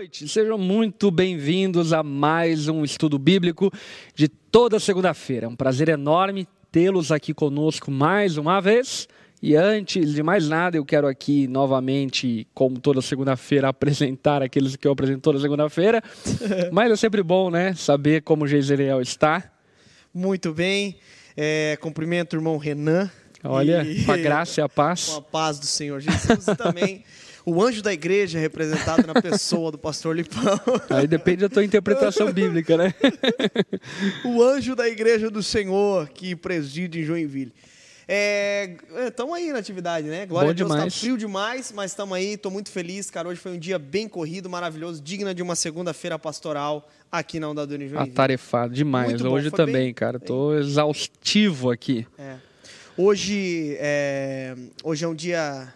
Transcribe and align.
noite, 0.00 0.26
sejam 0.26 0.56
muito 0.56 1.10
bem-vindos 1.10 1.92
a 1.92 2.02
mais 2.02 2.68
um 2.68 2.82
estudo 2.82 3.18
bíblico 3.18 3.70
de 4.14 4.28
toda 4.28 4.80
segunda-feira. 4.80 5.44
É 5.44 5.48
um 5.48 5.54
prazer 5.54 5.90
enorme 5.90 6.48
tê-los 6.72 7.12
aqui 7.12 7.34
conosco 7.34 7.90
mais 7.90 8.38
uma 8.38 8.60
vez. 8.60 9.06
E 9.42 9.54
antes 9.54 10.14
de 10.14 10.22
mais 10.22 10.48
nada, 10.48 10.78
eu 10.78 10.86
quero 10.86 11.06
aqui 11.06 11.46
novamente, 11.46 12.48
como 12.54 12.80
toda 12.80 13.02
segunda-feira, 13.02 13.68
apresentar 13.68 14.42
aqueles 14.42 14.74
que 14.74 14.88
eu 14.88 14.92
apresento 14.92 15.20
toda 15.20 15.38
segunda-feira. 15.38 16.02
Mas 16.72 16.90
é 16.90 16.96
sempre 16.96 17.22
bom, 17.22 17.50
né? 17.50 17.74
Saber 17.74 18.22
como 18.22 18.44
o 18.44 18.48
Geiseriel 18.48 19.02
está. 19.02 19.52
Muito 20.14 20.54
bem. 20.54 20.96
É, 21.36 21.76
cumprimento 21.78 22.32
o 22.32 22.36
irmão 22.36 22.56
Renan. 22.56 23.10
Olha, 23.44 23.84
e... 23.84 24.04
com 24.04 24.12
a 24.12 24.16
graça 24.16 24.62
e 24.62 24.64
a 24.64 24.68
paz. 24.68 25.10
Com 25.12 25.18
a 25.18 25.22
paz 25.22 25.58
do 25.58 25.66
Senhor 25.66 26.00
Jesus 26.00 26.48
e 26.48 26.56
também 26.56 27.04
o 27.50 27.62
anjo 27.62 27.82
da 27.82 27.92
igreja 27.92 28.38
representado 28.38 29.06
na 29.06 29.20
pessoa 29.20 29.72
do 29.72 29.78
pastor 29.78 30.16
Lipão. 30.16 30.60
Aí 30.88 31.06
depende 31.06 31.38
da 31.38 31.48
tua 31.48 31.64
interpretação 31.64 32.30
bíblica, 32.32 32.76
né? 32.76 32.94
o 34.24 34.42
anjo 34.42 34.76
da 34.76 34.88
igreja 34.88 35.30
do 35.30 35.42
Senhor 35.42 36.08
que 36.08 36.36
preside 36.36 37.00
em 37.00 37.04
Joinville. 37.04 37.52
Estamos 39.06 39.38
é, 39.38 39.40
aí 39.40 39.52
na 39.52 39.60
atividade, 39.60 40.08
né? 40.08 40.26
Glória 40.26 40.48
Bom 40.48 40.50
a 40.50 40.54
Deus, 40.54 40.68
tá 40.68 40.74
demais. 40.74 40.94
tá 40.94 41.00
frio 41.00 41.16
demais, 41.16 41.70
mas 41.70 41.92
estamos 41.92 42.16
aí, 42.16 42.32
estou 42.32 42.50
muito 42.50 42.68
feliz, 42.68 43.08
cara. 43.08 43.28
Hoje 43.28 43.40
foi 43.40 43.52
um 43.52 43.58
dia 43.58 43.78
bem 43.78 44.08
corrido, 44.08 44.50
maravilhoso, 44.50 45.00
digna 45.00 45.32
de 45.32 45.40
uma 45.42 45.54
segunda-feira 45.54 46.18
pastoral 46.18 46.88
aqui 47.10 47.38
na 47.38 47.48
Onda 47.48 47.64
do 47.64 47.76
Joinville. 47.76 47.98
Atarefado 48.02 48.74
demais. 48.74 49.10
Muito 49.10 49.28
Hoje 49.28 49.50
também, 49.52 49.74
bem- 49.74 49.94
cara. 49.94 50.18
Tô 50.18 50.54
exaustivo 50.58 51.70
aqui. 51.70 52.04
É. 52.18 52.34
Hoje, 52.96 53.76
é, 53.78 54.56
hoje 54.82 55.04
é 55.04 55.08
um 55.08 55.14
dia. 55.14 55.72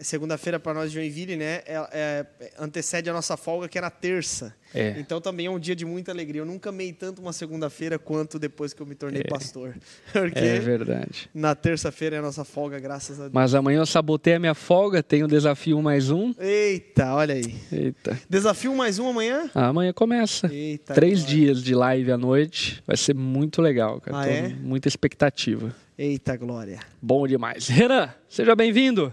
É 0.00 0.04
Segunda-feira 0.04 0.58
para 0.58 0.72
nós 0.74 0.90
de 0.90 0.94
Joinville, 0.98 1.36
né? 1.36 1.60
É, 1.66 1.86
é, 1.92 2.26
antecede 2.58 3.10
a 3.10 3.12
nossa 3.12 3.36
folga, 3.36 3.68
que 3.68 3.76
é 3.76 3.80
na 3.82 3.90
terça. 3.90 4.54
É. 4.74 4.94
Então 4.98 5.20
também 5.20 5.46
é 5.46 5.50
um 5.50 5.58
dia 5.58 5.76
de 5.76 5.84
muita 5.84 6.10
alegria. 6.10 6.40
Eu 6.40 6.46
nunca 6.46 6.70
amei 6.70 6.92
tanto 6.92 7.20
uma 7.20 7.32
segunda-feira 7.32 7.98
quanto 7.98 8.38
depois 8.38 8.72
que 8.72 8.80
eu 8.80 8.86
me 8.86 8.94
tornei 8.94 9.22
pastor. 9.24 9.76
Porque 10.12 10.38
É 10.38 10.58
verdade. 10.58 11.28
na 11.34 11.54
terça-feira 11.54 12.16
é 12.16 12.18
a 12.18 12.22
nossa 12.22 12.44
folga, 12.44 12.78
graças 12.78 13.18
a 13.18 13.24
Deus. 13.24 13.32
Mas 13.34 13.54
amanhã 13.54 13.80
eu 13.80 13.86
sabotei 13.86 14.34
a 14.34 14.38
minha 14.40 14.54
folga, 14.54 15.02
tenho 15.02 15.26
o 15.26 15.28
desafio 15.28 15.80
mais 15.82 16.10
um. 16.10 16.32
Eita, 16.38 17.14
olha 17.14 17.34
aí. 17.34 17.54
Eita. 17.70 18.18
Desafio 18.28 18.74
mais 18.74 18.98
um 18.98 19.08
amanhã? 19.08 19.50
Ah, 19.54 19.66
amanhã 19.68 19.92
começa. 19.92 20.52
Eita, 20.52 20.94
Três 20.94 21.20
glória. 21.20 21.36
dias 21.36 21.62
de 21.62 21.74
live 21.74 22.10
à 22.12 22.16
noite. 22.16 22.82
Vai 22.86 22.96
ser 22.96 23.14
muito 23.14 23.60
legal, 23.60 24.00
cara. 24.00 24.18
Ah, 24.20 24.24
Tô 24.24 24.30
é? 24.30 24.48
muita 24.48 24.88
expectativa. 24.88 25.74
Eita, 25.98 26.34
glória. 26.36 26.78
Bom 27.02 27.26
demais. 27.26 27.68
Renan, 27.68 28.14
seja 28.28 28.56
bem-vindo. 28.56 29.12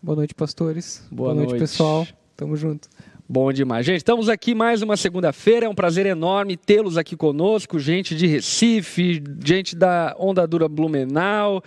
Boa 0.00 0.14
noite, 0.16 0.34
pastores. 0.34 1.04
Boa 1.10 1.34
noite, 1.34 1.48
noite. 1.50 1.60
pessoal. 1.60 2.06
Tamo 2.36 2.56
junto. 2.56 2.88
Bom 3.28 3.52
demais. 3.52 3.84
Gente, 3.84 3.98
estamos 3.98 4.28
aqui 4.28 4.54
mais 4.54 4.80
uma 4.80 4.96
segunda-feira. 4.96 5.66
É 5.66 5.68
um 5.68 5.74
prazer 5.74 6.06
enorme 6.06 6.56
tê-los 6.56 6.96
aqui 6.96 7.16
conosco. 7.16 7.78
Gente 7.78 8.14
de 8.14 8.26
Recife, 8.26 9.22
gente 9.44 9.74
da 9.76 10.14
Onda 10.18 10.46
Dura 10.46 10.68
Blumenau, 10.68 11.62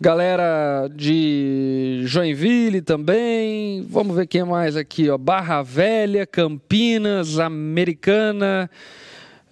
galera 0.00 0.88
de 0.88 2.00
Joinville 2.04 2.80
também. 2.80 3.82
Vamos 3.88 4.16
ver 4.16 4.26
quem 4.26 4.42
mais 4.44 4.74
aqui, 4.74 5.08
ó. 5.10 5.18
Barra 5.18 5.62
Velha, 5.62 6.26
Campinas, 6.26 7.38
Americana. 7.38 8.68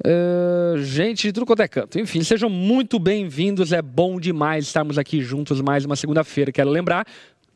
eh, 0.05 0.75
gente 0.79 1.29
de 1.29 1.33
tudo 1.33 1.47
quanto 1.47 1.63
é 1.63 1.69
canto. 1.69 1.99
Enfim, 2.01 2.23
sejam 2.23 2.51
muito 2.51 2.99
bem-vindos. 2.99 3.73
É 3.73 3.81
bom 3.83 4.19
demais 4.19 4.65
estarmos 4.67 4.99
aqui 4.99 5.21
juntos 5.21 5.61
mais 5.61 5.85
uma 5.85 5.95
segunda-feira. 5.97 6.51
Quero 6.51 6.71
lembrar 6.71 7.07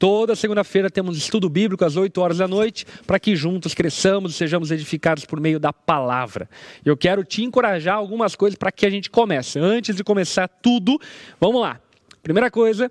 Toda 0.00 0.34
segunda-feira 0.34 0.88
temos 0.88 1.18
estudo 1.18 1.46
bíblico 1.50 1.84
às 1.84 1.94
8 1.94 2.18
horas 2.22 2.38
da 2.38 2.48
noite, 2.48 2.86
para 3.06 3.20
que 3.20 3.36
juntos 3.36 3.74
cresçamos 3.74 4.32
e 4.32 4.34
sejamos 4.34 4.70
edificados 4.70 5.26
por 5.26 5.38
meio 5.38 5.60
da 5.60 5.74
palavra. 5.74 6.48
Eu 6.82 6.96
quero 6.96 7.22
te 7.22 7.44
encorajar 7.44 7.96
algumas 7.96 8.34
coisas 8.34 8.56
para 8.56 8.72
que 8.72 8.86
a 8.86 8.90
gente 8.90 9.10
comece. 9.10 9.58
Antes 9.58 9.94
de 9.94 10.02
começar 10.02 10.48
tudo, 10.48 10.98
vamos 11.38 11.60
lá. 11.60 11.78
Primeira 12.22 12.50
coisa, 12.50 12.90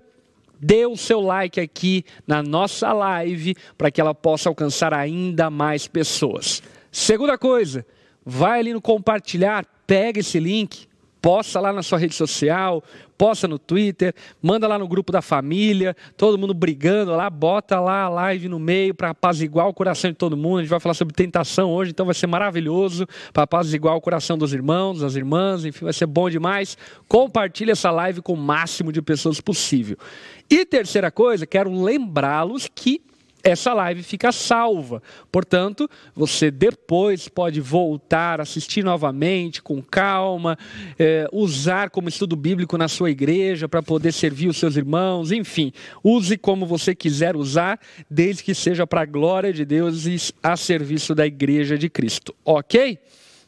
dê 0.60 0.86
o 0.86 0.96
seu 0.96 1.20
like 1.20 1.58
aqui 1.58 2.04
na 2.24 2.44
nossa 2.44 2.92
live 2.92 3.56
para 3.76 3.90
que 3.90 4.00
ela 4.00 4.14
possa 4.14 4.48
alcançar 4.48 4.94
ainda 4.94 5.50
mais 5.50 5.88
pessoas. 5.88 6.62
Segunda 6.92 7.36
coisa, 7.36 7.84
vai 8.24 8.60
ali 8.60 8.72
no 8.72 8.80
compartilhar, 8.80 9.66
pega 9.84 10.20
esse 10.20 10.38
link, 10.38 10.86
posta 11.20 11.60
lá 11.60 11.72
na 11.72 11.82
sua 11.82 11.98
rede 11.98 12.14
social, 12.14 12.82
posta 13.16 13.46
no 13.46 13.58
Twitter, 13.58 14.14
manda 14.40 14.66
lá 14.66 14.78
no 14.78 14.88
grupo 14.88 15.12
da 15.12 15.20
família, 15.20 15.94
todo 16.16 16.38
mundo 16.38 16.54
brigando 16.54 17.14
lá, 17.14 17.28
bota 17.28 17.78
lá 17.78 18.04
a 18.04 18.08
live 18.08 18.48
no 18.48 18.58
meio 18.58 18.94
para 18.94 19.10
apaziguar 19.10 19.68
o 19.68 19.74
coração 19.74 20.10
de 20.10 20.16
todo 20.16 20.36
mundo. 20.36 20.58
A 20.58 20.62
gente 20.62 20.70
vai 20.70 20.80
falar 20.80 20.94
sobre 20.94 21.14
tentação 21.14 21.70
hoje, 21.70 21.90
então 21.90 22.06
vai 22.06 22.14
ser 22.14 22.26
maravilhoso 22.26 23.06
para 23.32 23.42
apaziguar 23.42 23.94
o 23.94 24.00
coração 24.00 24.38
dos 24.38 24.54
irmãos, 24.54 25.00
das 25.00 25.16
irmãs, 25.16 25.64
enfim, 25.64 25.84
vai 25.84 25.92
ser 25.92 26.06
bom 26.06 26.30
demais. 26.30 26.78
Compartilhe 27.06 27.70
essa 27.70 27.90
live 27.90 28.22
com 28.22 28.32
o 28.32 28.36
máximo 28.36 28.90
de 28.90 29.02
pessoas 29.02 29.40
possível. 29.40 29.98
E 30.48 30.64
terceira 30.64 31.10
coisa, 31.10 31.46
quero 31.46 31.70
lembrá-los 31.70 32.68
que 32.74 33.02
essa 33.42 33.72
live 33.74 34.02
fica 34.02 34.32
salva. 34.32 35.02
Portanto, 35.30 35.88
você 36.14 36.50
depois 36.50 37.28
pode 37.28 37.60
voltar, 37.60 38.40
assistir 38.40 38.84
novamente 38.84 39.62
com 39.62 39.82
calma, 39.82 40.58
eh, 40.98 41.26
usar 41.32 41.90
como 41.90 42.08
estudo 42.08 42.36
bíblico 42.36 42.76
na 42.76 42.88
sua 42.88 43.10
igreja 43.10 43.68
para 43.68 43.82
poder 43.82 44.12
servir 44.12 44.48
os 44.48 44.56
seus 44.56 44.76
irmãos, 44.76 45.32
enfim, 45.32 45.72
use 46.02 46.36
como 46.36 46.66
você 46.66 46.94
quiser 46.94 47.36
usar, 47.36 47.78
desde 48.10 48.42
que 48.42 48.54
seja 48.54 48.86
para 48.86 49.02
a 49.02 49.06
glória 49.06 49.52
de 49.52 49.64
Deus 49.64 50.06
e 50.06 50.16
a 50.42 50.56
serviço 50.56 51.14
da 51.14 51.26
igreja 51.26 51.76
de 51.78 51.88
Cristo. 51.88 52.34
Ok? 52.44 52.98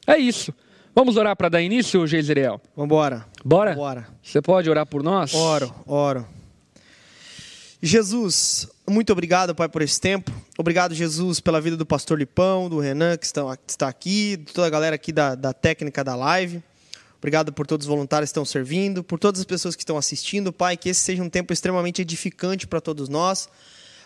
É 0.06 0.19
isso. 0.19 0.52
Vamos 0.94 1.16
orar 1.16 1.34
para 1.34 1.48
dar 1.48 1.62
início, 1.62 2.06
Geiseriel? 2.06 2.60
Vambora. 2.76 3.26
Bora? 3.42 3.75
Bora. 3.75 4.08
Você 4.22 4.42
pode 4.42 4.69
orar 4.69 4.84
por 4.84 5.02
nós? 5.02 5.32
Oro, 5.34 5.75
oro. 5.86 6.26
Jesus, 7.81 8.69
muito 8.88 9.12
obrigado, 9.12 9.54
Pai, 9.54 9.69
por 9.69 9.81
esse 9.81 10.00
tempo. 10.00 10.32
Obrigado, 10.59 10.94
Jesus, 10.94 11.41
pela 11.41 11.60
vida 11.60 11.76
do 11.76 11.87
pastor 11.87 12.19
Lipão, 12.19 12.69
do 12.69 12.81
Renan, 12.81 13.16
que 13.16 13.26
está 13.26 13.88
aqui, 13.88 14.37
de 14.37 14.53
toda 14.53 14.66
a 14.66 14.70
galera 14.70 14.97
aqui 14.97 15.12
da, 15.12 15.34
da 15.34 15.53
técnica 15.53 16.03
da 16.03 16.16
live. 16.16 16.62
Obrigado 17.19 17.53
por 17.53 17.65
todos 17.65 17.87
os 17.87 17.88
voluntários 17.88 18.31
que 18.31 18.32
estão 18.32 18.44
servindo, 18.44 19.04
por 19.04 19.16
todas 19.16 19.41
as 19.41 19.47
pessoas 19.47 19.76
que 19.76 19.82
estão 19.82 19.97
assistindo, 19.97 20.53
Pai, 20.53 20.76
que 20.76 20.88
esse 20.88 21.00
seja 21.00 21.22
um 21.22 21.31
tempo 21.31 21.53
extremamente 21.53 22.03
edificante 22.03 22.66
para 22.66 22.81
todos 22.81 23.09
nós. 23.09 23.48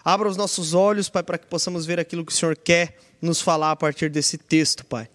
Abra 0.05 0.29
os 0.29 0.37
nossos 0.37 0.75
olhos, 0.75 1.09
Pai, 1.09 1.23
para 1.23 1.39
que 1.39 1.47
possamos 1.47 1.87
ver 1.87 1.99
aquilo 1.99 2.25
que 2.25 2.31
o 2.31 2.35
Senhor 2.35 2.55
quer 2.55 2.99
nos 3.21 3.41
falar 3.41 3.71
a 3.71 3.77
partir 3.77 4.11
desse 4.11 4.37
texto, 4.37 4.85
Pai. 4.85 5.09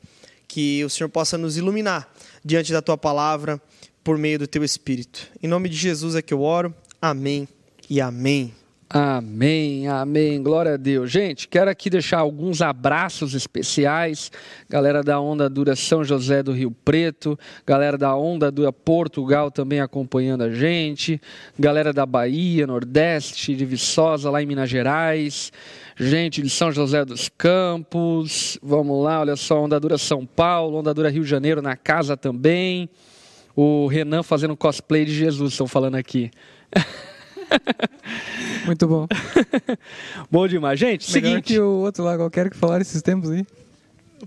Que 0.48 0.84
o 0.84 0.90
Senhor 0.90 1.10
possa 1.10 1.38
nos 1.38 1.58
iluminar 1.58 2.12
diante 2.44 2.74
da 2.74 2.82
Tua 2.82 2.98
palavra 2.98 3.62
por 4.04 4.18
meio 4.18 4.40
do 4.40 4.48
Teu 4.48 4.64
Espírito. 4.64 5.28
Em 5.42 5.48
nome 5.48 5.70
de 5.70 5.78
Jesus 5.78 6.16
é 6.16 6.22
que 6.24 6.34
eu 6.34 6.42
oro. 6.42 6.74
Amém 7.00 7.48
e 7.88 8.02
amém. 8.02 8.61
Amém, 8.94 9.88
amém, 9.88 10.44
glória 10.44 10.74
a 10.74 10.78
Deus. 10.78 11.10
Gente, 11.10 11.48
quero 11.48 11.72
aqui 11.72 11.90
deixar 11.90 12.20
alguns 12.20 12.62
abraços 12.62 13.34
especiais. 13.34 14.30
Galera 14.70 15.02
da 15.02 15.18
Onda 15.18 15.50
Dura 15.50 15.78
São 15.78 16.04
José 16.04 16.44
do 16.44 16.52
Rio 16.52 16.72
Preto, 16.72 17.40
galera 17.66 17.98
da 17.98 18.14
Onda 18.18 18.52
Dura 18.52 18.74
Portugal 18.74 19.50
também 19.50 19.80
acompanhando 19.80 20.42
a 20.42 20.52
gente, 20.52 21.22
galera 21.58 21.94
da 21.94 22.06
Bahia, 22.06 22.68
Nordeste, 22.68 23.56
de 23.56 23.64
Viçosa, 23.64 24.30
lá 24.30 24.44
em 24.44 24.46
Minas 24.46 24.70
Gerais, 24.70 25.54
gente 25.96 26.42
de 26.42 26.50
São 26.50 26.70
José 26.70 27.06
dos 27.06 27.30
Campos, 27.30 28.60
vamos 28.62 29.02
lá, 29.02 29.22
olha 29.22 29.38
só, 29.38 29.64
Onda 29.64 29.80
Dura 29.80 29.98
São 29.98 30.26
Paulo, 30.26 30.80
Onda 30.80 30.94
Dura 30.94 31.10
Rio 31.10 31.24
de 31.24 31.30
Janeiro 31.30 31.62
na 31.62 31.78
casa 31.78 32.18
também. 32.18 32.90
O 33.56 33.88
Renan 33.88 34.22
fazendo 34.22 34.58
cosplay 34.58 35.06
de 35.06 35.14
Jesus, 35.14 35.54
estão 35.54 35.66
falando 35.66 35.96
aqui. 35.96 36.30
Muito 38.66 38.88
bom. 38.88 39.08
Bom 40.30 40.48
demais. 40.48 40.80
Gente, 40.80 41.12
Melhor 41.14 41.30
seguinte. 41.30 41.54
que 41.54 41.60
o 41.60 41.80
outro 41.80 42.04
lá, 42.04 42.16
qualquer 42.16 42.50
que 42.50 42.58
falaram 42.58 42.82
esses 42.82 43.02
tempos 43.02 43.32
aí. 43.32 43.46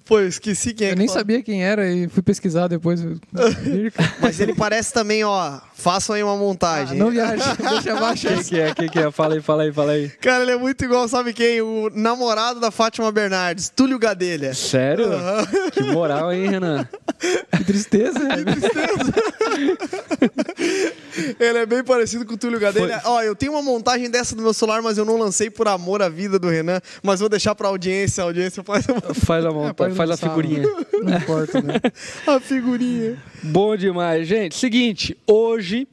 Pô, 0.05 0.19
eu 0.21 0.29
esqueci 0.29 0.73
quem 0.75 0.89
é 0.89 0.91
Eu 0.91 0.95
que 0.95 0.99
nem 0.99 1.09
fala. 1.09 1.21
sabia 1.21 1.43
quem 1.43 1.65
era 1.65 1.91
e 1.91 2.09
fui 2.09 2.23
pesquisar 2.23 2.69
depois. 2.69 3.01
Mas 4.21 4.41
ele 4.41 4.55
parece 4.55 4.93
também, 4.93 5.23
ó. 5.25 5.59
Façam 5.75 6.15
aí 6.17 6.23
uma 6.23 6.33
Ah, 6.35 6.37
montagem. 6.37 6.99
não 6.99 7.11
viaja, 7.11 7.55
deixa 7.71 7.93
abaixo. 7.97 8.27
Quem 8.29 8.43
que 8.43 8.61
é? 8.61 8.75
Quem 8.75 8.89
que 8.89 8.99
é? 8.99 9.11
Fala 9.11 9.35
aí, 9.35 9.41
fala 9.43 9.63
aí, 9.65 9.73
fala 9.73 9.93
aí. 9.93 10.09
Cara, 10.21 10.43
ele 10.43 10.53
é 10.53 10.57
muito 10.57 10.85
igual, 10.85 11.07
sabe 11.09 11.33
quem? 11.33 11.61
O 11.61 11.91
namorado 11.95 12.59
da 12.61 12.71
Fátima 12.71 13.11
Bernardes, 13.13 13.69
Túlio 13.75 13.99
Gadelha. 13.99 14.55
Sério? 14.55 15.09
Que 15.73 15.83
moral, 15.83 16.33
hein, 16.33 16.49
Renan? 16.49 16.89
Que 17.57 17.65
tristeza. 17.65 18.19
Ele 21.39 21.59
é 21.59 21.67
bem 21.67 21.85
parecido 21.85 22.25
com 22.25 22.35
o 22.35 22.37
Túlio 22.37 22.59
Gadelha. 22.59 23.01
Ó, 23.05 23.23
eu 23.23 23.35
tenho 23.35 23.53
uma 23.53 23.63
montagem 23.63 24.11
dessa 24.11 24.35
no 24.35 24.43
meu 24.43 24.53
celular, 24.55 24.83
mas 24.83 24.99
eu 24.99 25.05
não 25.05 25.17
lancei 25.17 25.51
por 25.51 25.69
amor 25.69 26.03
à 26.03 26.09
vida 26.09 26.39
do 26.39 26.49
Renan. 26.49 26.81
Mas 27.03 27.21
vou 27.21 27.29
deixar 27.29 27.55
pra 27.55 27.69
audiência. 27.69 28.23
A 28.23 28.27
audiência 28.27 28.63
faz 28.65 28.87
uma- 28.89 29.15
Faz 29.15 29.45
a 29.45 29.51
monta, 29.51 29.75
faz 29.91 30.11
a 30.11 30.17
figurinha. 30.17 30.63
Não 31.03 31.17
importa, 31.17 31.61
né? 31.61 31.75
a 32.27 32.41
figurinha. 32.41 33.17
Bom 33.43 33.77
demais, 33.77 34.27
gente. 34.27 34.55
Seguinte, 34.55 35.17
hoje 35.27 35.87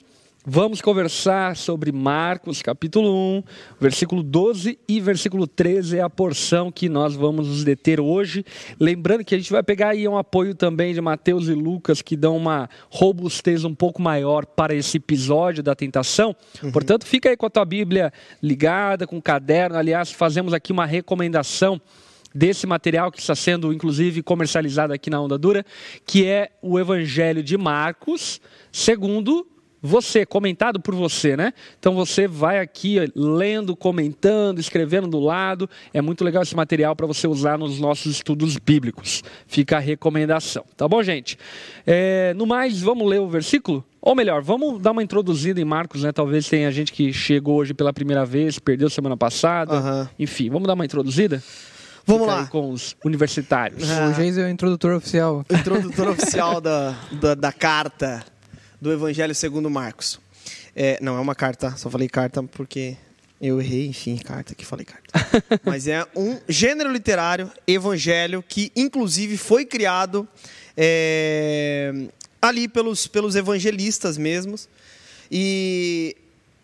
Vamos 0.44 0.82
conversar 0.82 1.56
sobre 1.56 1.92
Marcos, 1.92 2.64
capítulo 2.64 3.14
1, 3.38 3.44
versículo 3.80 4.24
12 4.24 4.80
e 4.88 5.00
versículo 5.00 5.46
13 5.46 6.00
é 6.00 6.02
a 6.02 6.10
porção 6.10 6.72
que 6.72 6.90
nós 6.90 7.14
vamos 7.14 7.48
nos 7.48 7.64
deter 7.64 8.00
hoje. 8.00 8.44
Lembrando 8.80 9.24
que 9.24 9.36
a 9.36 9.38
gente 9.38 9.52
vai 9.52 9.62
pegar 9.62 9.90
aí 9.90 10.08
um 10.08 10.18
apoio 10.18 10.56
também 10.56 10.96
de 10.96 11.00
Mateus 11.00 11.48
e 11.48 11.54
Lucas, 11.54 12.02
que 12.02 12.18
dão 12.18 12.36
uma 12.36 12.68
robustez 12.90 13.64
um 13.64 13.76
pouco 13.76 14.02
maior 14.02 14.44
para 14.48 14.74
esse 14.74 14.98
episódio 14.98 15.62
da 15.62 15.76
tentação. 15.76 16.36
Uhum. 16.64 16.72
Portanto, 16.72 17.06
fica 17.06 17.30
aí 17.30 17.38
com 17.38 17.46
a 17.46 17.50
tua 17.52 17.64
Bíblia 17.64 18.12
ligada, 18.42 19.06
com 19.06 19.20
o 19.20 19.22
caderno. 19.22 19.78
Aliás, 19.78 20.12
fazemos 20.12 20.56
aqui 20.56 20.72
uma 20.72 20.88
recomendação 20.88 21.80
desse 22.33 22.66
material 22.66 23.12
que 23.12 23.19
está 23.19 23.36
sendo 23.36 23.74
inclusive 23.74 24.22
comercializado 24.22 24.94
aqui 24.94 25.10
na 25.10 25.22
Onda 25.22 25.38
Dura, 25.38 25.66
que 26.06 26.25
é 26.25 26.51
o 26.62 26.80
Evangelho 26.80 27.44
de 27.44 27.57
Marcos, 27.57 28.42
segundo 28.72 29.48
você, 29.81 30.25
comentado 30.25 30.80
por 30.80 30.94
você, 30.94 31.36
né? 31.36 31.54
Então 31.80 31.95
você 31.95 32.28
vai 32.28 32.60
aqui 32.60 32.98
lendo, 33.16 33.75
comentando, 33.75 34.60
escrevendo 34.60 35.07
do 35.07 35.19
lado. 35.19 35.68
É 35.92 36.01
muito 36.01 36.24
legal 36.24 36.44
esse 36.44 36.56
material 36.56 36.95
para 36.95 37.07
você 37.07 37.28
usar 37.28 37.57
nos 37.57 37.80
nossos 37.80 38.12
estudos 38.18 38.57
bíblicos. 38.57 39.24
Fica 39.48 39.77
a 39.77 39.80
recomendação, 39.80 40.63
tá 40.77 40.88
bom, 40.88 41.01
gente? 41.01 41.38
É, 41.86 42.34
no 42.36 42.45
mais, 42.45 42.80
vamos 42.80 43.10
ler 43.10 43.19
o 43.19 43.27
versículo? 43.27 43.84
Ou 44.00 44.16
melhor, 44.16 44.42
vamos 44.42 44.80
dar 44.80 44.92
uma 44.92 45.01
introduzida 45.04 45.60
em 45.60 45.66
Marcos, 45.66 46.04
né? 46.04 46.12
Talvez 46.12 46.48
tenha 46.48 46.72
gente 46.72 46.92
que 46.92 47.12
chegou 47.12 47.57
hoje 47.57 47.74
pela 47.74 47.92
primeira 47.92 48.24
vez, 48.24 48.60
perdeu 48.60 48.89
semana 48.89 49.18
passada. 49.18 49.80
Uhum. 49.80 50.07
Enfim, 50.19 50.50
vamos 50.50 50.68
dar 50.68 50.75
uma 50.75 50.86
introduzida? 50.86 51.42
Vamos 52.06 52.24
Fica 52.24 52.36
lá. 52.42 52.48
com 52.48 52.71
os 52.71 52.95
universitários. 53.03 53.89
Ah. 53.89 54.09
O 54.09 54.13
Geis 54.13 54.38
é 54.38 54.45
o 54.45 54.50
introdutor 54.50 54.94
oficial. 54.94 55.45
O 55.50 55.56
introdutor 55.56 56.09
oficial 56.18 56.59
da, 56.59 56.92
da, 57.12 57.36
da 57.36 57.51
carta 57.51 58.24
do 58.80 58.92
Evangelho 58.92 59.36
segundo 59.36 59.69
Marcos. 59.69 60.19
É, 60.75 60.98
não, 61.01 61.18
é 61.18 61.19
uma 61.19 61.36
carta, 61.36 61.75
só 61.77 61.89
falei 61.89 62.07
carta 62.07 62.42
porque 62.44 62.98
eu 63.42 63.59
errei, 63.59 63.88
enfim, 63.88 64.18
carta 64.18 64.56
que 64.56 64.65
falei 64.65 64.86
carta. 64.86 65.12
Mas 65.65 65.88
é 65.88 66.06
um 66.15 66.39
gênero 66.48 66.92
literário, 66.92 67.51
evangelho, 67.68 68.44
que 68.48 68.71
inclusive 68.75 69.38
foi 69.38 69.65
criado 69.65 70.27
é, 70.77 71.92
ali 72.42 72.68
pelos, 72.68 73.07
pelos 73.07 73.36
evangelistas 73.36 74.18
mesmos. 74.18 74.69
E 75.31 76.15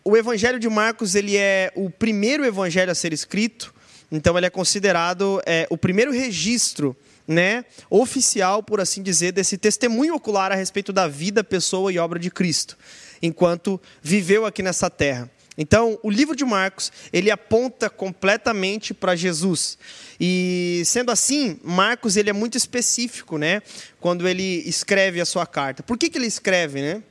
o 0.04 0.16
evangelho 0.16 0.60
de 0.60 0.70
Marcos, 0.70 1.16
ele 1.16 1.36
é 1.36 1.72
o 1.76 1.90
primeiro 1.90 2.46
evangelho 2.46 2.92
a 2.92 2.96
ser 2.96 3.12
escrito, 3.12 3.74
então 4.12 4.38
ele 4.38 4.46
é 4.46 4.50
considerado 4.50 5.42
é, 5.46 5.68
o 5.70 5.78
primeiro 5.78 6.12
registro 6.12 6.96
né, 7.28 7.66
oficial, 7.90 8.64
por 8.64 8.80
assim 8.80 9.04
dizer, 9.04 9.34
desse 9.34 9.58
testemunho 9.58 10.16
ocular 10.16 10.52
a 10.52 10.56
respeito 10.56 10.94
da 10.94 11.08
vida, 11.08 11.44
pessoa 11.44 11.92
e 11.92 12.00
obra 12.00 12.18
de 12.18 12.32
Cristo, 12.32 12.78
enquanto 13.22 13.80
viveu 14.02 14.46
aqui 14.46 14.64
nessa 14.64 14.90
terra. 14.90 15.30
Então, 15.58 15.98
o 16.04 16.10
livro 16.10 16.36
de 16.36 16.46
Marcos, 16.46 16.92
ele 17.12 17.32
aponta 17.32 17.90
completamente 17.90 18.94
para 18.94 19.16
Jesus. 19.16 19.78
E 20.20 20.84
sendo 20.86 21.12
assim, 21.12 21.60
Marcos 21.64 22.16
ele 22.16 22.30
é 22.30 22.34
muito 22.34 22.56
específico, 22.56 23.38
né, 23.38 23.62
quando 24.00 24.28
ele 24.28 24.64
escreve 24.66 25.20
a 25.20 25.26
sua 25.26 25.46
carta. 25.46 25.82
Por 25.82 25.98
que, 25.98 26.10
que 26.10 26.18
ele 26.18 26.28
escreve, 26.28 26.82
né? 26.82 27.04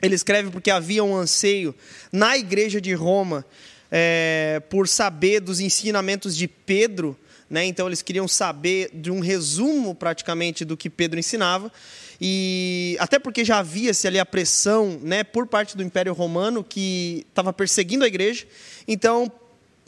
Ele 0.00 0.14
escreve 0.14 0.50
porque 0.50 0.70
havia 0.70 1.04
um 1.04 1.14
anseio 1.14 1.74
na 2.10 2.38
igreja 2.38 2.80
de 2.80 2.94
Roma 2.94 3.44
é, 3.90 4.62
por 4.68 4.86
saber 4.86 5.40
dos 5.40 5.60
ensinamentos 5.60 6.36
de 6.36 6.46
Pedro, 6.46 7.16
né? 7.48 7.64
Então 7.64 7.86
eles 7.88 8.00
queriam 8.00 8.28
saber 8.28 8.90
de 8.94 9.10
um 9.10 9.18
resumo 9.18 9.94
praticamente 9.94 10.64
do 10.64 10.76
que 10.76 10.88
Pedro 10.88 11.18
ensinava. 11.18 11.72
E 12.20 12.96
até 13.00 13.18
porque 13.18 13.44
já 13.44 13.58
havia-se 13.58 14.06
ali 14.06 14.18
a 14.18 14.26
pressão 14.26 15.00
né, 15.02 15.24
por 15.24 15.46
parte 15.46 15.76
do 15.76 15.82
Império 15.82 16.12
Romano 16.12 16.62
que 16.62 17.26
estava 17.30 17.52
perseguindo 17.52 18.04
a 18.04 18.06
igreja. 18.06 18.46
Então, 18.86 19.32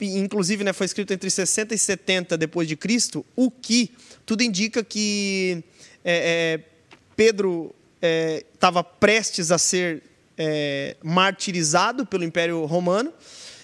inclusive, 0.00 0.64
né, 0.64 0.72
foi 0.72 0.86
escrito 0.86 1.12
entre 1.12 1.28
60 1.28 1.74
e 1.74 1.78
70 1.78 2.38
depois 2.38 2.66
de 2.66 2.74
Cristo, 2.74 3.24
o 3.36 3.50
que 3.50 3.92
tudo 4.24 4.42
indica 4.42 4.82
que 4.82 5.62
é, 6.02 6.58
é, 6.58 6.60
Pedro 7.14 7.74
estava 8.52 8.80
é, 8.80 8.86
prestes 8.98 9.52
a 9.52 9.58
ser 9.58 10.02
é, 10.36 10.96
martirizado 11.02 12.06
pelo 12.06 12.24
Império 12.24 12.64
Romano. 12.64 13.12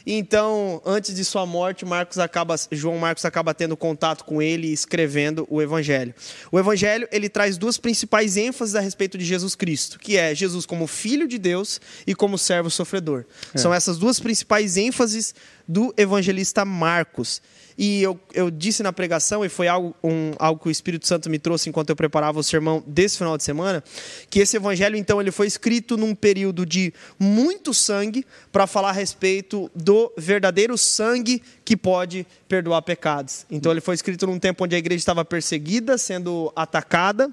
Então, 0.06 0.80
antes 0.84 1.14
de 1.14 1.24
sua 1.24 1.46
morte, 1.46 1.84
Marcos 1.84 2.18
acaba, 2.18 2.56
João 2.70 2.98
Marcos 2.98 3.24
acaba 3.24 3.54
tendo 3.54 3.76
contato 3.76 4.24
com 4.24 4.40
ele 4.40 4.68
e 4.68 4.72
escrevendo 4.72 5.46
o 5.50 5.60
Evangelho. 5.60 6.14
O 6.50 6.58
Evangelho 6.58 7.08
ele 7.10 7.28
traz 7.28 7.56
duas 7.58 7.78
principais 7.78 8.36
ênfases 8.36 8.74
a 8.74 8.80
respeito 8.80 9.18
de 9.18 9.24
Jesus 9.24 9.54
Cristo, 9.54 9.98
que 9.98 10.16
é 10.16 10.34
Jesus 10.34 10.66
como 10.66 10.86
Filho 10.86 11.28
de 11.28 11.38
Deus 11.38 11.80
e 12.06 12.14
como 12.14 12.38
servo 12.38 12.70
sofredor. 12.70 13.24
É. 13.54 13.58
São 13.58 13.72
essas 13.72 13.98
duas 13.98 14.20
principais 14.20 14.76
ênfases 14.76 15.34
do 15.68 15.92
evangelista 15.96 16.64
Marcos. 16.64 17.42
E 17.76 18.02
eu, 18.02 18.18
eu 18.34 18.50
disse 18.50 18.82
na 18.82 18.92
pregação, 18.92 19.44
e 19.44 19.48
foi 19.48 19.68
algo, 19.68 19.94
um, 20.02 20.32
algo 20.38 20.60
que 20.60 20.68
o 20.68 20.70
Espírito 20.70 21.06
Santo 21.06 21.30
me 21.30 21.38
trouxe 21.38 21.68
enquanto 21.68 21.90
eu 21.90 21.96
preparava 21.96 22.40
o 22.40 22.42
sermão 22.42 22.82
desse 22.84 23.18
final 23.18 23.36
de 23.36 23.44
semana, 23.44 23.84
que 24.28 24.40
esse 24.40 24.56
evangelho, 24.56 24.96
então, 24.96 25.20
ele 25.20 25.30
foi 25.30 25.46
escrito 25.46 25.96
num 25.96 26.12
período 26.12 26.66
de 26.66 26.92
muito 27.20 27.72
sangue 27.72 28.26
para 28.50 28.66
falar 28.66 28.88
a 28.88 28.92
respeito 28.92 29.70
do 29.76 30.12
verdadeiro 30.16 30.76
sangue 30.76 31.40
que 31.64 31.76
pode 31.76 32.26
perdoar 32.48 32.82
pecados. 32.82 33.46
Então, 33.48 33.70
ele 33.70 33.80
foi 33.80 33.94
escrito 33.94 34.26
num 34.26 34.40
tempo 34.40 34.64
onde 34.64 34.74
a 34.74 34.78
igreja 34.78 34.98
estava 34.98 35.24
perseguida, 35.24 35.96
sendo 35.96 36.52
atacada 36.56 37.32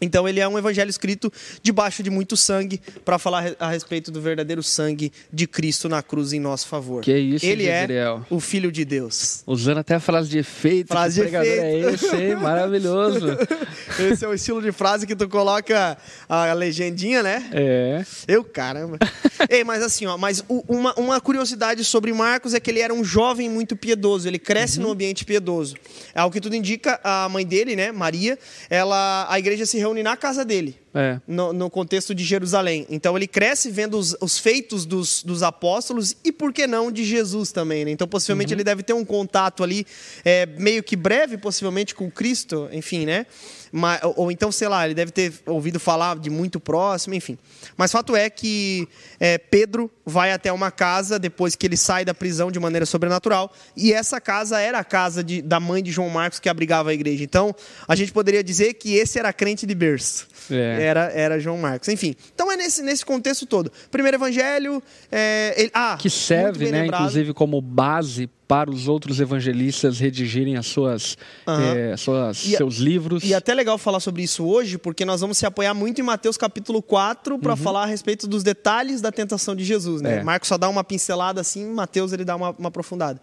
então 0.00 0.28
ele 0.28 0.40
é 0.40 0.48
um 0.48 0.58
evangelho 0.58 0.90
escrito 0.90 1.32
debaixo 1.62 2.02
de 2.02 2.10
muito 2.10 2.36
sangue 2.36 2.80
para 3.04 3.18
falar 3.18 3.54
a 3.58 3.70
respeito 3.70 4.10
do 4.10 4.20
verdadeiro 4.20 4.62
sangue 4.62 5.12
de 5.32 5.46
Cristo 5.46 5.88
na 5.88 6.02
cruz 6.02 6.32
em 6.32 6.40
nosso 6.40 6.68
favor. 6.68 7.02
Que 7.02 7.16
isso, 7.16 7.46
Ele 7.46 7.66
é 7.66 7.86
o 8.30 8.40
filho 8.40 8.70
de 8.70 8.84
Deus. 8.84 9.42
Usando 9.46 9.78
até 9.78 9.94
a 9.94 10.00
frase 10.00 10.28
de 10.28 10.38
efeito. 10.38 10.88
Frase 10.88 11.20
de 11.20 11.26
efeito. 11.26 11.62
É 11.62 11.78
esse, 11.92 12.16
hein? 12.16 12.36
Maravilhoso. 12.36 13.26
esse 13.98 14.24
é 14.24 14.28
o 14.28 14.34
estilo 14.34 14.60
de 14.60 14.72
frase 14.72 15.06
que 15.06 15.16
tu 15.16 15.28
coloca 15.28 15.96
a 16.28 16.52
legendinha, 16.52 17.22
né? 17.22 17.48
É. 17.52 18.04
Eu, 18.28 18.44
caramba. 18.44 18.98
Ei, 19.48 19.64
mas 19.64 19.82
assim, 19.82 20.06
ó, 20.06 20.16
mas 20.16 20.44
uma, 20.48 20.94
uma 20.94 21.20
curiosidade 21.20 21.84
sobre 21.84 22.12
Marcos 22.12 22.54
é 22.54 22.60
que 22.60 22.70
ele 22.70 22.80
era 22.80 22.92
um 22.92 23.04
jovem 23.04 23.48
muito 23.48 23.76
piedoso. 23.76 24.28
Ele 24.28 24.38
cresce 24.38 24.78
uhum. 24.78 24.86
num 24.86 24.92
ambiente 24.92 25.24
piedoso. 25.24 25.76
É 26.14 26.22
o 26.22 26.30
que 26.30 26.40
tudo 26.40 26.54
indica. 26.54 27.00
A 27.02 27.28
mãe 27.28 27.46
dele, 27.46 27.76
né, 27.76 27.92
Maria, 27.92 28.38
ela, 28.68 29.26
a 29.28 29.38
igreja 29.38 29.64
se 29.64 29.78
reúne 29.86 30.02
na 30.02 30.16
casa 30.16 30.44
dele. 30.44 30.78
É. 30.94 31.20
No, 31.26 31.52
no, 31.52 31.68
contexto 31.68 32.14
de 32.14 32.24
Jerusalém. 32.24 32.86
Então 32.88 33.16
ele 33.16 33.26
cresce 33.26 33.70
vendo 33.70 33.98
os, 33.98 34.16
os 34.20 34.38
feitos 34.38 34.86
dos, 34.86 35.22
dos, 35.22 35.42
apóstolos 35.42 36.16
e, 36.24 36.32
por 36.32 36.52
que 36.52 36.66
não, 36.66 36.90
de 36.90 37.04
Jesus 37.04 37.52
também. 37.52 37.84
Né? 37.84 37.90
Então, 37.90 38.08
possivelmente, 38.08 38.52
uhum. 38.52 38.56
ele 38.56 38.64
deve 38.64 38.82
ter 38.82 38.94
um 38.94 39.04
contato 39.04 39.62
ali, 39.62 39.86
é, 40.24 40.46
meio 40.46 40.82
que 40.82 40.96
breve, 40.96 41.36
possivelmente, 41.36 41.94
com 41.94 42.10
Cristo, 42.10 42.68
enfim, 42.72 43.04
né? 43.04 43.26
Mas, 43.76 44.00
ou, 44.16 44.32
então, 44.32 44.50
sei 44.50 44.68
lá, 44.68 44.86
ele 44.86 44.94
deve 44.94 45.10
ter 45.10 45.34
ouvido 45.44 45.78
falar 45.78 46.16
de 46.18 46.30
muito 46.30 46.58
próximo, 46.58 47.14
enfim. 47.14 47.36
Mas 47.76 47.92
fato 47.92 48.16
é 48.16 48.30
que 48.30 48.88
é, 49.20 49.36
Pedro 49.36 49.90
vai 50.04 50.32
até 50.32 50.50
uma 50.50 50.70
casa 50.70 51.18
depois 51.18 51.54
que 51.54 51.66
ele 51.66 51.76
sai 51.76 52.02
da 52.02 52.14
prisão 52.14 52.50
de 52.50 52.58
maneira 52.58 52.86
sobrenatural, 52.86 53.52
e 53.76 53.92
essa 53.92 54.18
casa 54.18 54.58
era 54.58 54.78
a 54.78 54.84
casa 54.84 55.22
de, 55.22 55.42
da 55.42 55.60
mãe 55.60 55.82
de 55.82 55.90
João 55.90 56.08
Marcos 56.08 56.40
que 56.40 56.48
abrigava 56.48 56.88
a 56.88 56.94
igreja. 56.94 57.22
Então, 57.22 57.54
a 57.86 57.94
gente 57.94 58.12
poderia 58.12 58.42
dizer 58.42 58.74
que 58.74 58.94
esse 58.94 59.18
era 59.18 59.30
crente 59.30 59.66
de 59.66 59.74
berço. 59.74 60.26
É. 60.50 60.82
Era, 60.82 61.12
era 61.12 61.38
João 61.38 61.58
Marcos. 61.58 61.88
Enfim, 61.90 62.16
então 62.34 62.50
é 62.50 62.56
nesse, 62.56 62.82
nesse 62.82 63.04
contexto 63.04 63.44
todo. 63.44 63.70
Primeiro 63.90 64.16
evangelho. 64.16 64.82
É, 65.12 65.54
ele, 65.56 65.70
ah, 65.74 65.98
que 66.00 66.08
serve, 66.08 66.70
né, 66.70 66.86
inclusive, 66.86 67.34
como 67.34 67.60
base 67.60 68.30
para 68.46 68.70
os 68.70 68.86
outros 68.88 69.20
evangelistas 69.20 69.98
redigirem 69.98 70.56
as 70.56 70.66
suas, 70.66 71.16
uhum. 71.46 71.60
é, 71.60 71.96
suas 71.96 72.44
e, 72.44 72.56
seus 72.56 72.76
livros. 72.76 73.24
E 73.24 73.32
é 73.32 73.36
até 73.36 73.52
legal 73.54 73.76
falar 73.76 74.00
sobre 74.00 74.22
isso 74.22 74.44
hoje, 74.44 74.78
porque 74.78 75.04
nós 75.04 75.20
vamos 75.20 75.38
se 75.38 75.46
apoiar 75.46 75.74
muito 75.74 76.00
em 76.00 76.04
Mateus 76.04 76.36
capítulo 76.36 76.80
4 76.80 77.38
para 77.38 77.52
uhum. 77.52 77.56
falar 77.56 77.82
a 77.82 77.86
respeito 77.86 78.26
dos 78.26 78.42
detalhes 78.42 79.00
da 79.00 79.10
tentação 79.10 79.54
de 79.56 79.64
Jesus. 79.64 80.00
Né? 80.00 80.18
É. 80.18 80.22
Marcos 80.22 80.48
só 80.48 80.56
dá 80.56 80.68
uma 80.68 80.84
pincelada 80.84 81.40
assim, 81.40 81.66
Mateus 81.66 82.12
ele 82.12 82.24
dá 82.24 82.36
uma, 82.36 82.50
uma 82.50 82.68
aprofundada. 82.68 83.20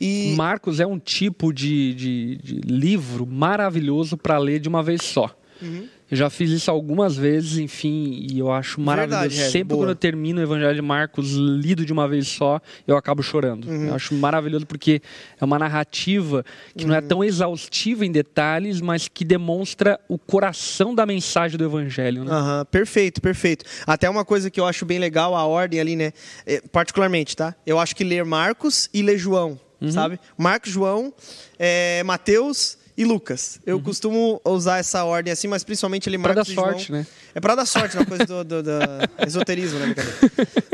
E... 0.00 0.34
Marcos 0.36 0.78
é 0.78 0.86
um 0.86 0.98
tipo 0.98 1.52
de, 1.52 1.94
de, 1.94 2.36
de 2.36 2.54
livro 2.60 3.26
maravilhoso 3.26 4.16
para 4.16 4.38
ler 4.38 4.60
de 4.60 4.68
uma 4.68 4.82
vez 4.82 5.02
só. 5.02 5.34
Uhum. 5.60 5.88
Eu 6.10 6.16
já 6.16 6.30
fiz 6.30 6.50
isso 6.50 6.70
algumas 6.70 7.16
vezes, 7.16 7.58
enfim, 7.58 8.26
e 8.30 8.38
eu 8.38 8.50
acho 8.50 8.80
maravilhoso. 8.80 9.28
Verdade, 9.28 9.50
Sempre 9.50 9.74
boa. 9.74 9.82
quando 9.82 9.90
eu 9.90 9.94
termino 9.94 10.40
o 10.40 10.42
Evangelho 10.42 10.74
de 10.74 10.80
Marcos 10.80 11.32
lido 11.32 11.84
de 11.84 11.92
uma 11.92 12.08
vez 12.08 12.26
só, 12.28 12.60
eu 12.86 12.96
acabo 12.96 13.22
chorando. 13.22 13.68
Uhum. 13.68 13.88
Eu 13.88 13.94
acho 13.94 14.14
maravilhoso 14.14 14.66
porque 14.66 15.02
é 15.38 15.44
uma 15.44 15.58
narrativa 15.58 16.44
que 16.74 16.84
uhum. 16.84 16.90
não 16.90 16.96
é 16.96 17.00
uhum. 17.00 17.08
tão 17.08 17.24
exaustiva 17.24 18.06
em 18.06 18.12
detalhes, 18.12 18.80
mas 18.80 19.06
que 19.06 19.22
demonstra 19.22 20.00
o 20.08 20.16
coração 20.16 20.94
da 20.94 21.04
mensagem 21.04 21.58
do 21.58 21.64
Evangelho. 21.64 22.24
Né? 22.24 22.32
Uhum. 22.32 22.64
Perfeito, 22.64 23.20
perfeito. 23.20 23.66
Até 23.86 24.08
uma 24.08 24.24
coisa 24.24 24.50
que 24.50 24.58
eu 24.58 24.66
acho 24.66 24.86
bem 24.86 24.98
legal, 24.98 25.36
a 25.36 25.44
ordem 25.44 25.78
ali, 25.78 25.94
né? 25.94 26.12
É, 26.46 26.62
particularmente, 26.72 27.36
tá? 27.36 27.54
Eu 27.66 27.78
acho 27.78 27.94
que 27.94 28.02
ler 28.02 28.24
Marcos 28.24 28.88
e 28.94 29.02
ler 29.02 29.18
João, 29.18 29.60
uhum. 29.78 29.92
sabe? 29.92 30.18
Marcos, 30.38 30.72
João, 30.72 31.12
é, 31.58 32.02
Mateus 32.02 32.77
e 32.98 33.04
Lucas. 33.04 33.60
Eu 33.64 33.80
costumo 33.80 34.40
usar 34.44 34.78
essa 34.78 35.04
ordem 35.04 35.32
assim, 35.32 35.46
mas 35.46 35.62
principalmente 35.62 36.08
ele 36.08 36.18
Pra 36.18 36.34
Marcos 36.34 36.48
dar 36.48 36.54
João. 36.54 36.72
sorte, 36.72 36.90
né? 36.90 37.06
É 37.32 37.40
pra 37.40 37.54
dar 37.54 37.64
sorte, 37.64 37.96
uma 37.96 38.04
coisa 38.04 38.26
do, 38.26 38.42
do- 38.44 38.62
do 38.64 38.70
esoterismo, 39.24 39.78
né, 39.78 39.86
brincadeira? 39.94 40.18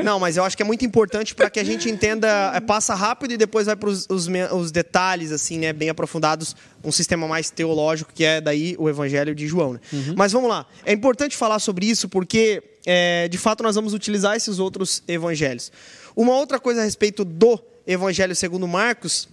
Não, 0.02 0.18
mas 0.18 0.36
eu 0.38 0.42
acho 0.44 0.56
que 0.56 0.62
é 0.62 0.66
muito 0.66 0.84
importante 0.86 1.34
para 1.34 1.50
que 1.50 1.60
a 1.60 1.64
gente 1.64 1.90
entenda, 1.90 2.50
é, 2.54 2.60
passa 2.60 2.94
rápido 2.94 3.32
e 3.34 3.36
depois 3.36 3.66
vai 3.66 3.76
para 3.76 3.90
os, 3.90 4.08
os 4.08 4.72
detalhes, 4.72 5.30
assim, 5.32 5.58
né, 5.58 5.72
bem 5.74 5.90
aprofundados, 5.90 6.56
um 6.82 6.90
sistema 6.90 7.28
mais 7.28 7.50
teológico, 7.50 8.10
que 8.14 8.24
é 8.24 8.40
daí 8.40 8.74
o 8.78 8.88
Evangelho 8.88 9.34
de 9.34 9.46
João. 9.46 9.74
Né? 9.74 9.80
Mas 10.16 10.32
vamos 10.32 10.48
lá, 10.48 10.66
é 10.86 10.92
importante 10.94 11.36
falar 11.36 11.58
sobre 11.58 11.84
isso 11.84 12.08
porque, 12.08 12.62
é, 12.86 13.28
de 13.28 13.36
fato, 13.36 13.62
nós 13.62 13.74
vamos 13.74 13.92
utilizar 13.92 14.34
esses 14.34 14.58
outros 14.58 15.02
evangelhos. 15.06 15.70
Uma 16.16 16.32
outra 16.34 16.58
coisa 16.58 16.80
a 16.80 16.84
respeito 16.84 17.22
do 17.22 17.60
Evangelho 17.86 18.34
segundo 18.34 18.66
Marcos 18.66 19.28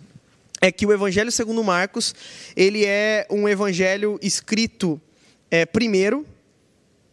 é 0.62 0.72
que 0.72 0.86
o 0.86 0.94
Evangelho 0.94 1.32
segundo 1.32 1.64
Marcos 1.64 2.14
ele 2.56 2.86
é 2.86 3.26
um 3.32 3.50
evangelho 3.50 4.20
escrito 4.22 5.02
é, 5.50 5.66
primeiro. 5.66 6.26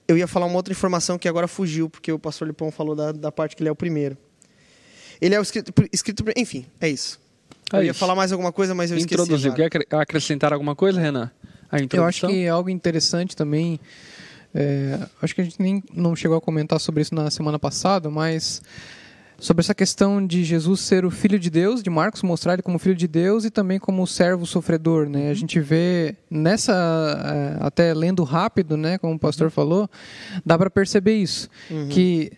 Eu 0.06 0.16
ia 0.16 0.26
falar 0.26 0.46
uma 0.46 0.56
outra 0.56 0.72
informação 0.72 1.18
que 1.18 1.28
agora 1.28 1.48
fugiu, 1.48 1.88
porque 1.90 2.10
o 2.12 2.18
pastor 2.18 2.46
Lipão 2.48 2.70
falou 2.70 2.94
da, 2.94 3.12
da 3.12 3.32
parte 3.32 3.56
que 3.56 3.62
ele 3.62 3.68
é 3.68 3.72
o 3.72 3.76
primeiro. 3.76 4.16
Ele 5.20 5.34
é 5.34 5.38
o 5.40 5.42
escrito, 5.42 5.72
escrito 5.92 6.24
enfim, 6.36 6.66
é 6.80 6.88
isso. 6.88 7.20
É 7.72 7.78
eu 7.78 7.84
ia 7.84 7.90
isso. 7.90 7.98
falar 8.00 8.14
mais 8.14 8.32
alguma 8.32 8.52
coisa, 8.52 8.74
mas 8.74 8.90
eu 8.90 8.96
esqueci. 8.96 9.14
Introduziu. 9.20 9.52
agora. 9.52 9.68
Quer 9.70 9.78
acre- 9.78 9.96
acrescentar 10.02 10.52
alguma 10.52 10.74
coisa, 10.76 11.00
Renan? 11.00 11.30
A 11.70 11.76
Eu 11.94 12.04
acho 12.04 12.26
que 12.26 12.44
é 12.44 12.48
algo 12.48 12.70
interessante 12.70 13.36
também. 13.36 13.78
é, 14.54 14.98
acho 15.20 15.34
que 15.34 15.40
a 15.42 15.44
gente 15.44 15.60
nem 15.60 15.82
não 15.92 16.16
chegou 16.16 16.38
a 16.38 16.40
comentar 16.40 16.80
sobre 16.80 17.02
isso 17.02 17.14
na 17.14 17.30
semana 17.30 17.58
passada, 17.58 18.08
mas 18.08 18.62
sobre 19.40 19.60
essa 19.60 19.74
questão 19.74 20.26
de 20.26 20.42
Jesus 20.42 20.80
ser 20.80 21.04
o 21.04 21.10
filho 21.10 21.38
de 21.38 21.48
Deus, 21.48 21.82
de 21.82 21.88
Marcos 21.88 22.22
mostrar 22.22 22.54
ele 22.54 22.62
como 22.62 22.78
filho 22.78 22.96
de 22.96 23.06
Deus 23.06 23.44
e 23.44 23.50
também 23.50 23.78
como 23.78 24.06
servo 24.06 24.44
sofredor, 24.44 25.08
né? 25.08 25.30
A 25.30 25.34
gente 25.34 25.60
vê 25.60 26.16
nessa 26.28 26.74
é, 27.24 27.64
até 27.64 27.94
lendo 27.94 28.24
rápido, 28.24 28.76
né, 28.76 28.98
como 28.98 29.14
o 29.14 29.18
pastor 29.18 29.50
falou, 29.50 29.88
dá 30.44 30.58
para 30.58 30.68
perceber 30.68 31.16
isso, 31.16 31.48
que 31.88 32.32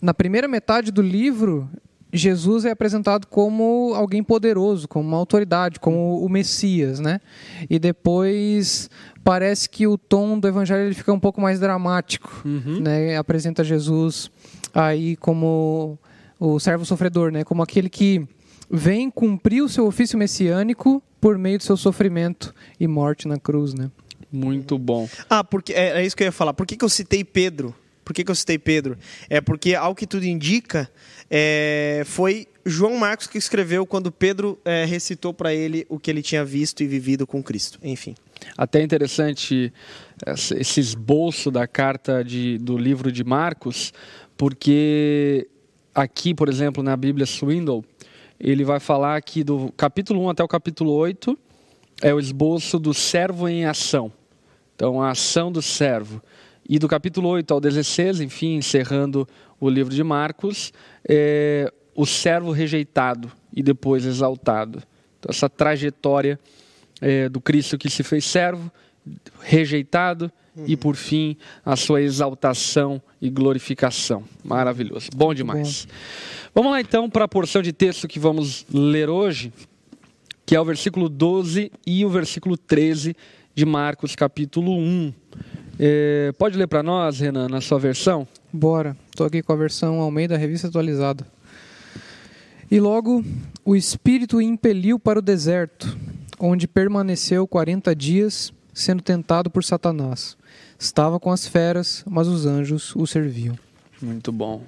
na 0.00 0.14
primeira 0.14 0.48
metade 0.48 0.90
do 0.90 1.02
livro 1.02 1.68
Jesus 2.12 2.64
é 2.64 2.70
apresentado 2.70 3.26
como 3.26 3.92
alguém 3.94 4.22
poderoso, 4.22 4.86
como 4.86 5.06
uma 5.06 5.16
autoridade, 5.16 5.80
como 5.80 6.24
o 6.24 6.28
Messias, 6.28 7.00
né? 7.00 7.20
E 7.68 7.76
depois 7.78 8.88
parece 9.24 9.68
que 9.68 9.86
o 9.86 9.98
tom 9.98 10.38
do 10.38 10.46
evangelho 10.46 10.84
ele 10.84 10.94
fica 10.94 11.12
um 11.12 11.18
pouco 11.18 11.40
mais 11.40 11.58
dramático, 11.58 12.42
né? 12.80 13.16
Apresenta 13.16 13.64
Jesus 13.64 14.30
aí 14.72 15.16
como 15.16 15.98
o 16.38 16.58
servo 16.58 16.84
sofredor, 16.84 17.30
né? 17.30 17.44
Como 17.44 17.62
aquele 17.62 17.88
que 17.88 18.26
vem 18.70 19.10
cumprir 19.10 19.62
o 19.62 19.68
seu 19.68 19.86
ofício 19.86 20.18
messiânico 20.18 21.02
por 21.20 21.38
meio 21.38 21.58
do 21.58 21.64
seu 21.64 21.76
sofrimento 21.76 22.54
e 22.78 22.86
morte 22.86 23.26
na 23.28 23.38
cruz, 23.38 23.74
né? 23.74 23.90
Muito 24.32 24.76
bom. 24.78 25.08
Ah, 25.30 25.44
porque 25.44 25.72
é, 25.72 26.00
é 26.00 26.04
isso 26.06 26.16
que 26.16 26.22
eu 26.22 26.26
ia 26.26 26.32
falar. 26.32 26.52
Por 26.54 26.66
que, 26.66 26.76
que 26.76 26.84
eu 26.84 26.88
citei 26.88 27.22
Pedro? 27.24 27.74
Por 28.04 28.12
que, 28.12 28.24
que 28.24 28.30
eu 28.30 28.34
citei 28.34 28.58
Pedro? 28.58 28.98
É 29.30 29.40
porque, 29.40 29.74
ao 29.74 29.94
que 29.94 30.06
tudo 30.06 30.26
indica, 30.26 30.90
é, 31.30 32.02
foi 32.04 32.46
João 32.66 32.96
Marcos 32.98 33.26
que 33.26 33.38
escreveu 33.38 33.86
quando 33.86 34.10
Pedro 34.12 34.58
é, 34.64 34.84
recitou 34.84 35.32
para 35.32 35.54
ele 35.54 35.86
o 35.88 35.98
que 35.98 36.10
ele 36.10 36.20
tinha 36.20 36.44
visto 36.44 36.82
e 36.82 36.86
vivido 36.86 37.26
com 37.26 37.42
Cristo. 37.42 37.78
Enfim. 37.82 38.14
Até 38.58 38.82
interessante 38.82 39.72
essa- 40.26 40.58
esse 40.58 40.80
esboço 40.80 41.50
da 41.50 41.66
carta 41.66 42.22
de, 42.22 42.58
do 42.58 42.76
livro 42.76 43.10
de 43.10 43.24
Marcos, 43.24 43.92
porque 44.36 45.48
aqui, 45.94 46.34
por 46.34 46.48
exemplo, 46.48 46.82
na 46.82 46.96
Bíblia 46.96 47.26
Swindle, 47.26 47.84
ele 48.38 48.64
vai 48.64 48.80
falar 48.80 49.20
que 49.22 49.44
do 49.44 49.72
capítulo 49.76 50.24
1 50.24 50.30
até 50.30 50.42
o 50.44 50.48
capítulo 50.48 50.92
8 50.92 51.38
é 52.02 52.12
o 52.12 52.18
esboço 52.18 52.78
do 52.78 52.92
servo 52.92 53.48
em 53.48 53.64
ação. 53.64 54.12
Então, 54.74 55.00
a 55.00 55.10
ação 55.10 55.52
do 55.52 55.62
servo. 55.62 56.20
E 56.68 56.78
do 56.78 56.88
capítulo 56.88 57.28
8 57.28 57.54
ao 57.54 57.60
16, 57.60 58.20
enfim, 58.20 58.56
encerrando 58.56 59.28
o 59.60 59.68
livro 59.68 59.94
de 59.94 60.02
Marcos, 60.02 60.72
é 61.08 61.72
o 61.94 62.04
servo 62.04 62.50
rejeitado 62.50 63.30
e 63.54 63.62
depois 63.62 64.04
exaltado. 64.04 64.82
Então, 65.18 65.30
essa 65.30 65.48
trajetória 65.48 66.38
é, 67.00 67.28
do 67.28 67.40
Cristo 67.40 67.78
que 67.78 67.88
se 67.88 68.02
fez 68.02 68.24
servo, 68.24 68.70
rejeitado 69.40 70.30
e, 70.66 70.76
por 70.76 70.94
fim, 70.94 71.36
a 71.64 71.76
sua 71.76 72.00
exaltação 72.02 73.02
e 73.20 73.28
glorificação. 73.28 74.24
Maravilhoso. 74.44 75.08
Bom 75.14 75.34
demais. 75.34 75.88
Vamos 76.54 76.70
lá, 76.70 76.80
então, 76.80 77.10
para 77.10 77.24
a 77.24 77.28
porção 77.28 77.60
de 77.60 77.72
texto 77.72 78.06
que 78.06 78.18
vamos 78.18 78.64
ler 78.72 79.10
hoje, 79.10 79.52
que 80.46 80.54
é 80.54 80.60
o 80.60 80.64
versículo 80.64 81.08
12 81.08 81.72
e 81.86 82.04
o 82.04 82.10
versículo 82.10 82.56
13 82.56 83.16
de 83.54 83.64
Marcos, 83.64 84.14
capítulo 84.14 84.76
1. 84.76 85.12
É, 85.78 86.32
pode 86.38 86.56
ler 86.56 86.68
para 86.68 86.82
nós, 86.82 87.18
Renan, 87.18 87.48
na 87.48 87.60
sua 87.60 87.78
versão? 87.78 88.26
Bora, 88.52 88.96
estou 89.06 89.26
aqui 89.26 89.42
com 89.42 89.52
a 89.52 89.56
versão 89.56 90.00
Almeida 90.00 90.36
Revista 90.36 90.68
Atualizada. 90.68 91.26
E 92.70 92.78
logo 92.78 93.24
o 93.64 93.74
Espírito 93.74 94.36
o 94.36 94.42
impeliu 94.42 94.98
para 94.98 95.18
o 95.18 95.22
deserto, 95.22 95.96
onde 96.38 96.68
permaneceu 96.68 97.46
quarenta 97.46 97.94
dias, 97.94 98.52
sendo 98.74 99.02
tentado 99.02 99.48
por 99.48 99.64
Satanás. 99.64 100.36
Estava 100.78 101.20
com 101.20 101.30
as 101.30 101.46
feras, 101.46 102.04
mas 102.06 102.26
os 102.26 102.44
anjos 102.44 102.94
o 102.96 103.06
serviam. 103.06 103.56
Muito 104.02 104.32
bom. 104.32 104.64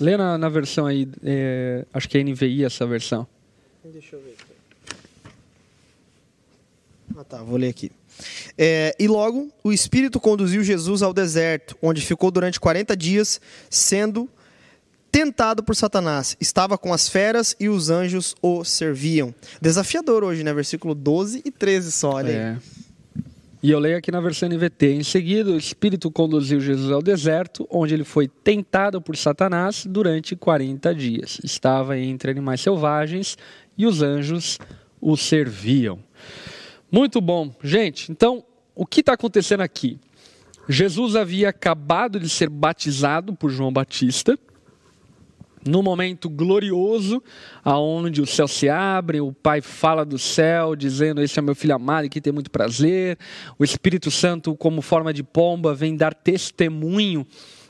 Lê 0.00 0.16
na, 0.16 0.36
na 0.36 0.48
versão 0.48 0.86
aí, 0.86 1.08
é, 1.22 1.86
acho 1.92 2.08
que 2.08 2.18
é 2.18 2.24
NVI 2.24 2.64
essa 2.64 2.86
versão. 2.86 3.26
Deixa 3.84 4.16
eu 4.16 4.22
ver. 4.22 4.36
Ah, 7.16 7.24
tá, 7.24 7.42
vou 7.42 7.56
ler 7.56 7.68
aqui. 7.68 7.92
É, 8.56 8.94
e 8.98 9.06
logo 9.06 9.50
o 9.62 9.72
Espírito 9.72 10.20
conduziu 10.20 10.62
Jesus 10.62 11.02
ao 11.02 11.12
deserto, 11.12 11.76
onde 11.82 12.00
ficou 12.00 12.30
durante 12.30 12.58
40 12.58 12.96
dias, 12.96 13.40
sendo 13.68 14.28
tentado 15.10 15.62
por 15.62 15.76
Satanás. 15.76 16.36
Estava 16.40 16.78
com 16.78 16.92
as 16.92 17.08
feras 17.08 17.54
e 17.60 17.68
os 17.68 17.90
anjos 17.90 18.34
o 18.40 18.64
serviam. 18.64 19.34
Desafiador 19.60 20.24
hoje, 20.24 20.42
né? 20.42 20.54
Versículo 20.54 20.94
12 20.94 21.42
e 21.44 21.50
13 21.50 21.92
só, 21.92 22.12
olha 22.12 22.52
aí. 22.52 22.71
E 23.62 23.70
eu 23.70 23.78
leio 23.78 23.96
aqui 23.96 24.10
na 24.10 24.20
versão 24.20 24.48
NVT. 24.48 24.92
Em 24.92 25.04
seguida, 25.04 25.52
o 25.52 25.56
Espírito 25.56 26.10
conduziu 26.10 26.60
Jesus 26.60 26.90
ao 26.90 27.00
deserto, 27.00 27.64
onde 27.70 27.94
ele 27.94 28.02
foi 28.02 28.26
tentado 28.26 29.00
por 29.00 29.16
Satanás 29.16 29.86
durante 29.88 30.34
40 30.34 30.92
dias. 30.92 31.38
Estava 31.44 31.96
entre 31.96 32.32
animais 32.32 32.60
selvagens 32.60 33.38
e 33.78 33.86
os 33.86 34.02
anjos 34.02 34.58
o 35.00 35.16
serviam. 35.16 36.00
Muito 36.90 37.20
bom. 37.20 37.54
Gente, 37.62 38.10
então, 38.10 38.44
o 38.74 38.84
que 38.84 38.98
está 38.98 39.12
acontecendo 39.12 39.60
aqui? 39.60 39.96
Jesus 40.68 41.14
havia 41.14 41.48
acabado 41.48 42.18
de 42.18 42.28
ser 42.28 42.48
batizado 42.48 43.32
por 43.32 43.48
João 43.48 43.72
Batista 43.72 44.36
no 45.66 45.82
momento 45.82 46.28
glorioso, 46.28 47.22
aonde 47.64 48.20
os 48.20 48.30
céus 48.30 48.52
se 48.52 48.68
abrem, 48.68 49.20
o 49.20 49.32
Pai 49.32 49.60
fala 49.60 50.04
do 50.04 50.18
céu, 50.18 50.74
dizendo: 50.74 51.22
Esse 51.22 51.38
é 51.38 51.42
meu 51.42 51.54
filho 51.54 51.74
amado, 51.74 52.08
que 52.08 52.20
tem 52.20 52.32
muito 52.32 52.50
prazer. 52.50 53.18
O 53.58 53.64
Espírito 53.64 54.10
Santo, 54.10 54.56
como 54.56 54.82
forma 54.82 55.12
de 55.12 55.22
pomba, 55.22 55.74
vem 55.74 55.96
dar 55.96 56.14
testemunho 56.14 57.26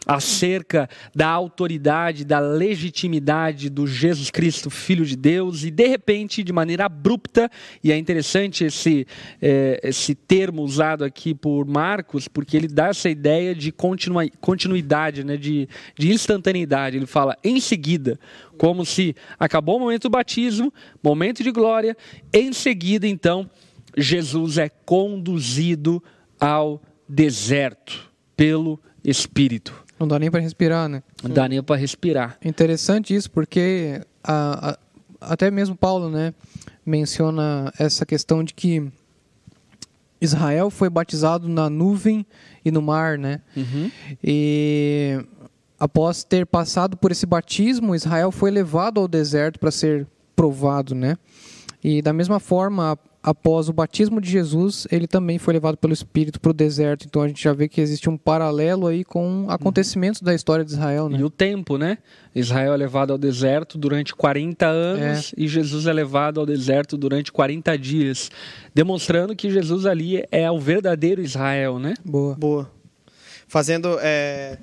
acerca 0.07 0.89
da 1.15 1.29
autoridade, 1.29 2.25
da 2.25 2.41
legitimidade 2.41 3.71
do 3.71 3.87
Jesus 3.87 4.31
Cristo, 4.31 4.69
Filho 4.69 5.05
de 5.05 5.17
Deus, 5.17 5.65
e 5.65 5.71
de 5.71 5.87
repente, 5.87 6.43
de 6.43 6.53
maneira 6.53 6.87
abrupta, 6.87 7.51
e 7.83 7.93
é 7.93 7.97
interessante 7.97 8.65
esse, 8.65 9.07
eh, 9.41 9.81
esse 9.83 10.15
termo 10.15 10.63
usado 10.63 11.05
aqui 11.05 11.35
por 11.35 11.65
Marcos, 11.67 12.27
porque 12.27 12.57
ele 12.57 12.69
dá 12.69 12.89
essa 12.89 13.09
ideia 13.09 13.55
de 13.55 13.71
continua, 13.71 14.29
continuidade, 14.41 15.25
né, 15.25 15.37
de, 15.37 15.69
de 15.97 16.11
instantaneidade. 16.11 16.97
Ele 16.97 17.07
fala 17.07 17.37
em 17.45 17.61
seguida, 17.61 18.19
como 18.59 18.85
se 18.85 19.15
acabou 19.39 19.77
o 19.77 19.81
momento 19.81 20.03
do 20.03 20.11
batismo, 20.11 20.73
momento 21.03 21.43
de 21.43 21.53
glória, 21.53 21.97
em 22.33 22.53
seguida, 22.53 23.07
então, 23.07 23.49
Jesus 23.97 24.59
é 24.59 24.69
conduzido 24.69 26.03
ao 26.41 26.83
deserto 27.09 28.11
pelo 28.37 28.81
Espírito. 29.05 29.85
Não 30.03 30.09
dá 30.09 30.19
nem 30.19 30.31
para 30.31 30.41
respirar, 30.41 30.89
né? 30.89 31.01
Não 31.23 31.31
dá 31.31 31.49
nem 31.49 31.63
para 31.63 31.77
respirar. 31.77 32.37
É 32.43 32.49
interessante 32.49 33.15
isso 33.15 33.31
porque 33.31 34.01
a- 34.25 34.71
a- 34.73 34.79
até 35.33 35.49
mesmo 35.51 35.77
Paulo, 35.77 36.11
né, 36.11 36.35
menciona 36.85 37.73
essa 37.79 38.05
questão 38.05 38.43
de 38.43 38.53
que 38.53 38.91
Israel 40.21 40.71
foi 40.71 40.89
batizado 40.91 41.49
na 41.49 41.69
nuvem 41.71 42.27
e 42.65 42.71
no 42.71 42.83
mar, 42.83 43.17
né? 43.19 43.41
E 44.23 45.19
após 45.79 46.23
ter 46.25 46.47
passado 46.47 46.97
por 46.97 47.11
esse 47.11 47.27
batismo, 47.27 47.95
Israel 47.95 48.31
foi 48.31 48.51
levado 48.51 49.01
ao 49.01 49.09
deserto 49.09 49.59
para 49.59 49.71
ser 49.71 50.07
provado, 50.35 50.95
né? 50.95 51.17
E 51.83 52.01
da 52.03 52.13
mesma 52.13 52.39
forma, 52.39 52.99
após 53.23 53.69
o 53.69 53.73
batismo 53.73 54.21
de 54.21 54.29
Jesus, 54.29 54.87
ele 54.91 55.07
também 55.07 55.39
foi 55.39 55.55
levado 55.55 55.77
pelo 55.77 55.93
Espírito 55.93 56.41
para 56.41 56.51
o 56.51 56.55
deserto. 56.55 57.07
Então 57.07 57.23
a 57.23 57.29
gente 57.29 57.43
já 57.43 57.53
vê 57.53 57.69
que 57.69 57.81
existe 57.81 58.11
um 58.11 58.17
paralelo 58.17 58.87
aí 58.87 59.05
com 59.05 59.47
acontecimentos 59.49 60.21
da 60.21 60.35
história 60.35 60.65
de 60.65 60.73
Israel, 60.73 61.09
né? 61.09 61.19
E 61.19 61.25
o 61.25 61.31
tempo, 61.31 61.79
né? 61.79 61.99
Israel 62.35 62.75
é 62.75 62.77
levado 62.77 63.13
ao 63.13 63.19
deserto 63.19 63.79
durante 63.79 64.15
40 64.15 64.67
anos 64.67 65.35
e 65.37 65.47
Jesus 65.47 65.87
é 65.87 65.93
levado 65.93 66.41
ao 66.41 66.47
deserto 66.47 66.97
durante 66.97 67.31
40 67.31 67.79
dias, 67.79 68.31
demonstrando 68.75 69.37
que 69.37 69.51
Jesus 69.51 69.87
ali 69.87 70.25
é 70.33 70.51
o 70.51 70.59
verdadeiro 70.59 71.23
Israel, 71.23 71.79
né? 71.79 71.95
Boa. 72.05 72.35
Boa. 72.35 72.71
Fazendo. 73.47 73.99
é, 74.01 74.59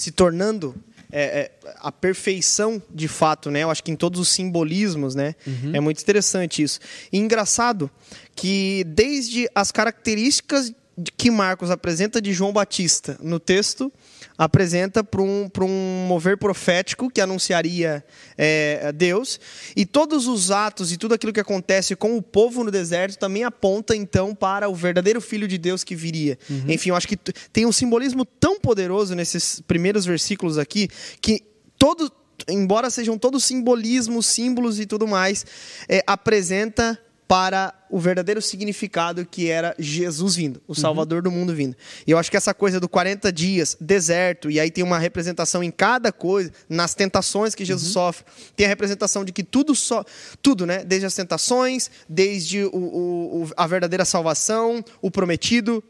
se 0.00 0.10
tornando 0.10 0.74
é, 1.12 1.22
é, 1.22 1.50
a 1.80 1.90
perfeição 1.90 2.82
de 2.90 3.08
fato, 3.08 3.50
né? 3.50 3.62
Eu 3.62 3.70
acho 3.70 3.82
que 3.82 3.90
em 3.90 3.96
todos 3.96 4.20
os 4.20 4.28
simbolismos, 4.28 5.14
né? 5.14 5.34
É 5.74 5.80
muito 5.80 6.00
interessante 6.00 6.62
isso. 6.62 6.80
E 7.12 7.18
engraçado 7.18 7.90
que 8.34 8.84
desde 8.86 9.48
as 9.54 9.70
características 9.70 10.72
que 11.16 11.30
Marcos 11.30 11.70
apresenta 11.70 12.20
de 12.20 12.32
João 12.32 12.52
Batista 12.52 13.16
no 13.22 13.38
texto, 13.38 13.92
apresenta 14.36 15.04
para 15.04 15.22
um, 15.22 15.48
pra 15.48 15.64
um 15.64 16.06
mover 16.08 16.38
profético 16.38 17.10
que 17.10 17.20
anunciaria 17.20 18.04
é, 18.36 18.92
Deus, 18.92 19.38
e 19.76 19.84
todos 19.84 20.26
os 20.26 20.50
atos 20.50 20.92
e 20.92 20.96
tudo 20.96 21.14
aquilo 21.14 21.32
que 21.32 21.40
acontece 21.40 21.94
com 21.94 22.16
o 22.16 22.22
povo 22.22 22.64
no 22.64 22.70
deserto 22.70 23.18
também 23.18 23.44
aponta 23.44 23.94
então 23.94 24.34
para 24.34 24.68
o 24.68 24.74
verdadeiro 24.74 25.20
Filho 25.20 25.46
de 25.46 25.58
Deus 25.58 25.84
que 25.84 25.94
viria. 25.94 26.38
Enfim, 26.68 26.90
eu 26.90 26.96
acho 26.96 27.08
que 27.08 27.16
tem 27.52 27.66
um 27.66 27.72
simbolismo 27.72 28.24
tão 28.24 28.58
poderoso 28.58 29.14
nesses 29.14 29.60
primeiros 29.60 30.04
versículos 30.04 30.58
aqui 30.58 30.88
que 31.20 31.42
todo, 31.78 32.10
embora 32.48 32.90
sejam 32.90 33.18
todos 33.18 33.44
simbolismos, 33.44 34.26
símbolos 34.26 34.80
e 34.80 34.86
tudo 34.86 35.06
mais, 35.06 35.44
é, 35.88 36.02
apresenta 36.06 36.98
para 37.30 37.72
o 37.88 38.00
verdadeiro 38.00 38.42
significado 38.42 39.24
que 39.24 39.48
era 39.48 39.72
Jesus 39.78 40.34
vindo, 40.34 40.60
o 40.66 40.74
Salvador 40.74 41.22
do 41.22 41.30
mundo 41.30 41.54
vindo. 41.54 41.76
E 42.04 42.10
eu 42.10 42.18
acho 42.18 42.28
que 42.28 42.36
essa 42.36 42.52
coisa 42.52 42.80
do 42.80 42.88
40 42.88 43.32
dias, 43.32 43.76
deserto, 43.80 44.50
e 44.50 44.58
aí 44.58 44.68
tem 44.68 44.82
uma 44.82 44.98
representação 44.98 45.62
em 45.62 45.70
cada 45.70 46.10
coisa, 46.10 46.50
nas 46.68 46.92
tentações 46.92 47.54
que 47.54 47.64
Jesus 47.64 47.92
sofre, 47.92 48.24
tem 48.56 48.66
a 48.66 48.68
representação 48.68 49.24
de 49.24 49.30
que 49.30 49.44
tudo 49.44 49.76
só, 49.76 50.04
tudo, 50.42 50.66
né? 50.66 50.82
Desde 50.82 51.06
as 51.06 51.14
tentações, 51.14 51.88
desde 52.08 52.64
o, 52.64 52.70
o- 52.74 53.42
o- 53.44 53.50
a 53.56 53.64
verdadeira 53.68 54.04
salvação, 54.04 54.84
o 55.00 55.08
prometido, 55.08 55.84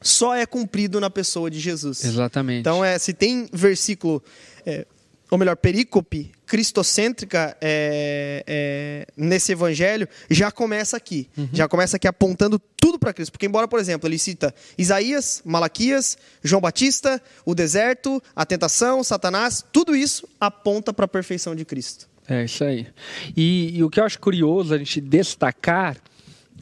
só 0.00 0.34
é 0.34 0.44
cumprido 0.44 0.98
na 1.00 1.08
pessoa 1.10 1.48
de 1.48 1.60
Jesus. 1.60 2.04
Exatamente. 2.04 2.58
Então, 2.58 2.84
é, 2.84 2.98
se 2.98 3.12
tem 3.12 3.48
versículo, 3.52 4.20
é, 4.66 4.84
ou 5.32 5.38
melhor, 5.38 5.56
perícope, 5.56 6.30
cristocêntrica 6.44 7.56
é, 7.58 8.44
é, 8.46 9.06
nesse 9.16 9.52
evangelho, 9.52 10.06
já 10.28 10.52
começa 10.52 10.94
aqui. 10.94 11.26
Já 11.54 11.66
começa 11.66 11.96
aqui 11.96 12.06
apontando 12.06 12.58
tudo 12.58 12.98
para 12.98 13.14
Cristo. 13.14 13.32
Porque, 13.32 13.46
embora, 13.46 13.66
por 13.66 13.80
exemplo, 13.80 14.06
ele 14.06 14.18
cita 14.18 14.54
Isaías, 14.76 15.40
Malaquias, 15.42 16.18
João 16.44 16.60
Batista, 16.60 17.18
o 17.46 17.54
deserto, 17.54 18.22
a 18.36 18.44
tentação, 18.44 19.02
Satanás, 19.02 19.64
tudo 19.72 19.96
isso 19.96 20.28
aponta 20.38 20.92
para 20.92 21.06
a 21.06 21.08
perfeição 21.08 21.56
de 21.56 21.64
Cristo. 21.64 22.10
É 22.28 22.44
isso 22.44 22.62
aí. 22.62 22.88
E, 23.34 23.78
e 23.78 23.82
o 23.82 23.88
que 23.88 24.00
eu 24.00 24.04
acho 24.04 24.20
curioso 24.20 24.74
a 24.74 24.76
gente 24.76 25.00
destacar 25.00 25.96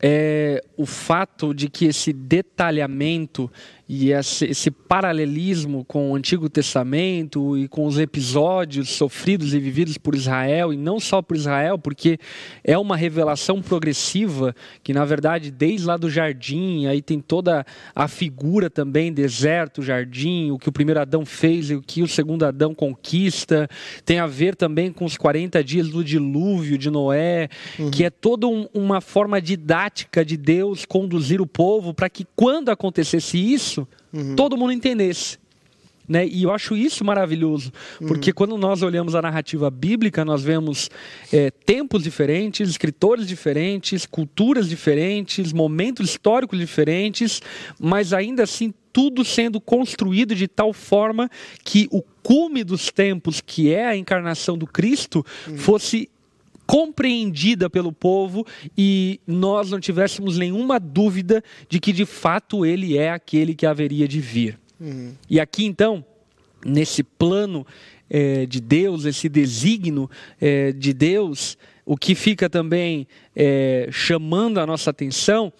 é 0.00 0.62
o 0.76 0.86
fato 0.86 1.52
de 1.52 1.68
que 1.68 1.86
esse 1.86 2.12
detalhamento 2.12 3.50
e 3.92 4.12
esse, 4.12 4.70
paralelismo 4.70 5.84
com 5.84 6.12
o 6.12 6.14
Antigo 6.14 6.48
Testamento 6.48 7.58
e 7.58 7.66
com 7.66 7.86
os 7.86 7.98
episódios 7.98 8.90
sofridos 8.90 9.52
e 9.52 9.58
vividos 9.58 9.98
por 9.98 10.14
Israel, 10.14 10.72
e 10.72 10.76
não 10.76 11.00
só 11.00 11.20
por 11.20 11.36
Israel, 11.36 11.76
porque 11.76 12.16
é 12.62 12.78
uma 12.78 12.96
revelação 12.96 13.60
progressiva 13.60 14.54
que, 14.84 14.92
na 14.92 15.04
verdade, 15.04 15.50
desde 15.50 15.88
lá 15.88 15.96
do 15.96 16.08
jardim, 16.08 16.86
aí 16.86 17.02
tem 17.02 17.18
toda 17.18 17.66
a 17.92 18.06
figura 18.06 18.70
também, 18.70 19.12
deserto, 19.12 19.82
jardim, 19.82 20.52
o 20.52 20.58
que 20.58 20.68
o 20.68 20.72
primeiro 20.72 21.00
Adão 21.00 21.26
fez 21.26 21.68
e 21.70 21.74
o 21.74 21.82
que 21.82 22.00
o 22.00 22.06
segundo 22.06 22.44
Adão 22.44 22.72
conquista, 22.72 23.68
tem 24.04 24.20
a 24.20 24.26
ver 24.28 24.54
também 24.54 24.92
com 24.92 25.04
os 25.04 25.16
40 25.16 25.64
dias 25.64 25.88
do 25.88 26.04
dilúvio 26.04 26.78
de 26.78 26.90
Noé, 26.90 27.48
que 27.90 28.04
é 28.04 28.10
toda 28.10 28.46
um- 28.46 28.68
uma 28.72 29.00
forma 29.00 29.40
didática 29.42 30.24
de 30.24 30.36
Deus 30.36 30.84
conduzir 30.84 31.40
o 31.40 31.46
povo 31.46 31.92
para 31.92 32.08
que 32.08 32.24
quando 32.36 32.68
acontecesse 32.68 33.36
isso, 33.36 33.79
todo 34.36 34.56
mundo 34.56 34.72
entendesse. 34.72 35.38
Né? 36.10 36.26
E 36.26 36.42
eu 36.42 36.50
acho 36.50 36.76
isso 36.76 37.04
maravilhoso, 37.04 37.72
porque 38.08 38.32
quando 38.32 38.58
nós 38.58 38.82
olhamos 38.82 39.14
a 39.14 39.22
narrativa 39.22 39.70
bíblica, 39.70 40.24
nós 40.24 40.42
vemos 40.42 40.90
é, 41.32 41.52
tempos 41.52 42.02
diferentes, 42.02 42.68
escritores 42.68 43.28
diferentes, 43.28 44.06
culturas 44.06 44.68
diferentes, 44.68 45.52
momentos 45.52 46.10
históricos 46.10 46.58
diferentes, 46.58 47.40
mas 47.78 48.12
ainda 48.12 48.42
assim 48.42 48.74
tudo 48.92 49.24
sendo 49.24 49.60
construído 49.60 50.34
de 50.34 50.48
tal 50.48 50.72
forma 50.72 51.30
que 51.64 51.86
o 51.92 52.02
cume 52.24 52.64
dos 52.64 52.90
tempos, 52.90 53.40
que 53.40 53.72
é 53.72 53.86
a 53.86 53.96
encarnação 53.96 54.58
do 54.58 54.66
Cristo, 54.66 55.24
fosse 55.56 56.10
compreendida 56.70 57.68
pelo 57.68 57.90
povo 57.90 58.46
e 58.78 59.18
nós 59.26 59.72
não 59.72 59.80
tivéssemos 59.80 60.38
nenhuma 60.38 60.78
dúvida 60.78 61.42
de 61.68 61.80
que 61.80 61.92
de 61.92 62.06
fato 62.06 62.64
ele 62.64 62.96
é 62.96 63.10
aquele 63.10 63.56
que 63.56 63.66
haveria 63.66 64.06
de 64.06 64.20
vir. 64.20 64.56
E 65.28 65.40
aqui 65.40 65.64
então, 65.64 66.04
nesse 66.64 67.02
plano 67.02 67.66
eh, 68.08 68.46
de 68.46 68.60
Deus, 68.60 69.04
esse 69.04 69.28
desígnio 69.28 70.08
eh, 70.40 70.70
de 70.70 70.92
Deus, 70.92 71.58
o 71.84 71.96
que 71.96 72.14
fica 72.14 72.48
também 72.48 73.04
eh, 73.34 73.88
chamando 73.90 74.60
a 74.60 74.66
nossa 74.66 74.90
atenção 74.90 75.52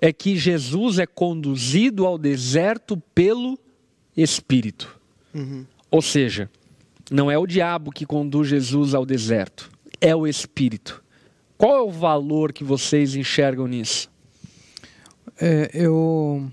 é 0.00 0.10
que 0.10 0.38
Jesus 0.38 0.98
é 0.98 1.04
conduzido 1.06 2.06
ao 2.06 2.16
deserto 2.16 2.96
pelo 3.14 3.58
Espírito. 4.16 4.98
Ou 5.90 6.00
seja, 6.00 6.48
não 7.10 7.30
é 7.30 7.36
o 7.36 7.46
diabo 7.46 7.92
que 7.92 8.06
conduz 8.06 8.48
Jesus 8.48 8.94
ao 8.94 9.04
deserto, 9.04 9.75
é 10.00 10.14
o 10.14 10.26
Espírito. 10.26 11.02
Qual 11.58 11.76
é 11.76 11.80
o 11.80 11.90
valor 11.90 12.52
que 12.52 12.62
vocês 12.64 13.14
enxergam 13.14 13.66
nisso? 13.66 14.10
É, 15.40 15.70
eu. 15.72 16.46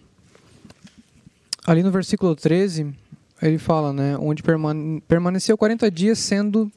Ali 1.65 1.81
no 1.83 1.91
versículo 1.91 2.35
13, 2.35 2.93
ele 3.41 3.57
fala, 3.57 3.93
né? 3.93 4.17
Onde 4.17 4.43
permane- 4.43 5.01
permaneceu 5.07 5.57
40 5.57 5.89
dias 5.89 6.19
sendo 6.19 6.71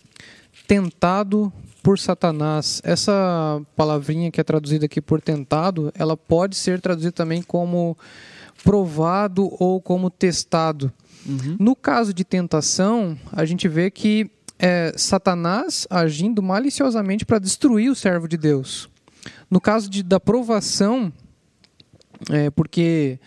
tentado 0.67 1.53
por 1.83 1.99
Satanás. 1.99 2.81
Essa 2.85 3.61
palavrinha 3.77 4.31
que 4.31 4.41
é 4.41 4.45
traduzida 4.45 4.87
aqui 4.87 5.01
por 5.01 5.21
tentado, 5.21 5.93
ela 5.95 6.17
pode 6.17 6.57
ser 6.57 6.81
traduzida 6.81 7.13
também 7.13 7.43
como 7.43 7.97
provado 8.65 9.49
ou 9.63 9.81
como 9.81 10.11
testado. 10.11 10.93
No 11.59 11.75
caso 11.75 12.15
de 12.15 12.25
tentação, 12.25 13.19
a 13.33 13.45
gente 13.45 13.67
vê 13.67 13.91
que 13.91 14.31
é 14.59 14.93
Satanás 14.97 15.87
agindo 15.91 16.43
maliciosamente 16.43 17.25
para 17.25 17.39
destruir 17.39 17.91
o 17.91 17.95
servo 17.95 18.27
de 18.27 18.37
Deus. 18.37 18.89
No 19.51 19.61
caso 19.61 19.89
de, 19.91 20.03
da 20.03 20.19
provação, 20.19 21.13
é 22.31 22.51
porque 22.51 23.19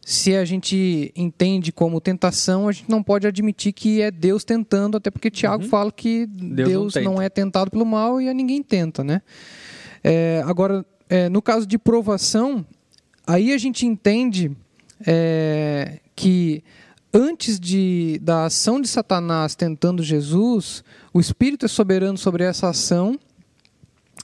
se 0.00 0.34
a 0.34 0.44
gente 0.44 1.12
entende 1.14 1.70
como 1.70 2.00
tentação, 2.00 2.68
a 2.68 2.72
gente 2.72 2.88
não 2.88 3.02
pode 3.02 3.26
admitir 3.26 3.72
que 3.72 4.00
é 4.00 4.10
Deus 4.10 4.44
tentando, 4.44 4.96
até 4.96 5.10
porque 5.10 5.30
Tiago 5.30 5.64
fala 5.64 5.92
que 5.92 6.26
Deus 6.26 6.68
Deus, 6.68 6.94
não 6.96 7.14
não, 7.14 7.22
é 7.22 7.28
tentado 7.28 7.70
pelo 7.70 7.84
mal 7.84 8.20
e 8.20 8.28
a 8.28 8.34
ninguém 8.34 8.62
tenta, 8.62 9.04
né? 9.04 9.22
É, 10.02 10.42
agora, 10.46 10.84
é, 11.08 11.28
no 11.28 11.42
caso 11.42 11.66
de 11.66 11.78
provação, 11.78 12.64
aí 13.26 13.52
a 13.52 13.58
gente 13.58 13.86
entende 13.86 14.50
é, 15.06 16.00
que 16.16 16.62
antes 17.12 17.58
de, 17.58 18.18
da 18.22 18.46
ação 18.46 18.80
de 18.80 18.88
Satanás 18.88 19.54
tentando 19.54 20.02
Jesus, 20.02 20.84
o 21.12 21.20
Espírito 21.20 21.66
é 21.66 21.68
soberano 21.68 22.16
sobre 22.16 22.44
essa 22.44 22.68
ação 22.68 23.18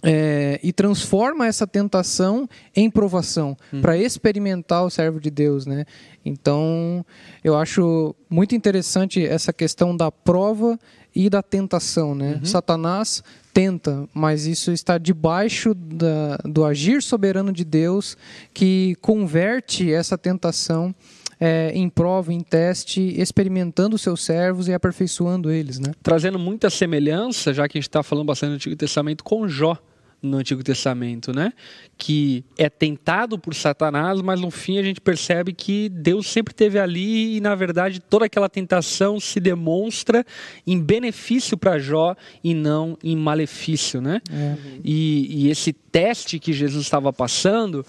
é, 0.02 0.60
e 0.62 0.72
transforma 0.72 1.46
essa 1.46 1.66
tentação 1.66 2.48
em 2.74 2.90
provação 2.90 3.56
para 3.80 3.96
experimentar 3.96 4.84
o 4.84 4.90
servo 4.90 5.20
de 5.20 5.30
Deus, 5.30 5.66
né? 5.66 5.84
Então, 6.24 7.04
eu 7.42 7.56
acho 7.56 8.14
muito 8.28 8.54
interessante 8.54 9.24
essa 9.24 9.52
questão 9.52 9.96
da 9.96 10.10
prova 10.12 10.78
e 11.14 11.30
da 11.30 11.42
tentação, 11.42 12.14
né? 12.14 12.40
Satanás 12.44 13.22
tenta, 13.54 14.06
mas 14.12 14.46
isso 14.46 14.70
está 14.70 14.98
debaixo 14.98 15.72
da, 15.74 16.36
do 16.44 16.64
agir 16.64 17.02
soberano 17.02 17.50
de 17.50 17.64
Deus 17.64 18.16
que 18.52 18.96
converte 19.00 19.90
essa 19.90 20.18
tentação 20.18 20.94
é, 21.40 21.70
em 21.74 21.88
prova, 21.88 22.32
em 22.32 22.40
teste, 22.40 23.00
experimentando 23.20 23.98
seus 23.98 24.24
servos 24.24 24.68
e 24.68 24.72
aperfeiçoando 24.72 25.50
eles, 25.50 25.78
né? 25.78 25.92
Trazendo 26.02 26.38
muita 26.38 26.70
semelhança, 26.70 27.52
já 27.52 27.68
que 27.68 27.76
a 27.76 27.80
gente 27.80 27.88
está 27.88 28.02
falando 28.02 28.26
bastante 28.26 28.50
do 28.50 28.54
Antigo 28.54 28.76
Testamento, 28.76 29.22
com 29.22 29.46
Jó. 29.48 29.78
no 30.22 30.38
Antigo 30.38 30.62
Testamento, 30.62 31.32
né? 31.32 31.52
Que 31.96 32.44
é 32.56 32.68
tentado 32.68 33.38
por 33.38 33.54
Satanás, 33.54 34.20
mas 34.22 34.40
no 34.40 34.50
fim 34.50 34.78
a 34.78 34.82
gente 34.82 35.00
percebe 35.00 35.52
que 35.52 35.88
Deus 35.88 36.26
sempre 36.26 36.52
esteve 36.52 36.78
ali 36.78 37.36
e, 37.36 37.40
na 37.40 37.54
verdade, 37.54 38.00
toda 38.00 38.24
aquela 38.26 38.48
tentação 38.48 39.20
se 39.20 39.38
demonstra 39.38 40.24
em 40.66 40.80
benefício 40.80 41.56
para 41.56 41.78
Jó 41.78 42.16
e 42.42 42.54
não 42.54 42.98
em 43.04 43.14
malefício, 43.14 44.00
né? 44.00 44.20
É. 44.30 44.56
E, 44.82 45.44
e 45.44 45.50
esse 45.50 45.72
teste 45.72 46.38
que 46.38 46.52
Jesus 46.52 46.84
estava 46.84 47.12
passando 47.12 47.84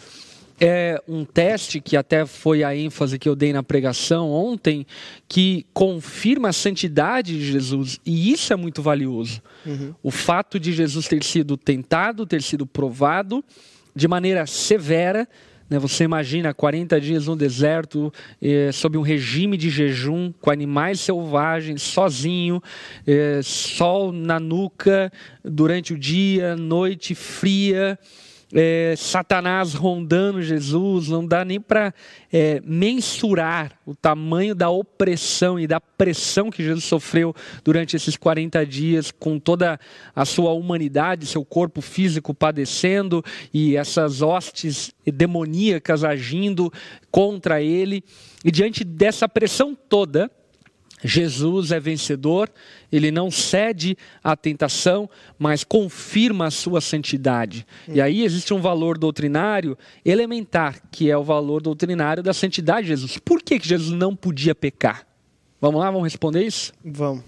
é 0.60 1.02
um 1.08 1.24
teste 1.24 1.80
que 1.80 1.96
até 1.96 2.26
foi 2.26 2.64
a 2.64 2.76
ênfase 2.76 3.20
que 3.20 3.30
eu 3.30 3.36
dei 3.36 3.54
na 3.54 3.62
pregação 3.62 4.32
ontem, 4.32 4.86
que 5.28 5.66
confirma 5.74 6.50
a 6.50 6.54
santidade 6.54 7.38
de 7.38 7.52
Jesus, 7.52 8.00
e 8.06 8.32
isso 8.32 8.52
é 8.52 8.56
muito 8.56 8.82
valioso. 8.82 9.42
Uhum. 9.66 9.94
O 10.02 10.12
fato 10.12 10.60
de 10.60 10.72
Jesus 10.74 11.08
ter 11.08 11.24
sido 11.24 11.56
tentado, 11.56 12.26
ter 12.26 12.42
sido 12.42 12.66
provado 12.66 13.44
de 13.96 14.08
maneira 14.08 14.46
severa, 14.46 15.28
né? 15.70 15.78
Você 15.80 16.06
imagina 16.06 16.54
40 16.54 17.00
dias 17.02 17.28
no 17.28 17.36
deserto, 17.36 18.12
eh, 18.42 18.72
sob 18.72 18.98
um 18.98 19.02
regime 19.02 19.58
de 19.58 19.70
jejum, 19.70 20.32
com 20.40 20.50
animais 20.50 21.00
selvagens, 21.02 21.82
sozinho, 21.82 22.64
eh, 23.06 23.42
sol 23.44 24.14
na 24.14 24.40
nuca 24.40 25.12
durante 25.44 25.94
o 25.94 26.00
dia, 26.00 26.56
noite 26.56 27.14
fria 27.14 28.00
é, 28.54 28.94
Satanás 28.98 29.74
rondando 29.74 30.42
Jesus, 30.42 31.10
não 31.10 31.26
dá 31.26 31.44
nem 31.44 31.60
para 31.60 31.94
é, 32.32 32.62
mensurar 32.64 33.78
o 33.86 33.94
tamanho 33.94 34.56
da 34.56 34.70
opressão 34.70 35.60
e 35.60 35.68
da 35.68 35.82
pressão 35.82 36.50
que 36.50 36.64
Jesus 36.64 36.86
sofreu 36.86 37.36
durante 37.64 37.96
esses 37.96 38.16
40 38.16 38.66
dias, 38.66 39.12
com 39.12 39.38
toda 39.38 39.78
a 40.16 40.24
sua 40.24 40.54
humanidade, 40.54 41.26
seu 41.26 41.44
corpo 41.44 41.82
físico 41.82 42.34
padecendo 42.34 43.24
e 43.54 43.76
essas 43.76 44.22
hostes 44.22 44.94
demoníacas 45.06 46.04
agindo 46.04 46.72
contra 47.12 47.62
ele. 47.62 48.04
E 48.46 48.52
diante 48.52 48.84
dessa 48.84 49.28
pressão 49.28 49.76
toda, 49.76 50.32
Jesus 51.04 51.72
é 51.72 51.80
vencedor, 51.80 52.50
ele 52.92 53.12
não 53.12 53.30
cede 53.30 53.98
à 54.24 54.36
tentação, 54.36 55.10
mas 55.38 55.64
confirma 55.64 56.48
a 56.48 56.52
sua 56.52 56.82
santidade. 56.82 57.68
E 57.88 58.02
aí 58.02 58.24
existe 58.24 58.54
um 58.54 58.60
valor 58.60 58.98
doutrinário 58.98 59.78
elementar, 60.04 60.82
que 60.92 61.12
é 61.12 61.18
o 61.18 61.24
valor 61.24 61.62
doutrinário 61.62 62.24
da 62.24 62.34
santidade 62.34 62.84
de 62.84 62.88
Jesus. 62.88 63.18
Por 63.20 63.42
que, 63.42 63.60
que 63.60 63.68
Jesus 63.68 63.92
não 63.92 64.16
podia 64.16 64.56
pecar? 64.56 65.06
Vamos 65.62 65.80
lá, 65.80 65.92
vamos 65.92 66.06
responder 66.06 66.44
isso? 66.44 66.74
Vamos. 66.84 67.24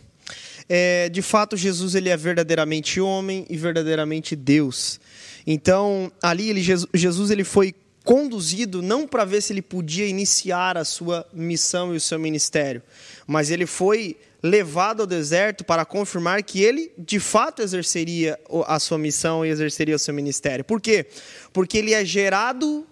É, 0.68 1.10
de 1.10 1.22
fato, 1.22 1.58
Jesus 1.58 1.96
ele 1.96 2.10
é 2.10 2.18
verdadeiramente 2.18 3.02
homem 3.02 3.46
e 3.50 3.58
verdadeiramente 3.58 4.36
Deus. 4.36 5.00
Então, 5.46 6.12
ali 6.22 6.50
ele, 6.50 6.62
Jesus 6.62 7.32
ele 7.32 7.44
foi 7.44 7.74
conduzido 8.10 8.82
não 8.82 9.06
para 9.06 9.24
ver 9.24 9.40
se 9.40 9.54
ele 9.54 9.62
podia 9.62 10.08
iniciar 10.08 10.80
a 10.80 10.84
sua 10.84 11.28
missão 11.32 11.94
e 11.94 11.98
o 11.98 12.02
seu 12.02 12.18
ministério, 12.18 12.82
mas 13.28 13.52
ele 13.52 13.68
foi 13.68 14.18
levado 14.42 15.02
ao 15.02 15.06
deserto 15.06 15.64
para 15.64 15.86
confirmar 15.86 16.42
que 16.42 16.60
ele 16.60 16.92
de 16.98 17.20
fato 17.20 17.62
exerceria 17.62 18.40
a 18.66 18.80
sua 18.80 18.98
missão 18.98 19.46
e 19.46 19.50
exerceria 19.50 19.96
o 19.96 20.00
seu 20.00 20.12
ministério. 20.12 20.66
Por 20.66 20.82
quê? 20.82 21.06
Porque 21.54 21.78
ele 21.78 21.94
é 21.94 22.04
gerado 22.04 22.84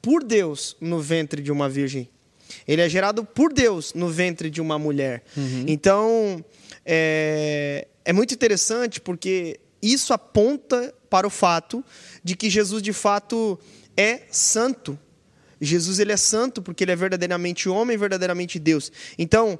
por 0.00 0.22
Deus 0.22 0.76
no 0.80 1.00
ventre 1.00 1.42
de 1.42 1.50
uma 1.50 1.68
virgem. 1.68 2.08
Ele 2.64 2.80
é 2.80 2.88
gerado 2.88 3.24
por 3.24 3.52
Deus 3.52 3.92
no 3.92 4.08
ventre 4.08 4.50
de 4.50 4.60
uma 4.60 4.78
mulher. 4.78 5.24
Uhum. 5.36 5.64
Então, 5.66 6.44
é, 6.86 7.88
é 8.04 8.12
muito 8.12 8.32
interessante 8.32 9.00
porque 9.00 9.58
isso 9.82 10.12
aponta 10.12 10.94
para 11.10 11.26
o 11.26 11.30
fato 11.30 11.84
de 12.22 12.36
que 12.36 12.48
Jesus 12.48 12.80
de 12.80 12.92
fato 12.92 13.58
é 13.96 14.22
santo. 14.30 14.98
Jesus 15.60 15.98
ele 15.98 16.12
é 16.12 16.16
santo 16.16 16.60
porque 16.60 16.84
ele 16.84 16.92
é 16.92 16.96
verdadeiramente 16.96 17.68
homem 17.68 17.94
e 17.94 17.98
verdadeiramente 17.98 18.58
Deus. 18.58 18.90
Então, 19.18 19.58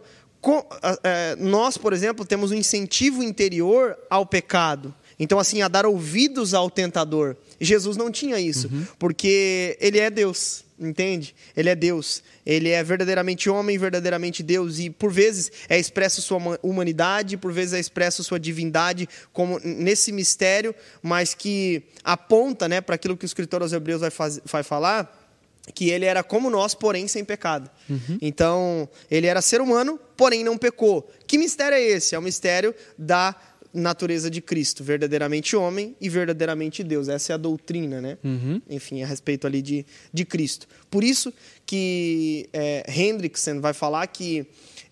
é, 1.02 1.36
nós, 1.36 1.78
por 1.78 1.92
exemplo, 1.92 2.24
temos 2.24 2.50
um 2.50 2.54
incentivo 2.54 3.22
interior 3.22 3.96
ao 4.10 4.26
pecado. 4.26 4.94
Então, 5.18 5.38
assim, 5.38 5.62
a 5.62 5.68
dar 5.68 5.86
ouvidos 5.86 6.54
ao 6.54 6.68
tentador. 6.68 7.36
Jesus 7.60 7.96
não 7.96 8.10
tinha 8.10 8.38
isso, 8.38 8.68
uhum. 8.68 8.84
porque 8.98 9.76
ele 9.80 9.98
é 9.98 10.10
Deus, 10.10 10.63
entende? 10.78 11.34
Ele 11.56 11.68
é 11.68 11.74
Deus. 11.74 12.22
Ele 12.44 12.70
é 12.70 12.82
verdadeiramente 12.82 13.48
homem, 13.48 13.78
verdadeiramente 13.78 14.42
Deus. 14.42 14.78
E, 14.78 14.90
por 14.90 15.12
vezes, 15.12 15.50
é 15.68 15.78
expresso 15.78 16.20
sua 16.20 16.38
humanidade, 16.62 17.36
por 17.36 17.52
vezes, 17.52 17.74
é 17.74 17.80
expresso 17.80 18.24
sua 18.24 18.38
divindade 18.38 19.08
como 19.32 19.60
nesse 19.62 20.12
mistério, 20.12 20.74
mas 21.02 21.34
que 21.34 21.82
aponta 22.02 22.68
né, 22.68 22.80
para 22.80 22.94
aquilo 22.94 23.16
que 23.16 23.24
o 23.24 23.26
escritor 23.26 23.62
aos 23.62 23.72
Hebreus 23.72 24.00
vai, 24.00 24.10
faz, 24.10 24.40
vai 24.44 24.62
falar 24.62 25.20
que 25.72 25.88
ele 25.88 26.04
era 26.04 26.22
como 26.22 26.50
nós, 26.50 26.74
porém 26.74 27.08
sem 27.08 27.24
pecado. 27.24 27.70
Uhum. 27.88 28.18
Então, 28.20 28.88
ele 29.10 29.26
era 29.26 29.40
ser 29.40 29.60
humano, 29.60 29.98
porém 30.16 30.44
não 30.44 30.58
pecou. 30.58 31.10
Que 31.26 31.38
mistério 31.38 31.76
é 31.76 31.80
esse? 31.80 32.14
É 32.14 32.18
o 32.18 32.22
mistério 32.22 32.74
da 32.98 33.34
natureza 33.74 34.30
de 34.30 34.40
Cristo, 34.40 34.84
verdadeiramente 34.84 35.56
homem 35.56 35.96
e 36.00 36.08
verdadeiramente 36.08 36.84
Deus. 36.84 37.08
Essa 37.08 37.32
é 37.32 37.34
a 37.34 37.36
doutrina, 37.36 38.00
né? 38.00 38.16
Uhum. 38.22 38.62
Enfim, 38.70 39.02
a 39.02 39.06
respeito 39.06 39.46
ali 39.46 39.60
de, 39.60 39.84
de 40.12 40.24
Cristo. 40.24 40.66
Por 40.90 41.02
isso 41.02 41.32
que 41.66 42.48
é, 42.52 42.84
Hendrickson 42.88 43.60
vai 43.60 43.72
falar 43.72 44.06
que 44.06 44.46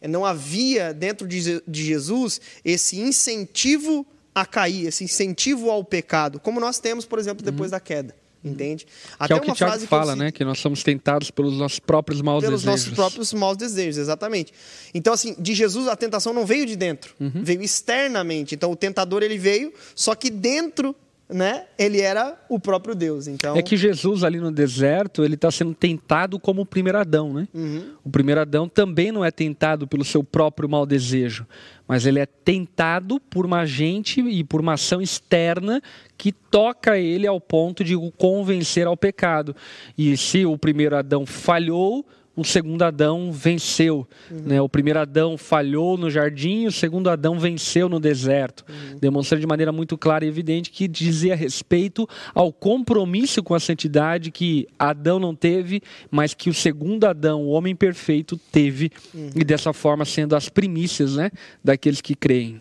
não 0.08 0.26
havia 0.26 0.92
dentro 0.92 1.28
de, 1.28 1.62
de 1.66 1.84
Jesus 1.84 2.40
esse 2.64 2.98
incentivo 2.98 4.04
a 4.34 4.44
cair, 4.44 4.86
esse 4.86 5.04
incentivo 5.04 5.70
ao 5.70 5.84
pecado, 5.84 6.40
como 6.40 6.58
nós 6.58 6.78
temos, 6.78 7.04
por 7.04 7.18
exemplo, 7.18 7.44
depois 7.44 7.70
uhum. 7.70 7.76
da 7.76 7.80
queda 7.80 8.21
entende? 8.44 8.86
Até 9.18 9.26
que 9.26 9.32
é 9.32 9.36
o 9.36 9.40
que 9.40 9.48
uma 9.48 9.54
frase 9.54 9.86
fala, 9.86 10.12
que 10.14 10.18
né? 10.18 10.32
Que 10.32 10.44
nós 10.44 10.58
somos 10.58 10.82
tentados 10.82 11.30
pelos 11.30 11.54
nossos 11.54 11.78
próprios 11.78 12.20
maus 12.20 12.44
pelos 12.44 12.62
desejos. 12.62 12.84
Pelos 12.84 12.98
nossos 12.98 13.12
próprios 13.12 13.32
maus 13.32 13.56
desejos, 13.56 13.98
exatamente. 13.98 14.52
Então, 14.92 15.12
assim, 15.12 15.34
de 15.38 15.54
Jesus 15.54 15.88
a 15.88 15.96
tentação 15.96 16.32
não 16.32 16.44
veio 16.44 16.66
de 16.66 16.76
dentro, 16.76 17.14
uhum. 17.20 17.42
veio 17.42 17.62
externamente. 17.62 18.54
Então, 18.54 18.70
o 18.70 18.76
tentador 18.76 19.22
ele 19.22 19.38
veio, 19.38 19.72
só 19.94 20.14
que 20.14 20.30
dentro 20.30 20.94
né? 21.32 21.64
Ele 21.78 22.00
era 22.00 22.38
o 22.48 22.58
próprio 22.58 22.94
Deus. 22.94 23.26
Então 23.26 23.56
é 23.56 23.62
que 23.62 23.76
Jesus 23.76 24.22
ali 24.22 24.38
no 24.38 24.52
deserto 24.52 25.24
ele 25.24 25.34
está 25.34 25.50
sendo 25.50 25.74
tentado 25.74 26.38
como 26.38 26.62
o 26.62 26.66
primeiro 26.66 26.98
Adão, 26.98 27.32
né? 27.32 27.48
Uhum. 27.52 27.92
O 28.04 28.10
primeiro 28.10 28.40
Adão 28.40 28.68
também 28.68 29.10
não 29.10 29.24
é 29.24 29.30
tentado 29.30 29.86
pelo 29.86 30.04
seu 30.04 30.22
próprio 30.22 30.68
mau 30.68 30.84
desejo, 30.84 31.46
mas 31.86 32.06
ele 32.06 32.18
é 32.18 32.26
tentado 32.26 33.18
por 33.18 33.44
uma 33.46 33.64
gente 33.64 34.20
e 34.20 34.44
por 34.44 34.60
uma 34.60 34.74
ação 34.74 35.00
externa 35.00 35.82
que 36.16 36.32
toca 36.32 36.98
ele 36.98 37.26
ao 37.26 37.40
ponto 37.40 37.82
de 37.82 37.96
o 37.96 38.10
convencer 38.12 38.86
ao 38.86 38.96
pecado. 38.96 39.56
E 39.96 40.16
se 40.16 40.44
o 40.44 40.56
primeiro 40.56 40.96
Adão 40.96 41.26
falhou, 41.26 42.06
o 42.34 42.44
segundo 42.44 42.82
Adão 42.82 43.30
venceu. 43.30 44.06
Uhum. 44.30 44.42
Né? 44.46 44.60
O 44.60 44.68
primeiro 44.68 44.98
Adão 44.98 45.36
falhou 45.36 45.98
no 45.98 46.10
jardim, 46.10 46.66
o 46.66 46.72
segundo 46.72 47.10
Adão 47.10 47.38
venceu 47.38 47.88
no 47.88 48.00
deserto. 48.00 48.64
Uhum. 48.68 48.98
Demonstrando 48.98 49.40
de 49.40 49.46
maneira 49.46 49.70
muito 49.70 49.98
clara 49.98 50.24
e 50.24 50.28
evidente 50.28 50.70
que 50.70 50.88
dizia 50.88 51.36
respeito 51.36 52.08
ao 52.34 52.52
compromisso 52.52 53.42
com 53.42 53.54
a 53.54 53.60
santidade 53.60 54.30
que 54.30 54.66
Adão 54.78 55.18
não 55.18 55.34
teve, 55.34 55.82
mas 56.10 56.32
que 56.32 56.48
o 56.48 56.54
segundo 56.54 57.04
Adão, 57.04 57.42
o 57.42 57.48
homem 57.48 57.76
perfeito, 57.76 58.38
teve. 58.50 58.90
Uhum. 59.14 59.30
E 59.36 59.44
dessa 59.44 59.72
forma 59.72 60.04
sendo 60.04 60.34
as 60.34 60.48
primícias 60.48 61.16
né, 61.16 61.30
daqueles 61.62 62.00
que 62.00 62.14
creem. 62.14 62.60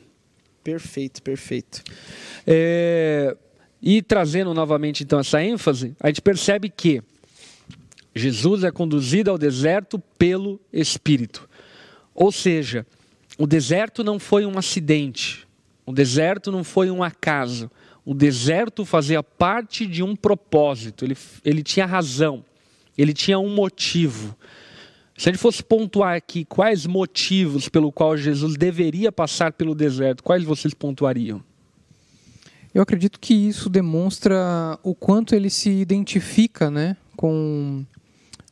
Perfeito, 0.64 1.22
perfeito. 1.24 1.82
É... 2.46 3.36
E 3.82 4.02
trazendo 4.02 4.54
novamente 4.54 5.04
então 5.04 5.20
essa 5.20 5.42
ênfase, 5.44 5.96
a 6.00 6.08
gente 6.08 6.22
percebe 6.22 6.70
que 6.70 7.02
Jesus 8.14 8.64
é 8.64 8.72
conduzido 8.72 9.32
ao 9.32 9.38
deserto 9.38 10.00
pelo 10.18 10.60
Espírito. 10.72 11.50
Ou 12.14 12.32
seja, 12.32 12.86
o 13.38 13.48
deserto 13.48 14.04
não 14.04 14.20
foi 14.20 14.46
um 14.46 14.58
acidente, 14.58 15.48
o 15.86 15.94
deserto 15.94 16.52
não 16.52 16.64
foi 16.64 16.92
um 16.92 17.02
acaso, 17.02 17.72
o 18.06 18.14
deserto 18.14 18.84
fazia 18.84 19.24
parte 19.24 19.86
de 19.86 20.04
um 20.04 20.16
propósito, 20.16 21.06
ele, 21.06 21.18
ele 21.46 21.64
tinha 21.64 21.86
razão, 21.86 22.44
ele 22.98 23.14
tinha 23.14 23.40
um 23.40 23.54
motivo. 23.54 24.36
Se 25.18 25.30
a 25.30 25.32
gente 25.32 25.42
fosse 25.42 25.64
pontuar 25.64 26.16
aqui 26.16 26.44
quais 26.44 26.86
motivos 26.86 27.70
pelo 27.70 27.92
qual 27.92 28.18
Jesus 28.18 28.56
deveria 28.58 29.12
passar 29.12 29.54
pelo 29.54 29.74
deserto, 29.74 30.24
quais 30.24 30.44
vocês 30.44 30.74
pontuariam? 30.74 31.44
Eu 32.74 32.82
acredito 32.82 33.20
que 33.20 33.34
isso 33.34 33.70
demonstra 33.70 34.80
o 34.82 34.96
quanto 34.96 35.36
ele 35.36 35.50
se 35.50 35.70
identifica 35.70 36.72
né, 36.72 36.96
com 37.16 37.86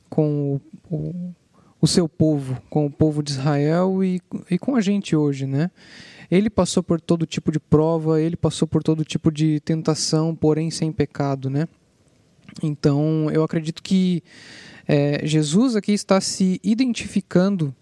com 0.10 0.60
o, 0.89 0.95
o, 0.95 1.36
o 1.82 1.88
seu 1.88 2.10
povo, 2.10 2.62
com 2.69 2.86
o 2.86 2.91
povo 2.91 3.24
de 3.24 3.32
Israel 3.32 4.04
e, 4.04 4.22
e 4.50 4.58
com 4.58 4.76
a 4.76 4.82
gente 4.82 5.15
hoje, 5.15 5.45
né? 5.45 5.72
Ele 6.30 6.50
passou 6.50 6.84
por 6.84 7.02
todo 7.02 7.26
tipo 7.26 7.52
de 7.52 7.60
prova, 7.60 8.22
ele 8.22 8.36
passou 8.36 8.67
por 8.67 8.84
todo 8.84 9.04
tipo 9.04 9.32
de 9.32 9.60
tentação, 9.62 10.36
porém 10.36 10.69
sem 10.69 10.91
pecado, 10.91 11.50
né? 11.50 11.67
Então, 12.62 13.30
eu 13.32 13.43
acredito 13.43 13.82
que 13.82 14.24
é, 14.88 15.26
Jesus 15.26 15.76
aqui 15.76 15.91
está 15.91 16.19
se 16.19 16.60
identificando, 16.63 17.74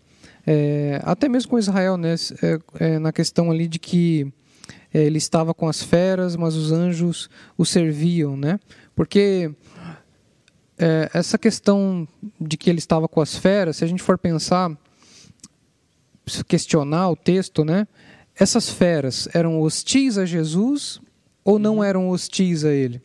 é, 0.45 1.01
até 1.03 1.27
mesmo 1.27 1.51
com 1.51 1.59
Israel, 1.59 1.97
né? 1.97 2.15
É, 2.41 2.59
é 2.79 2.99
na 2.99 3.11
questão 3.11 3.51
ali 3.51 3.67
de 3.67 3.79
que 3.79 4.31
é, 4.93 5.03
ele 5.03 5.17
estava 5.17 5.53
com 5.53 5.67
as 5.67 5.81
feras, 5.83 6.35
mas 6.35 6.55
os 6.55 6.71
anjos 6.71 7.29
o 7.57 7.65
serviam, 7.65 8.37
né? 8.37 8.59
Porque 8.95 9.51
é, 10.77 11.09
essa 11.13 11.37
questão 11.37 12.07
de 12.39 12.57
que 12.57 12.69
ele 12.69 12.79
estava 12.79 13.07
com 13.07 13.21
as 13.21 13.35
feras, 13.35 13.77
se 13.77 13.83
a 13.83 13.87
gente 13.87 14.03
for 14.03 14.17
pensar, 14.17 14.71
questionar 16.47 17.09
o 17.09 17.15
texto, 17.15 17.63
né? 17.63 17.87
Essas 18.35 18.69
feras 18.69 19.27
eram 19.33 19.59
hostis 19.61 20.17
a 20.17 20.25
Jesus 20.25 21.01
ou 21.43 21.57
não 21.57 21.83
eram 21.83 22.09
hostis 22.09 22.63
a 22.63 22.71
ele? 22.71 23.01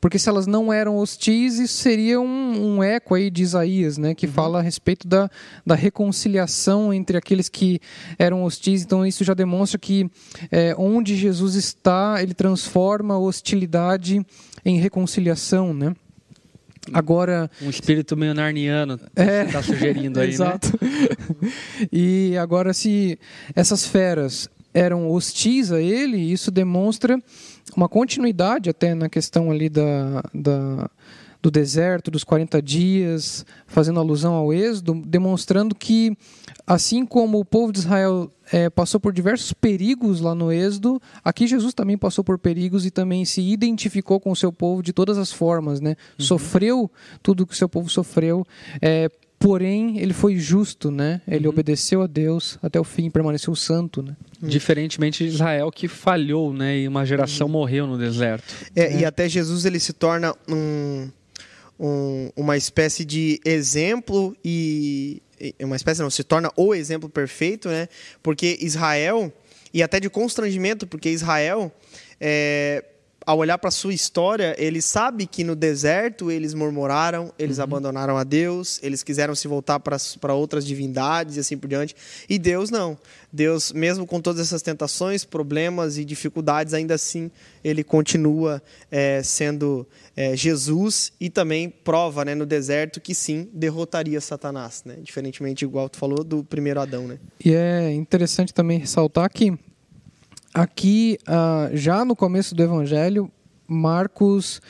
Porque 0.00 0.18
se 0.18 0.28
elas 0.28 0.46
não 0.46 0.72
eram 0.72 0.98
hostis, 0.98 1.58
isso 1.58 1.74
seria 1.74 2.20
um, 2.20 2.76
um 2.76 2.82
eco 2.82 3.14
aí 3.14 3.30
de 3.30 3.42
Isaías, 3.42 3.96
né? 3.96 4.14
Que 4.14 4.26
uhum. 4.26 4.32
fala 4.32 4.58
a 4.58 4.62
respeito 4.62 5.08
da, 5.08 5.30
da 5.64 5.74
reconciliação 5.74 6.92
entre 6.92 7.16
aqueles 7.16 7.48
que 7.48 7.80
eram 8.18 8.44
hostis. 8.44 8.82
Então 8.82 9.06
isso 9.06 9.24
já 9.24 9.32
demonstra 9.32 9.78
que 9.78 10.10
é, 10.50 10.74
onde 10.76 11.16
Jesus 11.16 11.54
está, 11.54 12.22
ele 12.22 12.34
transforma 12.34 13.14
a 13.14 13.18
hostilidade 13.18 14.24
em 14.64 14.78
reconciliação, 14.78 15.72
né? 15.72 15.94
Agora. 16.92 17.50
Um 17.62 17.70
espírito 17.70 18.16
meio 18.16 18.34
narniano 18.34 18.98
é, 19.14 19.44
está 19.44 19.62
sugerindo 19.62 20.20
aí, 20.20 20.30
exato. 20.30 20.68
né? 20.80 21.50
e 21.92 22.36
agora, 22.36 22.72
se 22.72 23.18
essas 23.54 23.86
feras 23.86 24.48
eram 24.72 25.10
hostis 25.10 25.72
a 25.72 25.80
ele, 25.80 26.18
isso 26.18 26.50
demonstra 26.50 27.18
uma 27.74 27.88
continuidade 27.88 28.68
até 28.68 28.94
na 28.94 29.08
questão 29.08 29.50
ali 29.50 29.68
da, 29.68 30.22
da, 30.34 30.90
do 31.46 31.50
deserto, 31.50 32.10
dos 32.10 32.24
40 32.24 32.60
dias, 32.60 33.46
fazendo 33.68 34.00
alusão 34.00 34.34
ao 34.34 34.52
êxodo, 34.52 35.00
demonstrando 35.06 35.76
que, 35.76 36.18
assim 36.66 37.06
como 37.06 37.38
o 37.38 37.44
povo 37.44 37.72
de 37.72 37.78
Israel 37.78 38.28
é, 38.50 38.68
passou 38.68 38.98
por 38.98 39.12
diversos 39.12 39.52
perigos 39.52 40.20
lá 40.20 40.34
no 40.34 40.50
êxodo, 40.50 41.00
aqui 41.24 41.46
Jesus 41.46 41.72
também 41.72 41.96
passou 41.96 42.24
por 42.24 42.36
perigos 42.36 42.84
e 42.84 42.90
também 42.90 43.24
se 43.24 43.40
identificou 43.40 44.18
com 44.18 44.32
o 44.32 44.36
seu 44.36 44.52
povo 44.52 44.82
de 44.82 44.92
todas 44.92 45.18
as 45.18 45.30
formas, 45.30 45.80
né? 45.80 45.90
Uhum. 46.18 46.24
Sofreu 46.24 46.90
tudo 47.22 47.46
que 47.46 47.54
o 47.54 47.56
seu 47.56 47.68
povo 47.68 47.88
sofreu, 47.88 48.44
é, 48.82 49.08
porém 49.38 50.00
ele 50.00 50.12
foi 50.12 50.36
justo, 50.36 50.90
né? 50.90 51.20
Ele 51.28 51.46
uhum. 51.46 51.52
obedeceu 51.52 52.02
a 52.02 52.08
Deus 52.08 52.58
até 52.60 52.80
o 52.80 52.84
fim, 52.84 53.08
permaneceu 53.08 53.54
santo, 53.54 54.02
né? 54.02 54.16
Diferentemente 54.42 55.22
de 55.22 55.30
Israel 55.30 55.70
que 55.70 55.86
falhou, 55.86 56.52
né? 56.52 56.76
E 56.76 56.88
uma 56.88 57.06
geração 57.06 57.46
uhum. 57.46 57.52
morreu 57.52 57.86
no 57.86 57.96
deserto. 57.96 58.52
É, 58.74 58.82
é. 58.82 59.00
E 59.02 59.04
até 59.04 59.28
Jesus 59.28 59.64
ele 59.64 59.78
se 59.78 59.92
torna 59.92 60.34
um, 60.48 61.08
um, 61.78 62.30
uma 62.36 62.56
espécie 62.56 63.04
de 63.04 63.40
exemplo 63.44 64.36
e 64.44 65.22
uma 65.60 65.76
espécie 65.76 66.00
não 66.00 66.10
se 66.10 66.24
torna 66.24 66.50
o 66.56 66.74
exemplo 66.74 67.08
perfeito, 67.08 67.68
né? 67.68 67.88
Porque 68.22 68.58
Israel 68.60 69.32
e 69.72 69.82
até 69.82 70.00
de 70.00 70.08
constrangimento, 70.08 70.86
porque 70.86 71.10
Israel 71.10 71.70
é, 72.20 72.82
ao 73.26 73.38
olhar 73.38 73.58
para 73.58 73.72
sua 73.72 73.92
história, 73.92 74.54
ele 74.56 74.80
sabe 74.80 75.26
que 75.26 75.42
no 75.42 75.56
deserto 75.56 76.30
eles 76.30 76.54
murmuraram, 76.54 77.32
eles 77.36 77.58
uhum. 77.58 77.64
abandonaram 77.64 78.16
a 78.16 78.22
Deus, 78.22 78.78
eles 78.84 79.02
quiseram 79.02 79.34
se 79.34 79.48
voltar 79.48 79.80
para 79.80 80.32
outras 80.32 80.64
divindades 80.64 81.36
e 81.36 81.40
assim 81.40 81.58
por 81.58 81.66
diante. 81.66 81.96
E 82.28 82.38
Deus 82.38 82.70
não. 82.70 82.96
Deus, 83.32 83.72
mesmo 83.72 84.06
com 84.06 84.20
todas 84.20 84.40
essas 84.40 84.62
tentações, 84.62 85.24
problemas 85.24 85.98
e 85.98 86.04
dificuldades, 86.04 86.72
ainda 86.72 86.94
assim 86.94 87.28
ele 87.64 87.82
continua 87.82 88.62
é, 88.90 89.20
sendo 89.24 89.84
é, 90.16 90.36
Jesus 90.36 91.12
e 91.20 91.28
também 91.28 91.68
prova 91.68 92.24
né, 92.24 92.34
no 92.34 92.46
deserto 92.46 93.00
que 93.00 93.12
sim 93.12 93.48
derrotaria 93.52 94.20
Satanás, 94.20 94.84
né? 94.86 94.98
diferentemente, 95.02 95.64
igual 95.64 95.88
tu 95.88 95.96
falou, 95.96 96.22
do 96.22 96.44
primeiro 96.44 96.80
Adão. 96.80 97.08
Né? 97.08 97.18
E 97.44 97.52
é 97.52 97.92
interessante 97.92 98.54
também 98.54 98.78
ressaltar 98.78 99.28
que 99.30 99.52
Aqui, 100.62 101.18
uh, 101.28 101.76
já 101.76 102.04
no 102.04 102.16
começo 102.16 102.54
do 102.54 102.62
Evangelho, 102.62 103.30
Marcos 103.68 104.60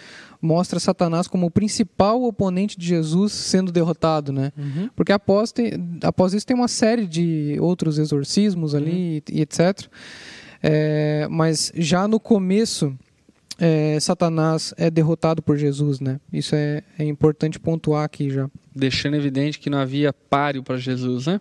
mostra 0.41 0.79
Satanás 0.79 1.27
como 1.27 1.47
o 1.47 1.51
principal 1.51 2.23
oponente 2.23 2.79
de 2.79 2.87
Jesus 2.87 3.33
sendo 3.33 3.73
derrotado, 3.73 4.33
né? 4.33 4.53
Uhum. 4.57 4.91
Porque 4.95 5.13
após, 5.13 5.53
tem, 5.53 5.73
após 6.03 6.35
isso 6.35 6.47
tem 6.47 6.57
uma 6.57 6.69
série 6.69 7.07
de 7.07 7.57
outros 7.61 7.99
exorcismos 7.99 8.75
ali 8.75 8.91
uhum. 8.91 9.23
e, 9.31 9.39
e, 9.39 9.41
etc. 9.43 9.87
É, 10.63 11.27
mas 11.31 11.73
já 11.75 12.07
no 12.09 12.19
começo, 12.19 12.97
é, 13.59 13.99
Satanás 14.01 14.75
é 14.77 14.91
derrotado 14.91 15.43
por 15.43 15.57
Jesus, 15.57 16.01
né? 16.01 16.21
Isso 16.33 16.55
é, 16.55 16.83
é 16.99 17.05
importante 17.05 17.59
pontuar 17.59 18.05
aqui 18.05 18.31
já. 18.31 18.51
Deixando 18.75 19.17
evidente 19.17 19.59
que 19.59 19.71
não 19.71 19.79
havia 19.79 20.13
páreo 20.13 20.63
para 20.63 20.77
Jesus, 20.77 21.27
né? 21.27 21.41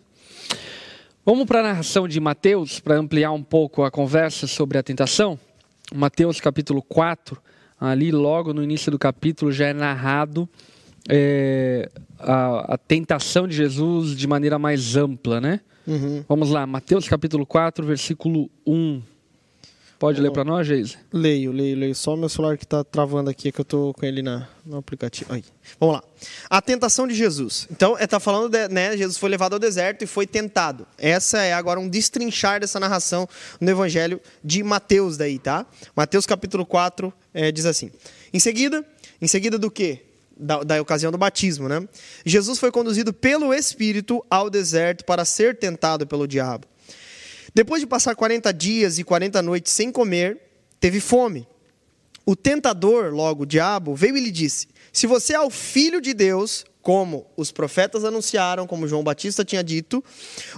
Vamos 1.26 1.46
para 1.46 1.60
a 1.60 1.64
narração 1.64 2.08
de 2.08 2.20
Mateus, 2.20 2.80
para 2.80 2.98
ampliar 2.98 3.32
um 3.32 3.42
pouco 3.42 3.84
a 3.84 3.90
conversa 3.90 4.46
sobre 4.46 4.78
a 4.78 4.84
tentação. 4.84 5.40
Mateus 5.92 6.40
capítulo 6.40 6.84
4, 6.84 7.42
ali 7.82 8.12
logo 8.12 8.54
no 8.54 8.64
início 8.64 8.92
do 8.92 9.00
capítulo 9.00 9.52
já 9.52 9.70
é 9.70 9.74
narrado 9.74 10.48
é, 11.10 11.90
a, 12.20 12.76
a, 12.76 12.78
tentação 12.78 13.48
de 13.48 13.56
Jesus 13.56 14.16
de 14.16 14.28
maneira 14.28 14.60
mais 14.60 14.96
ampla, 14.96 15.42
né? 15.42 15.62
Uhum. 15.88 16.24
Vamos 16.30 16.52
lá, 16.52 16.68
Mateus 16.68 17.08
capítulo 17.08 17.44
4, 17.44 17.84
versículo 17.84 18.48
1. 18.64 19.02
Pode 19.98 20.20
ler 20.20 20.32
para 20.32 20.44
nós, 20.44 20.68
Geise? 20.68 20.98
Leio, 21.12 21.54
leio, 21.54 21.78
leio. 21.78 21.96
Só 21.96 22.18
meu 22.18 22.28
celular 22.28 22.58
que 22.58 22.66
está 22.66 22.84
travando 22.84 23.30
aqui, 23.30 23.50
que 23.50 23.62
eu 23.62 23.64
estou 23.64 23.94
com 23.94 24.06
ele 24.06 24.22
na, 24.22 24.48
no 24.66 24.78
aplicativo. 24.78 25.34
Aí. 25.34 25.44
Vamos 25.80 25.96
lá. 25.96 26.04
A 26.50 26.62
tentação 26.62 27.08
de 27.08 27.14
Jesus. 27.14 27.66
Então, 27.72 27.98
está 27.98 28.20
falando, 28.20 28.50
de, 28.50 28.68
né? 28.68 28.98
Jesus 28.98 29.18
foi 29.18 29.30
levado 29.30 29.54
ao 29.54 29.60
deserto 29.60 30.04
e 30.04 30.08
foi 30.08 30.28
tentado. 30.28 30.86
Essa 30.98 31.44
é 31.44 31.54
agora 31.54 31.80
um 31.80 31.88
destrinchar 31.88 32.60
dessa 32.60 32.78
narração 32.78 33.28
no 33.62 33.72
Evangelho 33.72 34.20
de 34.44 34.62
Mateus, 34.64 35.16
daí, 35.16 35.40
tá? 35.40 35.66
Mateus 35.96 36.26
capítulo 36.26 36.66
4 36.66 37.14
é, 37.34 37.50
diz 37.50 37.66
assim: 37.66 37.90
Em 38.34 38.40
seguida, 38.40 38.86
em 39.22 39.28
seguida 39.28 39.58
do 39.58 39.72
quê? 39.72 40.02
Da, 40.38 40.62
da, 40.64 40.82
ocasião 40.82 41.14
do 41.14 41.18
batismo, 41.18 41.70
né? 41.70 41.88
Jesus 42.26 42.60
foi 42.60 42.70
conduzido 42.70 43.14
pelo 43.14 43.54
Espírito 43.54 44.22
ao 44.30 44.50
deserto 44.50 45.06
para 45.06 45.24
ser 45.24 45.58
tentado 45.58 46.06
pelo 46.06 46.28
diabo. 46.28 46.68
Depois 47.56 47.80
de 47.80 47.88
passar 47.88 48.14
40 48.14 48.54
dias 48.54 49.00
e 49.00 49.04
40 49.06 49.42
noites 49.42 49.72
sem 49.72 49.90
comer, 49.90 50.38
teve 50.78 51.00
fome. 51.00 51.48
O 52.26 52.36
tentador, 52.36 53.14
logo 53.14 53.44
o 53.44 53.46
diabo, 53.46 53.96
veio 53.96 54.18
e 54.18 54.20
lhe 54.20 54.32
disse: 54.32 54.68
Se 54.92 55.08
você 55.08 55.34
é 55.34 55.40
o 55.40 55.50
filho 55.50 56.02
de 56.02 56.14
Deus, 56.14 56.66
como 56.82 57.26
os 57.38 57.54
profetas 57.54 58.04
anunciaram, 58.04 58.68
como 58.68 58.90
João 58.90 59.06
Batista 59.06 59.46
tinha 59.46 59.64
dito, 59.64 60.04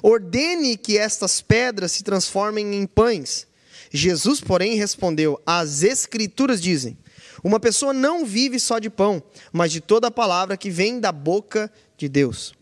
ordene 0.02 0.76
que 0.76 0.98
estas 0.98 1.40
pedras 1.40 1.92
se 1.92 2.04
transformem 2.04 2.74
em 2.74 2.88
pães. 2.88 3.46
Jesus, 3.92 4.42
porém, 4.42 4.76
respondeu: 4.76 5.40
As 5.46 5.84
Escrituras 5.84 6.60
dizem: 6.60 6.98
Uma 7.44 7.60
pessoa 7.60 7.94
não 7.94 8.26
vive 8.26 8.60
só 8.60 8.80
de 8.80 8.90
pão, 8.90 9.22
mas 9.54 9.72
de 9.72 9.82
toda 9.82 10.08
a 10.08 10.12
palavra 10.12 10.58
que 10.58 10.72
vem 10.72 11.00
da 11.00 11.12
boca 11.12 11.72
de 11.96 12.10
Deus. 12.10 12.57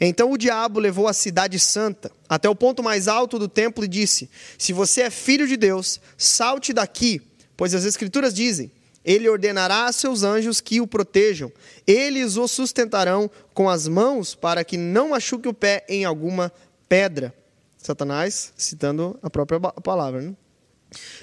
Então 0.00 0.32
o 0.32 0.38
diabo 0.38 0.80
levou 0.80 1.06
a 1.06 1.12
cidade 1.12 1.58
santa 1.58 2.10
até 2.28 2.48
o 2.48 2.54
ponto 2.54 2.82
mais 2.82 3.08
alto 3.08 3.38
do 3.38 3.48
templo 3.48 3.84
e 3.84 3.88
disse: 3.88 4.30
Se 4.58 4.72
você 4.72 5.02
é 5.02 5.10
filho 5.10 5.46
de 5.46 5.56
Deus, 5.56 6.00
salte 6.16 6.72
daqui, 6.72 7.20
pois 7.56 7.74
as 7.74 7.84
Escrituras 7.84 8.34
dizem: 8.34 8.70
Ele 9.04 9.28
ordenará 9.28 9.86
a 9.86 9.92
seus 9.92 10.22
anjos 10.22 10.60
que 10.60 10.80
o 10.80 10.86
protejam, 10.86 11.52
eles 11.86 12.36
o 12.36 12.48
sustentarão 12.48 13.30
com 13.54 13.68
as 13.68 13.86
mãos 13.86 14.34
para 14.34 14.64
que 14.64 14.76
não 14.76 15.10
machuque 15.10 15.48
o 15.48 15.54
pé 15.54 15.84
em 15.88 16.04
alguma 16.04 16.52
pedra. 16.88 17.34
Satanás 17.78 18.52
citando 18.56 19.18
a 19.22 19.30
própria 19.30 19.58
palavra. 19.58 20.20
Né? 20.20 20.34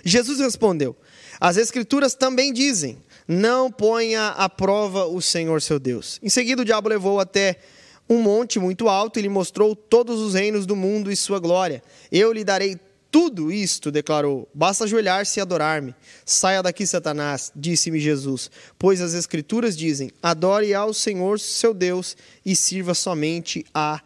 Jesus 0.03 0.39
respondeu: 0.39 0.95
As 1.39 1.57
Escrituras 1.57 2.15
também 2.15 2.53
dizem: 2.53 2.97
Não 3.27 3.71
ponha 3.71 4.29
à 4.29 4.49
prova 4.49 5.05
o 5.05 5.21
Senhor 5.21 5.61
seu 5.61 5.79
Deus. 5.79 6.19
Em 6.23 6.29
seguida, 6.29 6.61
o 6.61 6.65
diabo 6.65 6.89
levou 6.89 7.19
até 7.19 7.59
um 8.09 8.21
monte 8.21 8.59
muito 8.59 8.87
alto 8.87 9.19
e 9.19 9.21
lhe 9.21 9.29
mostrou 9.29 9.75
todos 9.75 10.19
os 10.19 10.33
reinos 10.33 10.65
do 10.65 10.75
mundo 10.75 11.11
e 11.11 11.15
sua 11.15 11.39
glória. 11.39 11.81
Eu 12.11 12.31
lhe 12.31 12.43
darei 12.43 12.79
tudo 13.11 13.51
isto, 13.51 13.91
declarou. 13.91 14.47
Basta 14.53 14.83
ajoelhar-se 14.83 15.39
e 15.39 15.41
adorar-me. 15.41 15.95
Saia 16.25 16.61
daqui, 16.61 16.85
Satanás, 16.85 17.51
disse-me 17.55 17.99
Jesus, 17.99 18.51
pois 18.77 19.01
as 19.01 19.13
Escrituras 19.13 19.75
dizem: 19.75 20.11
adore 20.21 20.73
ao 20.73 20.93
Senhor 20.93 21.39
seu 21.39 21.73
Deus 21.73 22.15
e 22.45 22.55
sirva 22.55 22.93
somente 22.93 23.65
a 23.73 24.01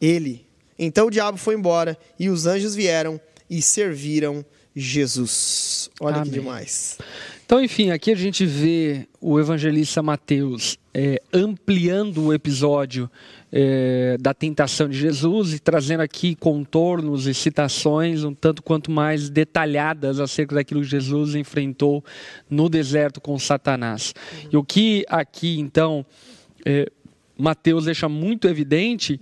Ele. 0.00 0.46
Então 0.78 1.06
o 1.06 1.10
diabo 1.10 1.38
foi 1.38 1.54
embora 1.54 1.98
e 2.18 2.28
os 2.28 2.46
anjos 2.46 2.74
vieram 2.74 3.20
e 3.48 3.60
serviram 3.60 4.44
Jesus. 4.74 5.90
Olha 6.00 6.16
Amém. 6.16 6.30
que 6.30 6.38
demais. 6.38 6.98
Então, 7.44 7.62
enfim, 7.62 7.90
aqui 7.90 8.10
a 8.10 8.14
gente 8.14 8.46
vê 8.46 9.06
o 9.20 9.38
evangelista 9.38 10.02
Mateus 10.02 10.78
é, 10.94 11.20
ampliando 11.32 12.24
o 12.24 12.32
episódio 12.32 13.10
é, 13.52 14.16
da 14.18 14.32
tentação 14.32 14.88
de 14.88 14.98
Jesus 14.98 15.52
e 15.52 15.58
trazendo 15.58 16.00
aqui 16.00 16.34
contornos 16.34 17.26
e 17.26 17.34
citações 17.34 18.24
um 18.24 18.32
tanto 18.32 18.62
quanto 18.62 18.90
mais 18.90 19.28
detalhadas 19.28 20.18
acerca 20.18 20.54
daquilo 20.54 20.80
que 20.80 20.88
Jesus 20.88 21.34
enfrentou 21.34 22.02
no 22.48 22.70
deserto 22.70 23.20
com 23.20 23.38
Satanás. 23.38 24.14
Uhum. 24.44 24.48
E 24.52 24.56
o 24.56 24.64
que 24.64 25.04
aqui, 25.06 25.60
então, 25.60 26.06
é, 26.64 26.90
Mateus 27.36 27.84
deixa 27.84 28.08
muito 28.08 28.48
evidente 28.48 29.20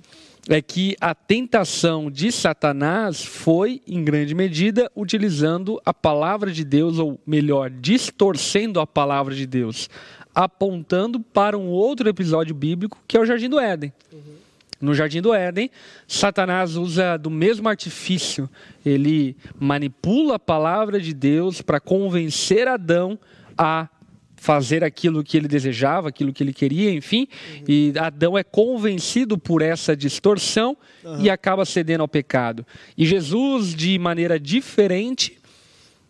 é 0.49 0.63
que 0.63 0.97
a 1.01 1.15
tentação 1.15 2.11
de 2.11 2.33
Satanás 2.33 3.23
foi, 3.23 3.83
em 3.87 4.03
grande 4.03 4.35
medida, 4.35 4.91
utilizando 4.97 5.81
a 5.85 5.93
palavra 5.93 6.51
de 6.51 6.65
Deus, 6.65 6.99
ou 6.99 7.21
melhor, 7.27 7.71
distorcendo 7.71 8.81
a 8.81 8.87
palavra 8.87 9.35
de 9.35 9.47
Deus, 9.47 9.89
apontando 10.35 11.21
para 11.21 11.59
um 11.59 11.69
outro 11.69 12.09
episódio 12.09 12.55
bíblico 12.55 12.99
que 13.07 13.17
é 13.17 13.21
o 13.21 13.27
Jardim 13.27 13.49
do 13.49 13.59
Éden. 13.59 13.93
Uhum. 14.13 14.41
No 14.81 14.95
Jardim 14.95 15.21
do 15.21 15.35
Éden, 15.35 15.71
Satanás 16.09 16.75
usa 16.75 17.19
do 17.19 17.29
mesmo 17.29 17.69
artifício. 17.69 18.49
Ele 18.85 19.37
manipula 19.59 20.37
a 20.37 20.39
palavra 20.39 20.99
de 20.99 21.13
Deus 21.13 21.61
para 21.61 21.79
convencer 21.79 22.67
Adão 22.67 23.19
a 23.59 23.89
fazer 24.37 24.83
aquilo 24.83 25.23
que 25.23 25.37
ele 25.37 25.47
desejava, 25.47 26.09
aquilo 26.09 26.33
que 26.33 26.43
ele 26.43 26.55
queria, 26.55 26.91
enfim. 26.91 27.29
Uhum. 27.59 27.65
E 27.69 27.93
Adão 27.99 28.39
é 28.39 28.43
convencido 28.43 29.37
por 29.37 29.61
essa 29.61 29.95
distorção 29.95 30.75
uhum. 31.05 31.21
e 31.21 31.29
acaba 31.29 31.67
cedendo 31.67 32.01
ao 32.01 32.09
pecado. 32.09 32.65
E 32.97 33.05
Jesus, 33.05 33.75
de 33.75 33.99
maneira 33.99 34.41
diferente, 34.41 35.37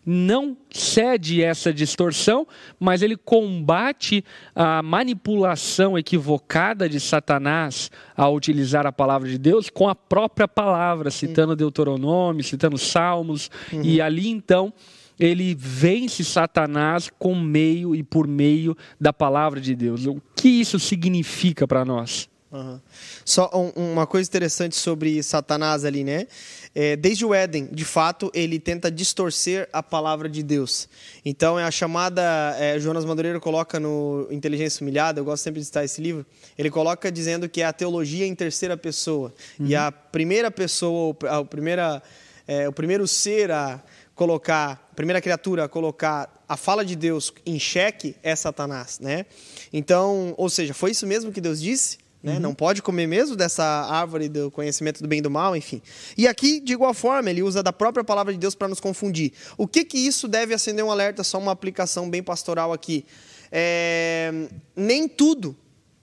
não 0.05 0.57
cede 0.69 1.43
essa 1.43 1.73
distorção, 1.73 2.47
mas 2.79 3.01
ele 3.01 3.15
combate 3.15 4.23
a 4.55 4.81
manipulação 4.81 5.97
equivocada 5.97 6.89
de 6.89 6.99
Satanás 6.99 7.91
ao 8.15 8.35
utilizar 8.35 8.85
a 8.85 8.91
palavra 8.91 9.29
de 9.29 9.37
Deus 9.37 9.69
com 9.69 9.87
a 9.87 9.95
própria 9.95 10.47
palavra, 10.47 11.11
citando 11.11 11.55
Deuteronômio, 11.55 12.43
citando 12.43 12.77
Salmos, 12.77 13.49
uhum. 13.71 13.81
e 13.83 14.01
ali 14.01 14.29
então 14.29 14.73
ele 15.19 15.53
vence 15.53 16.23
Satanás 16.23 17.11
com 17.19 17.35
meio 17.35 17.95
e 17.95 18.01
por 18.01 18.27
meio 18.27 18.75
da 18.99 19.13
palavra 19.13 19.61
de 19.61 19.75
Deus. 19.75 20.07
O 20.07 20.19
que 20.35 20.49
isso 20.49 20.79
significa 20.79 21.67
para 21.67 21.85
nós? 21.85 22.30
Uhum. 22.51 22.81
Só 23.23 23.49
um, 23.53 23.93
uma 23.93 24.05
coisa 24.05 24.27
interessante 24.27 24.75
sobre 24.75 25.23
Satanás 25.23 25.85
ali, 25.85 26.03
né? 26.03 26.27
É, 26.75 26.97
desde 26.97 27.25
o 27.25 27.33
Éden, 27.33 27.69
de 27.71 27.85
fato, 27.85 28.29
ele 28.33 28.59
tenta 28.59 28.91
distorcer 28.91 29.69
a 29.71 29.81
palavra 29.81 30.27
de 30.27 30.43
Deus. 30.43 30.89
Então 31.23 31.57
é 31.57 31.63
a 31.63 31.71
chamada. 31.71 32.21
É, 32.59 32.77
Jonas 32.77 33.05
Madureira 33.05 33.39
coloca 33.39 33.79
no 33.79 34.27
Inteligência 34.29 34.83
Humilhada, 34.83 35.19
eu 35.19 35.25
gosto 35.25 35.43
sempre 35.43 35.61
de 35.61 35.65
citar 35.65 35.85
esse 35.85 36.01
livro. 36.01 36.25
Ele 36.57 36.69
coloca 36.69 37.09
dizendo 37.09 37.47
que 37.47 37.61
é 37.61 37.65
a 37.65 37.73
teologia 37.73 38.25
em 38.25 38.35
terceira 38.35 38.75
pessoa. 38.75 39.33
Uhum. 39.57 39.67
E 39.67 39.75
a 39.75 39.91
primeira 39.91 40.51
pessoa, 40.51 41.15
a 41.29 41.45
primeira, 41.45 42.03
é, 42.45 42.67
o 42.67 42.73
primeiro 42.73 43.07
ser 43.07 43.49
a 43.51 43.81
colocar, 44.13 44.89
a 44.91 44.95
primeira 44.95 45.21
criatura 45.21 45.63
a 45.63 45.69
colocar 45.69 46.43
a 46.49 46.57
fala 46.57 46.83
de 46.83 46.97
Deus 46.97 47.33
em 47.45 47.57
xeque 47.57 48.13
é 48.21 48.35
Satanás, 48.35 48.99
né? 48.99 49.25
Então, 49.71 50.33
ou 50.37 50.49
seja, 50.49 50.73
foi 50.73 50.91
isso 50.91 51.07
mesmo 51.07 51.31
que 51.31 51.39
Deus 51.39 51.61
disse? 51.61 51.97
Né? 52.23 52.33
Uhum. 52.33 52.39
Não 52.39 52.53
pode 52.53 52.81
comer 52.81 53.07
mesmo 53.07 53.35
dessa 53.35 53.63
árvore 53.63 54.29
do 54.29 54.51
conhecimento 54.51 55.01
do 55.01 55.07
bem 55.07 55.19
e 55.19 55.21
do 55.21 55.29
mal, 55.29 55.55
enfim. 55.55 55.81
E 56.17 56.27
aqui, 56.27 56.59
de 56.59 56.73
igual 56.73 56.93
forma, 56.93 57.29
ele 57.29 57.41
usa 57.41 57.63
da 57.63 57.73
própria 57.73 58.03
palavra 58.03 58.31
de 58.31 58.39
Deus 58.39 58.53
para 58.53 58.67
nos 58.67 58.79
confundir. 58.79 59.33
O 59.57 59.67
que 59.67 59.83
que 59.83 59.97
isso 59.97 60.27
deve 60.27 60.53
acender 60.53 60.85
um 60.85 60.91
alerta? 60.91 61.23
Só 61.23 61.39
uma 61.39 61.51
aplicação 61.51 62.09
bem 62.09 62.21
pastoral 62.21 62.71
aqui. 62.71 63.05
É... 63.51 64.47
Nem 64.75 65.07
tudo, 65.07 65.57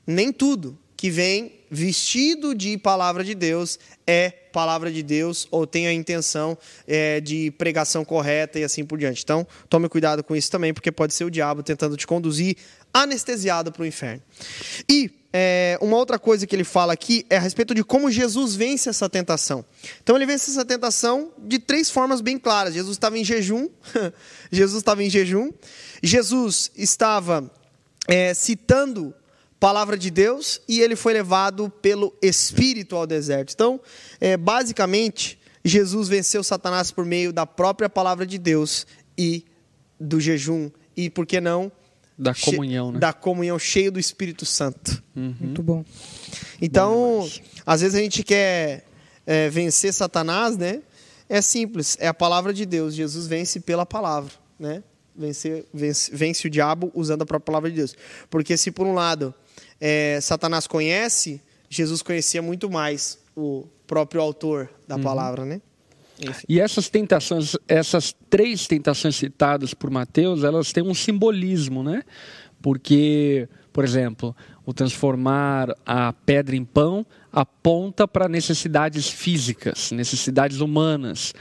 nem 0.07 0.33
tudo 0.33 0.77
que 0.97 1.11
vem 1.11 1.53
vestido 1.71 2.55
de 2.55 2.77
palavra 2.77 3.23
de 3.23 3.35
Deus 3.35 3.79
é 4.05 4.31
palavra 4.31 4.91
de 4.91 5.03
Deus 5.03 5.47
ou 5.51 5.67
tem 5.67 5.87
a 5.87 5.93
intenção 5.93 6.59
é, 6.87 7.21
de 7.21 7.53
pregação 7.53 8.05
correta 8.05 8.59
e 8.59 8.65
assim 8.65 8.85
por 8.85 8.99
diante. 8.99 9.23
Então, 9.23 9.47
tome 9.69 9.89
cuidado 9.89 10.25
com 10.25 10.35
isso 10.35 10.51
também, 10.51 10.75
porque 10.75 10.91
pode 10.91 11.15
ser 11.15 11.25
o 11.25 11.31
diabo 11.31 11.63
tentando 11.63 11.97
te 11.97 12.07
conduzir 12.07 12.57
anestesiado 12.93 13.71
para 13.71 13.83
o 13.83 13.87
inferno. 13.87 14.23
E 14.89 15.11
é, 15.33 15.79
uma 15.81 15.97
outra 15.97 16.19
coisa 16.19 16.47
que 16.47 16.57
ele 16.57 16.65
fala 16.65 16.93
aqui 16.93 17.27
é 17.29 17.37
a 17.37 17.41
respeito 17.41 17.75
de 17.75 17.85
como 17.85 18.11
Jesus 18.11 18.55
vence 18.55 18.89
essa 18.89 19.09
tentação. 19.09 19.65
Então 20.03 20.17
ele 20.17 20.25
vence 20.25 20.51
essa 20.51 20.65
tentação 20.65 21.33
de 21.39 21.59
três 21.59 21.91
formas 21.91 22.21
bem 22.21 22.39
claras. 22.39 22.75
Jesus 22.75 22.97
estava 22.97 23.19
em 23.19 23.25
jejum, 23.25 23.69
Jesus 24.51 24.79
estava 24.79 25.03
em 25.03 25.11
jejum, 25.11 25.51
Jesus 26.03 26.71
estava 26.77 27.51
é, 28.07 28.33
citando 28.33 29.15
palavra 29.61 29.99
de 29.99 30.11
Deus 30.11 30.61
e 30.69 30.81
ele 30.81 30.97
foi 30.97 31.13
levado 31.13 31.69
pelo 31.69 32.15
Espírito 32.23 32.97
ao 32.97 33.07
deserto. 33.07 33.53
Então, 33.53 33.81
é, 34.21 34.37
basicamente, 34.37 35.39
Jesus 35.65 36.09
venceu 36.09 36.43
Satanás 36.43 36.91
por 36.91 37.05
meio 37.05 37.33
da 37.33 37.45
própria 37.45 37.89
palavra 37.89 38.27
de 38.27 38.39
Deus 38.39 38.87
e 39.17 39.45
do 40.01 40.21
jejum 40.21 40.71
e, 40.97 41.11
por 41.11 41.27
que 41.27 41.41
não, 41.41 41.71
da 42.19 42.35
comunhão, 42.35 42.91
né? 42.91 42.99
Da 42.99 43.13
comunhão 43.13 43.59
cheio 43.59 43.93
do 43.93 44.01
Espírito 44.01 44.45
Santo. 44.45 45.03
Uhum. 45.15 45.35
Muito 45.41 45.63
bom. 45.63 45.85
Então, 46.61 47.21
bom 47.21 47.31
às 47.65 47.81
vezes 47.81 47.95
a 47.95 48.03
gente 48.03 48.25
quer 48.25 48.85
é, 49.25 49.49
vencer 49.49 49.93
Satanás, 49.93 50.57
né? 50.57 50.83
É 51.29 51.41
simples, 51.41 51.97
é 52.01 52.09
a 52.09 52.15
palavra 52.15 52.53
de 52.53 52.67
Deus. 52.67 52.95
Jesus 52.95 53.27
vence 53.27 53.61
pela 53.61 53.87
palavra, 53.87 54.33
né? 54.59 54.83
Vence, 55.15 55.67
vence, 55.73 56.11
vence 56.15 56.47
o 56.47 56.51
diabo 56.51 56.91
usando 56.95 57.23
a 57.23 57.27
própria 57.27 57.45
palavra 57.45 57.71
de 57.71 57.77
Deus. 57.77 57.95
Porque 58.31 58.57
se 58.57 58.71
por 58.71 58.87
um 58.87 58.95
lado 58.95 59.35
é, 59.81 60.19
Satanás 60.21 60.67
conhece, 60.67 61.41
Jesus 61.69 62.03
conhecia 62.03 62.41
muito 62.41 62.71
mais 62.71 63.19
o 63.37 63.67
próprio 63.87 64.21
autor 64.21 64.71
da 64.87 64.97
uhum. 64.97 65.03
palavra, 65.03 65.45
né? 65.45 65.61
E 66.49 66.61
essas 66.61 66.89
tentações, 66.89 67.57
essas 67.67 68.15
três 68.29 68.67
tentações 68.67 69.17
citadas 69.17 69.73
por 69.75 69.91
Mateus, 69.91 70.43
elas 70.43 70.73
têm 70.73 70.83
um 70.83 70.95
simbolismo, 70.95 71.83
né? 71.83 72.03
Porque, 72.61 73.49
por 73.73 73.85
exemplo, 73.85 74.35
o 74.67 74.73
transformar 74.73 75.75
a 75.87 76.13
pedra 76.13 76.57
em 76.57 76.65
pão 76.65 77.07
aponta 77.33 78.09
para 78.09 78.29
necessidades 78.29 79.09
físicas, 79.09 79.93
necessidades 79.93 80.61
humanas. 80.61 81.33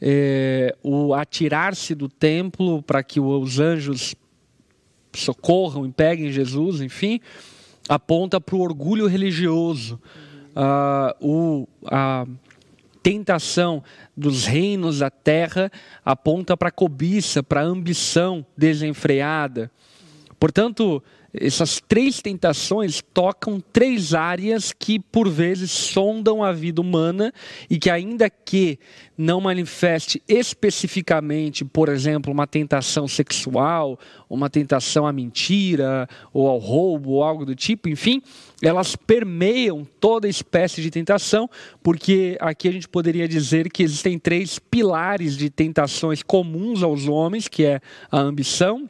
É, 0.00 0.76
o 0.82 1.14
atirar-se 1.14 1.94
do 1.94 2.08
templo 2.08 2.82
para 2.82 3.02
que 3.02 3.18
os 3.18 3.58
anjos 3.58 4.14
socorram 5.14 5.86
e 5.86 5.90
peguem 5.90 6.30
Jesus, 6.30 6.82
enfim, 6.82 7.20
aponta 7.88 8.38
para 8.38 8.56
o 8.56 8.60
orgulho 8.60 9.06
religioso, 9.06 9.98
uh, 10.54 11.26
o, 11.26 11.68
a 11.86 12.26
tentação 13.06 13.84
dos 14.16 14.46
reinos 14.46 14.98
da 14.98 15.08
terra 15.08 15.70
aponta 16.04 16.56
para 16.56 16.70
a 16.70 16.72
cobiça, 16.72 17.40
para 17.40 17.60
a 17.60 17.64
ambição 17.64 18.44
desenfreada. 18.58 19.70
Portanto, 20.38 21.02
essas 21.38 21.82
três 21.86 22.20
tentações 22.22 23.02
tocam 23.12 23.60
três 23.72 24.14
áreas 24.14 24.72
que, 24.72 24.98
por 24.98 25.28
vezes, 25.28 25.70
sondam 25.70 26.42
a 26.42 26.52
vida 26.52 26.80
humana 26.80 27.32
e 27.68 27.78
que, 27.78 27.90
ainda 27.90 28.28
que 28.30 28.78
não 29.16 29.40
manifeste 29.40 30.22
especificamente, 30.28 31.64
por 31.64 31.88
exemplo, 31.88 32.32
uma 32.32 32.46
tentação 32.46 33.06
sexual, 33.06 33.98
uma 34.28 34.48
tentação 34.48 35.06
à 35.06 35.12
mentira, 35.12 36.08
ou 36.32 36.48
ao 36.48 36.58
roubo, 36.58 37.12
ou 37.12 37.22
algo 37.22 37.44
do 37.44 37.54
tipo, 37.54 37.88
enfim, 37.88 38.22
elas 38.62 38.96
permeiam 38.96 39.86
toda 40.00 40.28
espécie 40.28 40.80
de 40.80 40.90
tentação, 40.90 41.48
porque 41.82 42.36
aqui 42.40 42.68
a 42.68 42.72
gente 42.72 42.88
poderia 42.88 43.28
dizer 43.28 43.70
que 43.70 43.82
existem 43.82 44.18
três 44.18 44.58
pilares 44.58 45.36
de 45.36 45.50
tentações 45.50 46.22
comuns 46.22 46.82
aos 46.82 47.08
homens, 47.08 47.48
que 47.48 47.64
é 47.64 47.80
a 48.10 48.18
ambição, 48.18 48.88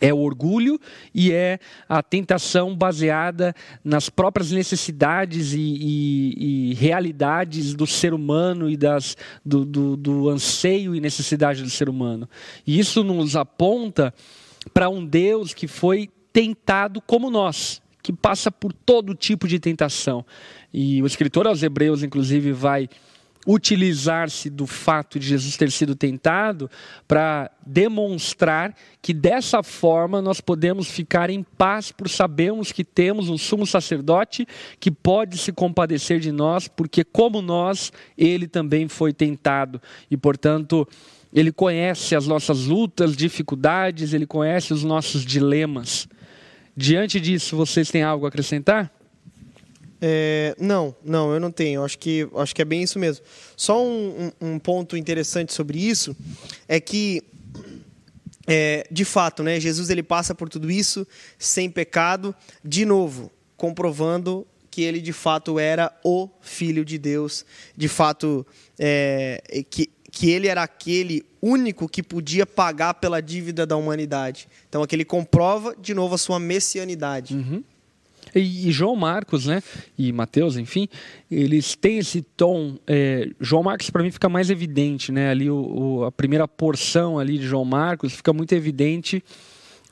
é 0.00 0.12
o 0.12 0.18
orgulho 0.18 0.78
e 1.14 1.32
é 1.32 1.58
a 1.88 2.02
tentação 2.02 2.74
baseada 2.74 3.54
nas 3.82 4.10
próprias 4.10 4.50
necessidades 4.50 5.52
e, 5.52 5.60
e, 5.60 6.70
e 6.70 6.74
realidades 6.74 7.74
do 7.74 7.86
ser 7.86 8.12
humano 8.12 8.68
e 8.68 8.76
das, 8.76 9.16
do, 9.44 9.64
do, 9.64 9.96
do 9.96 10.28
anseio 10.28 10.94
e 10.94 11.00
necessidade 11.00 11.62
do 11.62 11.70
ser 11.70 11.88
humano. 11.88 12.28
E 12.66 12.78
isso 12.78 13.04
nos 13.04 13.36
aponta 13.36 14.12
para 14.72 14.88
um 14.88 15.04
Deus 15.04 15.54
que 15.54 15.68
foi 15.68 16.10
tentado 16.32 17.00
como 17.00 17.30
nós, 17.30 17.80
que 18.02 18.12
passa 18.12 18.50
por 18.50 18.72
todo 18.72 19.14
tipo 19.14 19.46
de 19.46 19.58
tentação. 19.60 20.26
E 20.72 21.00
o 21.02 21.06
escritor 21.06 21.46
aos 21.46 21.62
Hebreus, 21.62 22.02
inclusive, 22.02 22.52
vai 22.52 22.88
utilizar-se 23.46 24.48
do 24.48 24.66
fato 24.66 25.18
de 25.18 25.28
Jesus 25.28 25.56
ter 25.56 25.70
sido 25.70 25.94
tentado 25.94 26.70
para 27.06 27.50
demonstrar 27.66 28.74
que 29.02 29.12
dessa 29.12 29.62
forma 29.62 30.22
nós 30.22 30.40
podemos 30.40 30.88
ficar 30.88 31.30
em 31.30 31.42
paz 31.42 31.92
por 31.92 32.08
sabermos 32.08 32.72
que 32.72 32.84
temos 32.84 33.28
um 33.28 33.38
sumo 33.38 33.66
sacerdote 33.66 34.46
que 34.80 34.90
pode 34.90 35.38
se 35.38 35.52
compadecer 35.52 36.20
de 36.20 36.32
nós, 36.32 36.68
porque 36.68 37.04
como 37.04 37.42
nós, 37.42 37.92
ele 38.16 38.46
também 38.46 38.88
foi 38.88 39.12
tentado 39.12 39.80
e, 40.10 40.16
portanto, 40.16 40.88
ele 41.32 41.50
conhece 41.50 42.14
as 42.14 42.26
nossas 42.26 42.66
lutas, 42.66 43.16
dificuldades, 43.16 44.12
ele 44.12 44.26
conhece 44.26 44.72
os 44.72 44.84
nossos 44.84 45.24
dilemas. 45.24 46.08
Diante 46.76 47.20
disso, 47.20 47.56
vocês 47.56 47.90
têm 47.90 48.02
algo 48.02 48.24
a 48.24 48.28
acrescentar? 48.28 48.92
É, 50.06 50.54
não, 50.60 50.94
não, 51.02 51.32
eu 51.32 51.40
não 51.40 51.50
tenho. 51.50 51.82
Acho 51.82 51.98
que, 51.98 52.28
acho 52.36 52.54
que 52.54 52.60
é 52.60 52.64
bem 52.64 52.82
isso 52.82 52.98
mesmo. 52.98 53.24
Só 53.56 53.82
um, 53.82 54.30
um, 54.38 54.58
ponto 54.58 54.98
interessante 54.98 55.54
sobre 55.54 55.78
isso 55.78 56.14
é 56.68 56.78
que, 56.78 57.22
é, 58.46 58.86
de 58.90 59.02
fato, 59.02 59.42
né, 59.42 59.58
Jesus 59.58 59.88
ele 59.88 60.02
passa 60.02 60.34
por 60.34 60.50
tudo 60.50 60.70
isso 60.70 61.06
sem 61.38 61.70
pecado. 61.70 62.34
De 62.62 62.84
novo, 62.84 63.32
comprovando 63.56 64.46
que 64.70 64.82
ele 64.82 65.00
de 65.00 65.12
fato 65.14 65.58
era 65.58 65.90
o 66.04 66.28
Filho 66.42 66.84
de 66.84 66.98
Deus, 66.98 67.46
de 67.74 67.88
fato 67.88 68.46
é, 68.78 69.42
que, 69.70 69.88
que 70.12 70.28
ele 70.28 70.48
era 70.48 70.64
aquele 70.64 71.24
único 71.40 71.88
que 71.88 72.02
podia 72.02 72.44
pagar 72.44 72.92
pela 72.92 73.22
dívida 73.22 73.64
da 73.64 73.74
humanidade. 73.74 74.48
Então 74.68 74.82
aqui 74.82 74.94
ele 74.94 75.04
comprova 75.06 75.74
de 75.80 75.94
novo 75.94 76.14
a 76.14 76.18
sua 76.18 76.38
messianidade. 76.38 77.36
Uhum. 77.36 77.64
E, 78.34 78.68
e, 78.68 78.72
João 78.72 78.96
Marcos, 78.96 79.46
né? 79.46 79.62
E 79.98 80.12
Mateus, 80.12 80.56
enfim, 80.56 80.88
eles 81.30 81.74
têm 81.76 81.98
esse 81.98 82.22
tom. 82.22 82.76
É, 82.86 83.28
João 83.40 83.62
Marcos 83.62 83.90
para 83.90 84.02
mim 84.02 84.10
fica 84.10 84.28
mais 84.28 84.50
evidente, 84.50 85.12
né? 85.12 85.30
Ali 85.30 85.50
o, 85.50 85.56
o, 85.56 86.04
a 86.04 86.12
primeira 86.12 86.48
porção 86.48 87.18
ali 87.18 87.38
de 87.38 87.46
João 87.46 87.64
Marcos 87.64 88.12
fica 88.14 88.32
muito 88.32 88.52
evidente 88.52 89.22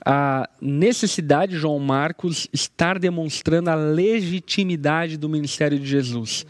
a 0.05 0.49
necessidade 0.61 1.53
de 1.53 1.59
João 1.59 1.79
Marcos 1.79 2.49
estar 2.53 2.99
demonstrando 2.99 3.71
a 3.71 3.75
legitimidade 3.75 5.17
do 5.17 5.29
ministério 5.29 5.79
de 5.79 5.87
Jesus. 5.87 6.45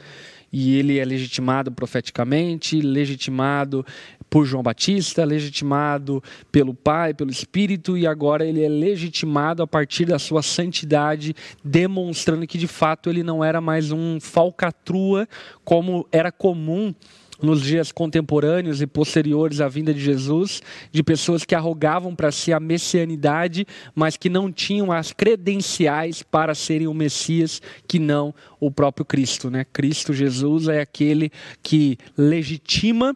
E 0.52 0.78
ele 0.78 0.98
é 0.98 1.04
legitimado 1.04 1.72
profeticamente, 1.72 2.80
legitimado 2.80 3.84
por 4.32 4.46
João 4.46 4.62
Batista, 4.62 5.26
legitimado 5.26 6.24
pelo 6.50 6.72
Pai, 6.72 7.12
pelo 7.12 7.30
Espírito, 7.30 7.98
e 7.98 8.06
agora 8.06 8.46
ele 8.46 8.64
é 8.64 8.68
legitimado 8.68 9.62
a 9.62 9.66
partir 9.66 10.06
da 10.06 10.18
sua 10.18 10.40
santidade, 10.40 11.36
demonstrando 11.62 12.46
que 12.46 12.56
de 12.56 12.66
fato 12.66 13.10
ele 13.10 13.22
não 13.22 13.44
era 13.44 13.60
mais 13.60 13.92
um 13.92 14.18
falcatrua 14.18 15.28
como 15.66 16.08
era 16.10 16.32
comum 16.32 16.94
nos 17.42 17.60
dias 17.60 17.92
contemporâneos 17.92 18.80
e 18.80 18.86
posteriores 18.86 19.60
à 19.60 19.68
vinda 19.68 19.92
de 19.92 20.00
Jesus, 20.00 20.62
de 20.90 21.02
pessoas 21.02 21.44
que 21.44 21.54
arrogavam 21.54 22.16
para 22.16 22.32
si 22.32 22.54
a 22.54 22.60
messianidade, 22.60 23.66
mas 23.94 24.16
que 24.16 24.30
não 24.30 24.50
tinham 24.50 24.90
as 24.90 25.12
credenciais 25.12 26.22
para 26.22 26.54
serem 26.54 26.86
o 26.86 26.94
Messias, 26.94 27.60
que 27.86 27.98
não 27.98 28.34
o 28.58 28.70
próprio 28.70 29.04
Cristo. 29.04 29.50
Né? 29.50 29.66
Cristo 29.70 30.14
Jesus 30.14 30.68
é 30.68 30.80
aquele 30.80 31.30
que 31.62 31.98
legitima 32.16 33.14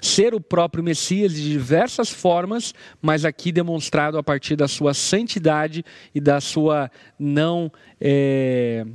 ser 0.00 0.34
o 0.34 0.40
próprio 0.40 0.84
Messias 0.84 1.32
de 1.34 1.42
diversas 1.42 2.10
formas, 2.10 2.74
mas 3.00 3.24
aqui 3.24 3.50
demonstrado 3.50 4.18
a 4.18 4.22
partir 4.22 4.56
da 4.56 4.68
sua 4.68 4.94
santidade 4.94 5.84
e 6.14 6.20
da 6.20 6.40
sua 6.40 6.90
não 7.18 7.70
é, 8.00 8.86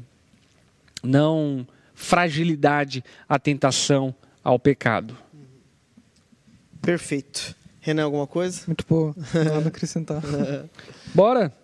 não 1.04 1.68
fragilidade 1.94 3.04
à 3.28 3.40
tentação 3.40 4.14
ao 4.44 4.60
pecado. 4.60 5.18
Perfeito. 6.82 7.56
Renan, 7.80 8.04
alguma 8.04 8.28
coisa? 8.28 8.62
Muito 8.68 8.86
boa. 8.88 9.16
Nada 9.34 9.66
a 9.66 9.68
acrescentar. 9.68 10.22
Bora! 11.14 11.61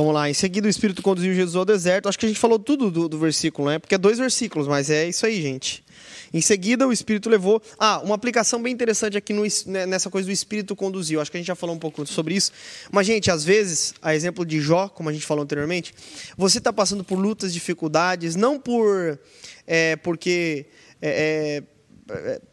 Vamos 0.00 0.14
lá. 0.14 0.30
Em 0.30 0.34
seguida, 0.34 0.66
o 0.66 0.70
Espírito 0.70 1.02
conduziu 1.02 1.34
Jesus 1.34 1.54
ao 1.54 1.62
deserto. 1.62 2.08
Acho 2.08 2.18
que 2.18 2.24
a 2.24 2.28
gente 2.28 2.40
falou 2.40 2.58
tudo 2.58 2.90
do, 2.90 3.06
do 3.06 3.18
versículo, 3.18 3.68
né? 3.68 3.78
Porque 3.78 3.94
é 3.94 3.98
dois 3.98 4.16
versículos, 4.16 4.66
mas 4.66 4.88
é 4.88 5.06
isso 5.06 5.26
aí, 5.26 5.42
gente. 5.42 5.84
Em 6.32 6.40
seguida, 6.40 6.88
o 6.88 6.92
Espírito 6.92 7.28
levou. 7.28 7.60
Ah, 7.78 8.00
uma 8.02 8.14
aplicação 8.14 8.62
bem 8.62 8.72
interessante 8.72 9.18
aqui 9.18 9.34
no, 9.34 9.42
né, 9.66 9.84
nessa 9.84 10.08
coisa 10.08 10.26
do 10.26 10.32
Espírito 10.32 10.74
conduziu. 10.74 11.20
Acho 11.20 11.30
que 11.30 11.36
a 11.36 11.40
gente 11.40 11.48
já 11.48 11.54
falou 11.54 11.76
um 11.76 11.78
pouco 11.78 12.06
sobre 12.06 12.34
isso. 12.34 12.50
Mas, 12.90 13.06
gente, 13.06 13.30
às 13.30 13.44
vezes, 13.44 13.92
a 14.00 14.14
exemplo 14.14 14.46
de 14.46 14.58
Jó, 14.58 14.88
como 14.88 15.10
a 15.10 15.12
gente 15.12 15.26
falou 15.26 15.44
anteriormente, 15.44 15.92
você 16.34 16.56
está 16.56 16.72
passando 16.72 17.04
por 17.04 17.18
lutas, 17.18 17.52
dificuldades, 17.52 18.34
não 18.34 18.58
por. 18.58 19.18
É, 19.66 19.96
porque 19.96 20.64
é, 21.02 21.58
é, 21.58 21.62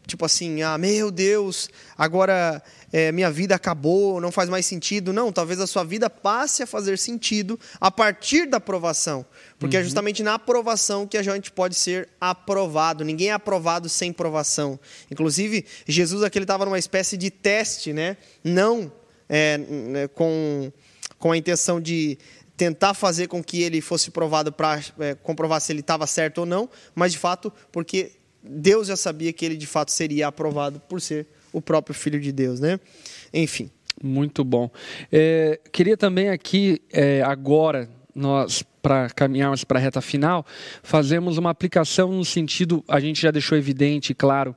tipo 0.06 0.24
assim, 0.24 0.62
ah, 0.62 0.76
meu 0.78 1.10
Deus, 1.10 1.68
agora 1.96 2.62
é, 2.92 3.12
minha 3.12 3.30
vida 3.30 3.54
acabou, 3.54 4.20
não 4.20 4.32
faz 4.32 4.48
mais 4.48 4.66
sentido. 4.66 5.12
Não, 5.12 5.30
talvez 5.32 5.60
a 5.60 5.66
sua 5.66 5.84
vida 5.84 6.08
passe 6.08 6.62
a 6.62 6.66
fazer 6.66 6.98
sentido 6.98 7.58
a 7.80 7.90
partir 7.90 8.46
da 8.46 8.56
aprovação. 8.56 9.24
Porque 9.58 9.76
é 9.76 9.78
uhum. 9.78 9.82
é 9.82 9.84
justamente 9.84 10.22
na 10.22 10.34
aprovação 10.34 11.06
que 11.06 11.16
a 11.16 11.22
gente 11.22 11.52
pode 11.52 11.74
ser 11.74 12.08
aprovado. 12.20 13.04
Ninguém 13.04 13.28
é 13.28 13.32
aprovado 13.32 13.88
sem 13.88 14.12
provação. 14.12 14.78
Inclusive, 15.10 15.64
Jesus 15.86 16.22
aqui 16.22 16.38
estava 16.38 16.64
numa 16.64 16.78
espécie 16.78 17.16
de 17.16 17.30
teste, 17.30 17.92
né? 17.92 18.16
Não 18.42 18.90
é, 19.28 19.58
né, 19.58 20.08
com, 20.08 20.72
com 21.18 21.32
a 21.32 21.36
intenção 21.36 21.80
de 21.80 22.18
tentar 22.56 22.92
fazer 22.92 23.28
com 23.28 23.42
que 23.42 23.62
ele 23.62 23.80
fosse 23.80 24.10
provado 24.10 24.50
para 24.50 24.82
é, 24.98 25.14
comprovar 25.14 25.60
se 25.60 25.70
ele 25.70 25.80
estava 25.80 26.06
certo 26.06 26.38
ou 26.38 26.46
não, 26.46 26.68
mas 26.92 27.12
de 27.12 27.18
fato 27.18 27.52
porque 27.70 28.12
Deus 28.42 28.88
já 28.88 28.96
sabia 28.96 29.32
que 29.32 29.44
ele 29.44 29.56
de 29.56 29.66
fato 29.66 29.90
seria 29.90 30.28
aprovado 30.28 30.80
por 30.80 31.00
ser 31.00 31.26
o 31.52 31.60
próprio 31.60 31.94
Filho 31.94 32.20
de 32.20 32.32
Deus, 32.32 32.60
né? 32.60 32.78
Enfim. 33.32 33.70
Muito 34.02 34.44
bom. 34.44 34.70
É, 35.10 35.58
queria 35.72 35.96
também 35.96 36.28
aqui, 36.28 36.80
é, 36.92 37.20
agora, 37.22 37.88
nós, 38.14 38.62
para 38.80 39.10
caminharmos 39.10 39.64
para 39.64 39.78
a 39.78 39.82
reta 39.82 40.00
final, 40.00 40.46
fazemos 40.82 41.36
uma 41.36 41.50
aplicação 41.50 42.12
no 42.12 42.24
sentido, 42.24 42.84
a 42.86 43.00
gente 43.00 43.20
já 43.20 43.30
deixou 43.30 43.58
evidente, 43.58 44.14
claro, 44.14 44.54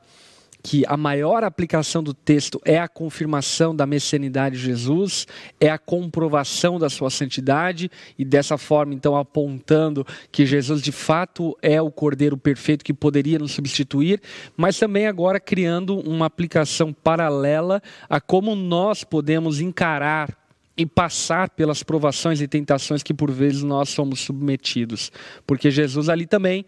que 0.62 0.84
a 0.88 0.96
maior 0.96 1.44
aplicação 1.44 2.04
do 2.04 2.14
texto 2.14 2.62
é 2.64 2.80
a 2.80 2.88
confirmação 2.88 3.76
da 3.76 3.86
messianidade 3.86 4.58
de 4.58 4.64
Jesus, 4.64 5.28
é 5.60 5.70
a 5.70 5.78
comprovação 5.78 6.78
da 6.78 6.90
sua 6.90 7.10
santidade 7.10 7.90
e 8.18 8.24
dessa 8.24 8.58
forma 8.58 8.94
então 8.94 9.16
apontando 9.16 10.06
que 10.32 10.46
Jesus 10.46 10.82
de 10.82 10.92
fato 10.92 11.58
é 11.62 11.82
o 11.82 11.92
cordeiro 11.92 12.38
perfeito 12.38 12.86
que 12.86 12.94
poderia 12.94 13.40
nos 13.40 13.54
substituir, 13.54 14.22
mas 14.56 14.78
também 14.78 15.08
agora 15.08 15.40
criando 15.40 16.00
uma 16.00 16.26
aplicação 16.26 16.94
paralela 16.94 17.82
a 18.10 18.22
como 18.22 18.56
nós 18.56 19.04
podemos 19.04 19.60
encarar 19.60 20.38
e 20.78 20.86
passar 20.86 21.50
pelas 21.50 21.84
provações 21.84 22.42
e 22.42 22.48
tentações 22.48 23.04
que 23.04 23.14
por 23.14 23.30
vezes 23.30 23.62
nós 23.62 23.90
somos 23.90 24.22
submetidos, 24.22 25.12
porque 25.46 25.70
Jesus 25.70 26.10
ali 26.10 26.26
também 26.26 26.66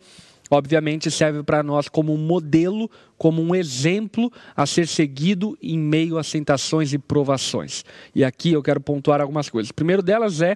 obviamente 0.53 1.09
serve 1.09 1.43
para 1.43 1.63
nós 1.63 1.87
como 1.89 2.13
um 2.13 2.17
modelo, 2.17 2.89
como 3.17 3.41
um 3.41 3.55
exemplo 3.55 4.31
a 4.55 4.65
ser 4.65 4.87
seguido 4.87 5.57
em 5.61 5.77
meio 5.77 6.17
às 6.17 6.29
tentações 6.29 6.93
e 6.93 6.99
provações. 6.99 7.83
E 8.13 8.23
aqui 8.23 8.53
eu 8.53 8.61
quero 8.61 8.79
pontuar 8.79 9.19
algumas 9.19 9.49
coisas. 9.49 9.71
Primeiro 9.71 10.03
delas 10.03 10.41
é 10.41 10.55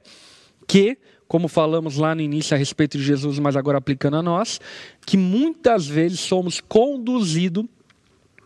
que, 0.67 0.97
como 1.27 1.47
falamos 1.47 1.97
lá 1.97 2.13
no 2.13 2.21
início 2.21 2.55
a 2.55 2.57
respeito 2.57 2.97
de 2.97 3.03
Jesus, 3.03 3.39
mas 3.39 3.55
agora 3.55 3.77
aplicando 3.77 4.17
a 4.17 4.23
nós, 4.23 4.59
que 5.05 5.17
muitas 5.17 5.87
vezes 5.87 6.19
somos 6.19 6.61
conduzidos 6.61 7.65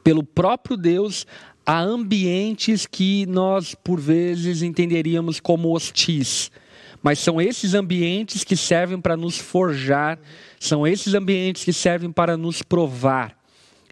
pelo 0.04 0.24
próprio 0.24 0.78
Deus 0.78 1.28
a 1.66 1.80
ambientes 1.82 2.88
que 2.88 3.26
nós, 3.28 3.76
por 3.76 4.00
vezes, 4.00 4.62
entenderíamos 4.62 5.40
como 5.40 5.76
hostis. 5.76 6.52
Mas 7.02 7.20
são 7.20 7.42
esses 7.42 7.74
ambientes 7.74 8.44
que 8.44 8.56
servem 8.56 9.00
para 9.00 9.18
nos 9.18 9.38
forjar 9.38 10.20
são 10.60 10.86
esses 10.86 11.16
ambientes 11.16 11.64
que 11.64 11.74
servem 11.74 12.12
para 12.12 12.38
nos 12.38 12.62
provar. 12.62 13.36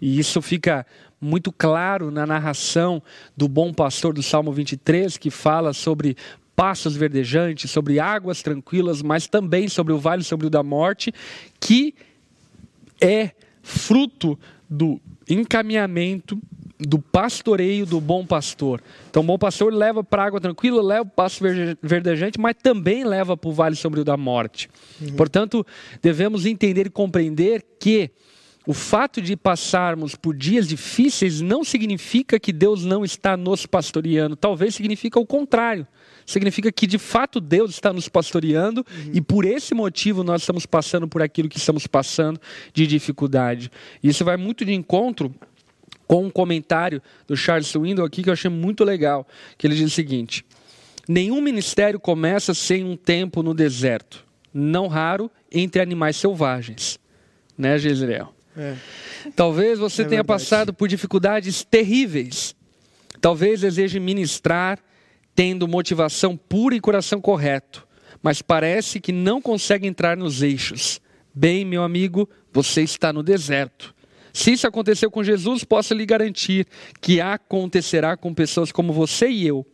E 0.00 0.20
isso 0.20 0.40
fica 0.40 0.86
muito 1.20 1.50
claro 1.50 2.10
na 2.10 2.24
narração 2.24 3.02
do 3.36 3.48
bom 3.48 3.72
pastor 3.74 4.14
do 4.14 4.22
Salmo 4.22 4.52
23, 4.52 5.16
que 5.18 5.30
fala 5.30 5.72
sobre 5.72 6.16
passos 6.54 6.94
verdejantes, 6.94 7.70
sobre 7.70 7.98
águas 7.98 8.40
tranquilas, 8.40 9.02
mas 9.02 9.26
também 9.26 9.66
sobre 9.66 9.92
o 9.92 9.98
vale 9.98 10.22
sobre 10.22 10.46
o 10.46 10.50
da 10.50 10.62
morte, 10.62 11.12
que 11.58 11.94
é 13.00 13.32
fruto 13.62 14.38
do 14.68 15.00
encaminhamento 15.28 16.40
do 16.80 16.98
pastoreio 16.98 17.84
do 17.84 18.00
bom 18.00 18.24
pastor. 18.24 18.82
Então, 19.08 19.22
o 19.22 19.26
bom 19.26 19.38
pastor 19.38 19.72
leva 19.72 20.02
para 20.02 20.24
água 20.24 20.40
tranquila, 20.40 20.82
leva 20.82 21.04
para 21.04 21.12
o 21.12 21.14
pasto 21.14 21.44
verdejante, 21.82 22.40
mas 22.40 22.56
também 22.62 23.04
leva 23.04 23.36
para 23.36 23.50
o 23.50 23.52
vale 23.52 23.76
sombrio 23.76 24.04
da 24.04 24.16
morte. 24.16 24.68
Uhum. 25.00 25.14
Portanto, 25.16 25.66
devemos 26.02 26.46
entender 26.46 26.86
e 26.86 26.90
compreender 26.90 27.64
que 27.78 28.10
o 28.66 28.74
fato 28.74 29.20
de 29.22 29.36
passarmos 29.36 30.14
por 30.14 30.36
dias 30.36 30.68
difíceis 30.68 31.40
não 31.40 31.64
significa 31.64 32.38
que 32.38 32.52
Deus 32.52 32.84
não 32.84 33.04
está 33.04 33.36
nos 33.36 33.66
pastoreando. 33.66 34.36
Talvez 34.36 34.74
significa 34.74 35.18
o 35.18 35.26
contrário. 35.26 35.86
Significa 36.26 36.70
que 36.70 36.86
de 36.86 36.98
fato 36.98 37.40
Deus 37.40 37.72
está 37.72 37.92
nos 37.92 38.08
pastoreando 38.08 38.86
uhum. 38.88 39.10
e 39.14 39.20
por 39.20 39.44
esse 39.44 39.74
motivo 39.74 40.22
nós 40.22 40.42
estamos 40.42 40.66
passando 40.66 41.08
por 41.08 41.22
aquilo 41.22 41.48
que 41.48 41.58
estamos 41.58 41.86
passando 41.86 42.40
de 42.72 42.86
dificuldade. 42.86 43.70
Isso 44.02 44.24
vai 44.24 44.36
muito 44.36 44.64
de 44.64 44.72
encontro 44.72 45.34
com 46.10 46.24
um 46.24 46.30
comentário 46.30 47.00
do 47.24 47.36
Charles 47.36 47.68
Swindoll 47.68 48.04
aqui 48.04 48.24
que 48.24 48.28
eu 48.28 48.32
achei 48.32 48.50
muito 48.50 48.82
legal, 48.82 49.24
que 49.56 49.64
ele 49.64 49.76
diz 49.76 49.92
o 49.92 49.94
seguinte: 49.94 50.44
Nenhum 51.06 51.40
ministério 51.40 52.00
começa 52.00 52.52
sem 52.52 52.82
um 52.82 52.96
tempo 52.96 53.44
no 53.44 53.54
deserto, 53.54 54.26
não 54.52 54.88
raro 54.88 55.30
entre 55.52 55.80
animais 55.80 56.16
selvagens. 56.16 56.98
Né, 57.56 57.78
Gisrael? 57.78 58.34
É. 58.56 58.74
Talvez 59.36 59.78
você 59.78 60.02
é 60.02 60.04
tenha 60.04 60.22
verdade. 60.22 60.40
passado 60.40 60.74
por 60.74 60.88
dificuldades 60.88 61.62
terríveis. 61.62 62.56
Talvez 63.20 63.60
deseje 63.60 64.00
ministrar 64.00 64.80
tendo 65.32 65.68
motivação 65.68 66.36
pura 66.36 66.74
e 66.74 66.80
coração 66.80 67.20
correto, 67.20 67.86
mas 68.20 68.42
parece 68.42 68.98
que 68.98 69.12
não 69.12 69.40
consegue 69.40 69.86
entrar 69.86 70.16
nos 70.16 70.42
eixos. 70.42 71.00
Bem, 71.32 71.64
meu 71.64 71.84
amigo, 71.84 72.28
você 72.52 72.82
está 72.82 73.12
no 73.12 73.22
deserto. 73.22 73.94
Se 74.40 74.52
isso 74.52 74.66
aconteceu 74.66 75.10
com 75.10 75.22
Jesus, 75.22 75.64
posso 75.64 75.92
lhe 75.92 76.06
garantir 76.06 76.66
que 76.98 77.20
acontecerá 77.20 78.16
com 78.16 78.32
pessoas 78.32 78.72
como 78.72 78.90
você 78.90 79.28
e 79.28 79.46
eu. 79.46 79.66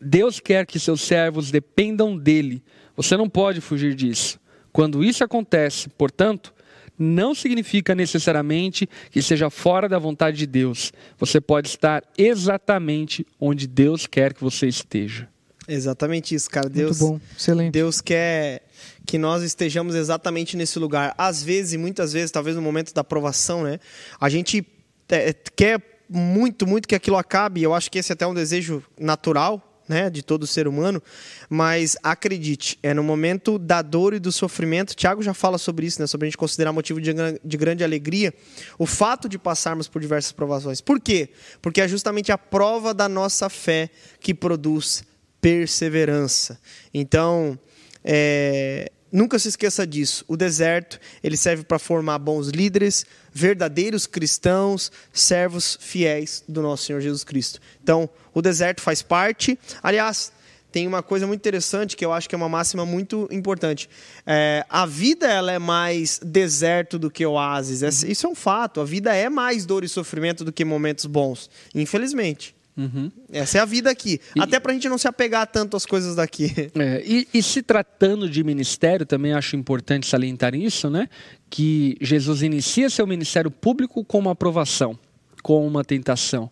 Deus 0.00 0.40
quer 0.40 0.66
que 0.66 0.80
seus 0.80 1.02
servos 1.02 1.52
dependam 1.52 2.18
dele, 2.18 2.64
Você 2.96 3.16
não 3.16 3.28
pode 3.28 3.60
fugir 3.60 3.94
disso. 3.94 4.40
Quando 4.72 5.04
isso 5.04 5.22
acontece, 5.22 5.88
portanto, 5.88 6.52
não 6.98 7.32
significa 7.32 7.94
necessariamente 7.94 8.88
que 9.08 9.22
seja 9.22 9.48
fora 9.48 9.88
da 9.88 10.00
vontade 10.00 10.36
de 10.36 10.48
Deus. 10.48 10.92
Você 11.16 11.40
pode 11.40 11.68
estar 11.68 12.02
exatamente 12.18 13.24
onde 13.38 13.68
Deus 13.68 14.08
quer 14.08 14.34
que 14.34 14.42
você 14.42 14.66
esteja. 14.66 15.28
Exatamente 15.68 16.34
isso, 16.34 16.50
cara. 16.50 16.68
Deus, 16.68 17.00
Muito 17.00 17.12
bom, 17.12 17.20
excelente. 17.36 17.72
Deus 17.72 18.00
quer 18.00 18.62
que 19.06 19.18
nós 19.18 19.42
estejamos 19.42 19.94
exatamente 19.94 20.56
nesse 20.56 20.78
lugar. 20.78 21.14
Às 21.18 21.42
vezes, 21.42 21.78
muitas 21.78 22.12
vezes, 22.12 22.30
talvez 22.30 22.56
no 22.56 22.62
momento 22.62 22.94
da 22.94 23.00
aprovação, 23.00 23.62
né? 23.62 23.78
A 24.20 24.28
gente 24.28 24.66
é, 25.08 25.32
quer 25.32 25.80
muito, 26.08 26.66
muito 26.66 26.86
que 26.86 26.94
aquilo 26.94 27.16
acabe. 27.16 27.62
Eu 27.62 27.74
acho 27.74 27.90
que 27.90 27.98
esse 27.98 28.12
é 28.12 28.14
até 28.14 28.26
um 28.26 28.34
desejo 28.34 28.82
natural, 28.98 29.68
né, 29.88 30.08
de 30.08 30.22
todo 30.22 30.46
ser 30.46 30.68
humano, 30.68 31.02
mas 31.50 31.96
acredite, 32.02 32.78
é 32.82 32.94
no 32.94 33.02
momento 33.02 33.58
da 33.58 33.82
dor 33.82 34.14
e 34.14 34.18
do 34.18 34.30
sofrimento. 34.30 34.94
Tiago 34.94 35.22
já 35.22 35.34
fala 35.34 35.58
sobre 35.58 35.86
isso, 35.86 36.00
né, 36.00 36.06
sobre 36.06 36.26
a 36.26 36.28
gente 36.28 36.36
considerar 36.36 36.72
motivo 36.72 37.00
de, 37.00 37.12
de 37.44 37.56
grande 37.56 37.82
alegria 37.82 38.32
o 38.78 38.86
fato 38.86 39.28
de 39.28 39.38
passarmos 39.38 39.88
por 39.88 40.00
diversas 40.00 40.32
provações. 40.32 40.80
Por 40.80 41.00
quê? 41.00 41.30
Porque 41.60 41.80
é 41.80 41.88
justamente 41.88 42.30
a 42.30 42.38
prova 42.38 42.94
da 42.94 43.08
nossa 43.08 43.50
fé 43.50 43.90
que 44.20 44.32
produz 44.32 45.04
perseverança. 45.40 46.58
Então, 46.94 47.58
é, 48.04 48.90
Nunca 49.12 49.38
se 49.38 49.48
esqueça 49.48 49.86
disso. 49.86 50.24
O 50.26 50.38
deserto 50.38 50.98
ele 51.22 51.36
serve 51.36 51.64
para 51.64 51.78
formar 51.78 52.18
bons 52.18 52.48
líderes, 52.48 53.04
verdadeiros 53.30 54.06
cristãos, 54.06 54.90
servos 55.12 55.76
fiéis 55.78 56.42
do 56.48 56.62
nosso 56.62 56.84
Senhor 56.84 57.00
Jesus 57.00 57.22
Cristo. 57.22 57.60
Então, 57.82 58.08
o 58.32 58.40
deserto 58.40 58.80
faz 58.80 59.02
parte. 59.02 59.58
Aliás, 59.82 60.32
tem 60.72 60.86
uma 60.86 61.02
coisa 61.02 61.26
muito 61.26 61.40
interessante 61.40 61.94
que 61.94 62.02
eu 62.02 62.10
acho 62.10 62.26
que 62.26 62.34
é 62.34 62.38
uma 62.38 62.48
máxima 62.48 62.86
muito 62.86 63.28
importante. 63.30 63.86
É, 64.26 64.64
a 64.70 64.86
vida 64.86 65.26
ela 65.26 65.52
é 65.52 65.58
mais 65.58 66.18
deserto 66.24 66.98
do 66.98 67.10
que 67.10 67.26
oásis. 67.26 68.02
Isso 68.02 68.26
é 68.26 68.30
um 68.30 68.34
fato. 68.34 68.80
A 68.80 68.84
vida 68.84 69.14
é 69.14 69.28
mais 69.28 69.66
dor 69.66 69.84
e 69.84 69.88
sofrimento 69.90 70.42
do 70.42 70.50
que 70.50 70.64
momentos 70.64 71.04
bons, 71.04 71.50
infelizmente. 71.74 72.54
Uhum. 72.76 73.12
Essa 73.30 73.58
é 73.58 73.60
a 73.60 73.64
vida 73.64 73.90
aqui. 73.90 74.18
E, 74.34 74.40
Até 74.40 74.58
para 74.58 74.72
a 74.72 74.74
gente 74.74 74.88
não 74.88 74.96
se 74.96 75.06
apegar 75.06 75.46
tanto 75.46 75.76
às 75.76 75.84
coisas 75.84 76.16
daqui. 76.16 76.50
É, 76.74 77.02
e, 77.04 77.28
e, 77.34 77.42
se 77.42 77.62
tratando 77.62 78.28
de 78.28 78.42
ministério, 78.42 79.04
também 79.04 79.34
acho 79.34 79.56
importante 79.56 80.06
salientar 80.06 80.54
isso, 80.54 80.88
né? 80.88 81.08
Que 81.50 81.96
Jesus 82.00 82.42
inicia 82.42 82.88
seu 82.88 83.06
ministério 83.06 83.50
público 83.50 84.04
com 84.04 84.18
uma 84.18 84.32
aprovação, 84.32 84.98
com 85.42 85.66
uma 85.66 85.84
tentação. 85.84 86.50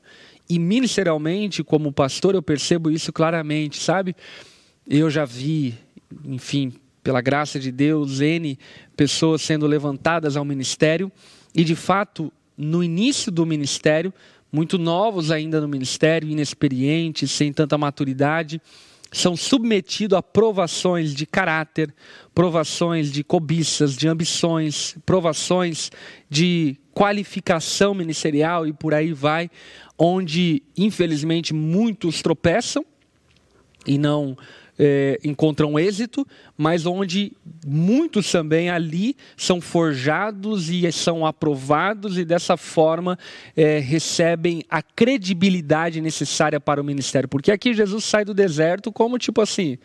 E 0.49 0.59
ministerialmente, 0.59 1.65
como 1.65 1.93
pastor, 1.93 2.35
eu 2.35 2.43
percebo 2.43 2.91
isso 2.91 3.13
claramente, 3.13 3.81
sabe? 3.81 4.15
Eu 4.87 5.09
já 5.09 5.25
vi, 5.25 5.75
enfim, 6.25 6.73
pela 7.03 7.21
graça 7.21 7.59
de 7.59 7.73
Deus, 7.73 8.21
N 8.21 8.59
pessoas 8.97 9.43
sendo 9.43 9.67
levantadas 9.67 10.37
ao 10.37 10.45
ministério, 10.45 11.11
e 11.55 11.65
de 11.65 11.75
fato, 11.75 12.33
no 12.57 12.85
início 12.85 13.33
do 13.33 13.47
ministério, 13.47 14.13
muito 14.53 14.79
novos 14.79 15.31
ainda 15.31 15.61
no 15.61 15.69
ministério, 15.69 16.29
inexperientes, 16.29 17.31
sem 17.31 17.53
tanta 17.53 17.79
maturidade, 17.79 18.61
são 19.13 19.37
submetidos 19.37 20.17
a 20.17 20.23
provações 20.23 21.15
de 21.15 21.27
caráter, 21.27 21.93
provações 22.35 23.11
de 23.11 23.25
cobiças, 23.25 23.97
de 23.97 24.07
ambições, 24.07 24.97
provações 25.05 25.91
de 26.29 26.77
qualificação 26.95 27.93
ministerial 27.95 28.67
e 28.67 28.73
por 28.73 28.95
aí 28.95 29.13
vai, 29.13 29.51
onde 29.99 30.63
infelizmente 30.77 31.53
muitos 31.53 32.23
tropeçam 32.23 32.85
e 33.87 33.99
não 33.99 34.37
é, 34.83 35.21
encontram 35.23 35.79
êxito, 35.79 36.27
mas 36.57 36.87
onde 36.87 37.33
muitos 37.67 38.33
também 38.33 38.71
ali 38.71 39.15
são 39.37 39.61
forjados 39.61 40.71
e 40.71 40.91
são 40.91 41.27
aprovados 41.27 42.17
e 42.17 42.25
dessa 42.25 42.57
forma 42.57 43.19
é, 43.55 43.79
recebem 43.79 44.65
a 44.71 44.81
credibilidade 44.81 46.01
necessária 46.01 46.59
para 46.59 46.81
o 46.81 46.85
ministério. 46.85 47.29
Porque 47.29 47.53
aqui 47.53 47.75
Jesus 47.75 48.07
sai 48.07 48.25
do 48.25 48.33
deserto 48.33 48.91
como 48.91 49.19
tipo 49.19 49.43
assim, 49.43 49.77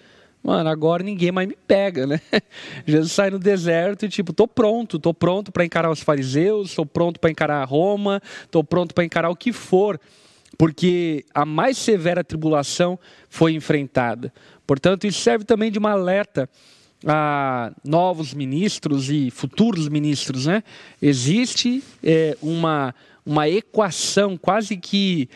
mano, 0.41 0.69
agora 0.69 1.03
ninguém 1.03 1.29
mais 1.29 1.49
me 1.49 1.57
pega, 1.67 2.07
né? 2.07 2.21
Jesus 2.87 3.11
sai 3.11 3.29
no 3.29 3.37
deserto 3.37 4.05
e 4.05 4.09
tipo, 4.09 4.31
tô 4.31 4.47
pronto, 4.47 4.97
tô 4.97 5.13
pronto 5.13 5.51
para 5.51 5.65
encarar 5.65 5.91
os 5.91 5.99
fariseus, 5.99 6.73
tô 6.73 6.85
pronto 6.85 7.19
para 7.19 7.29
encarar 7.29 7.61
Roma, 7.65 8.21
tô 8.49 8.63
pronto 8.63 8.95
para 8.95 9.03
encarar 9.03 9.29
o 9.29 9.35
que 9.35 9.51
for 9.51 9.99
porque 10.57 11.25
a 11.33 11.45
mais 11.45 11.77
severa 11.77 12.23
tribulação 12.23 12.97
foi 13.29 13.53
enfrentada. 13.53 14.33
Portanto, 14.65 15.05
isso 15.05 15.21
serve 15.21 15.45
também 15.45 15.71
de 15.71 15.79
uma 15.79 15.91
alerta 15.91 16.49
a 17.05 17.71
novos 17.83 18.33
ministros 18.33 19.09
e 19.09 19.29
futuros 19.29 19.87
ministros. 19.87 20.45
Né? 20.45 20.63
Existe 21.01 21.83
é, 22.03 22.37
uma, 22.41 22.95
uma 23.25 23.47
equação 23.47 24.37
quase 24.37 24.77
que 24.77 25.29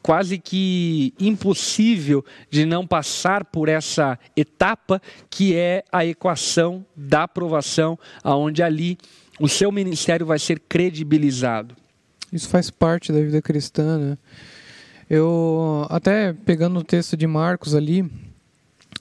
quase 0.00 0.38
que 0.38 1.12
impossível 1.20 2.24
de 2.50 2.64
não 2.64 2.86
passar 2.86 3.44
por 3.44 3.68
essa 3.68 4.18
etapa 4.34 5.02
que 5.28 5.54
é 5.54 5.84
a 5.92 6.04
equação 6.06 6.84
da 6.96 7.24
aprovação, 7.24 7.98
aonde 8.24 8.62
ali 8.62 8.96
o 9.38 9.48
seu 9.48 9.70
ministério 9.70 10.24
vai 10.24 10.38
ser 10.38 10.60
credibilizado. 10.60 11.76
Isso 12.32 12.48
faz 12.48 12.70
parte 12.70 13.12
da 13.12 13.20
vida 13.20 13.42
cristã, 13.42 13.98
né? 13.98 14.18
Eu, 15.10 15.86
até 15.90 16.32
pegando 16.32 16.80
o 16.80 16.84
texto 16.84 17.16
de 17.16 17.26
Marcos 17.26 17.74
ali, 17.74 18.10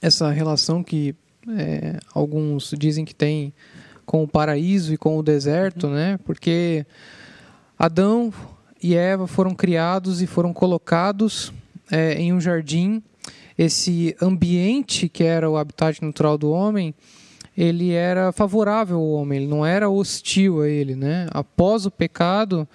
essa 0.02 0.30
relação 0.30 0.84
que 0.84 1.16
é, 1.48 2.00
alguns 2.14 2.74
dizem 2.78 3.06
que 3.06 3.16
tem 3.16 3.54
com 4.06 4.24
o 4.24 4.28
paraíso 4.28 4.94
e 4.94 4.98
com 4.98 5.18
o 5.18 5.24
deserto, 5.24 5.88
né? 5.88 6.20
Porque 6.26 6.86
Adão 7.80 8.34
e 8.84 8.96
Eva 8.96 9.26
foram 9.28 9.56
criados 9.56 10.22
e 10.22 10.28
foram 10.28 10.52
colocados 10.52 11.54
é, 11.90 12.16
em 12.16 12.34
um 12.34 12.42
jardim. 12.42 13.02
Esse 13.58 14.16
ambiente 14.22 15.08
que 15.08 15.24
era 15.24 15.50
o 15.50 15.56
habitat 15.56 16.04
natural 16.04 16.38
do 16.38 16.52
homem, 16.52 16.94
ele 17.56 17.92
era 17.92 18.32
favorável 18.32 18.98
ao 18.98 19.10
homem, 19.12 19.40
ele 19.40 19.48
não 19.48 19.66
era 19.66 19.90
hostil 19.90 20.62
a 20.62 20.68
ele, 20.68 20.96
né? 20.96 21.28
Após 21.32 21.86
o 21.86 21.92
pecado, 21.92 22.68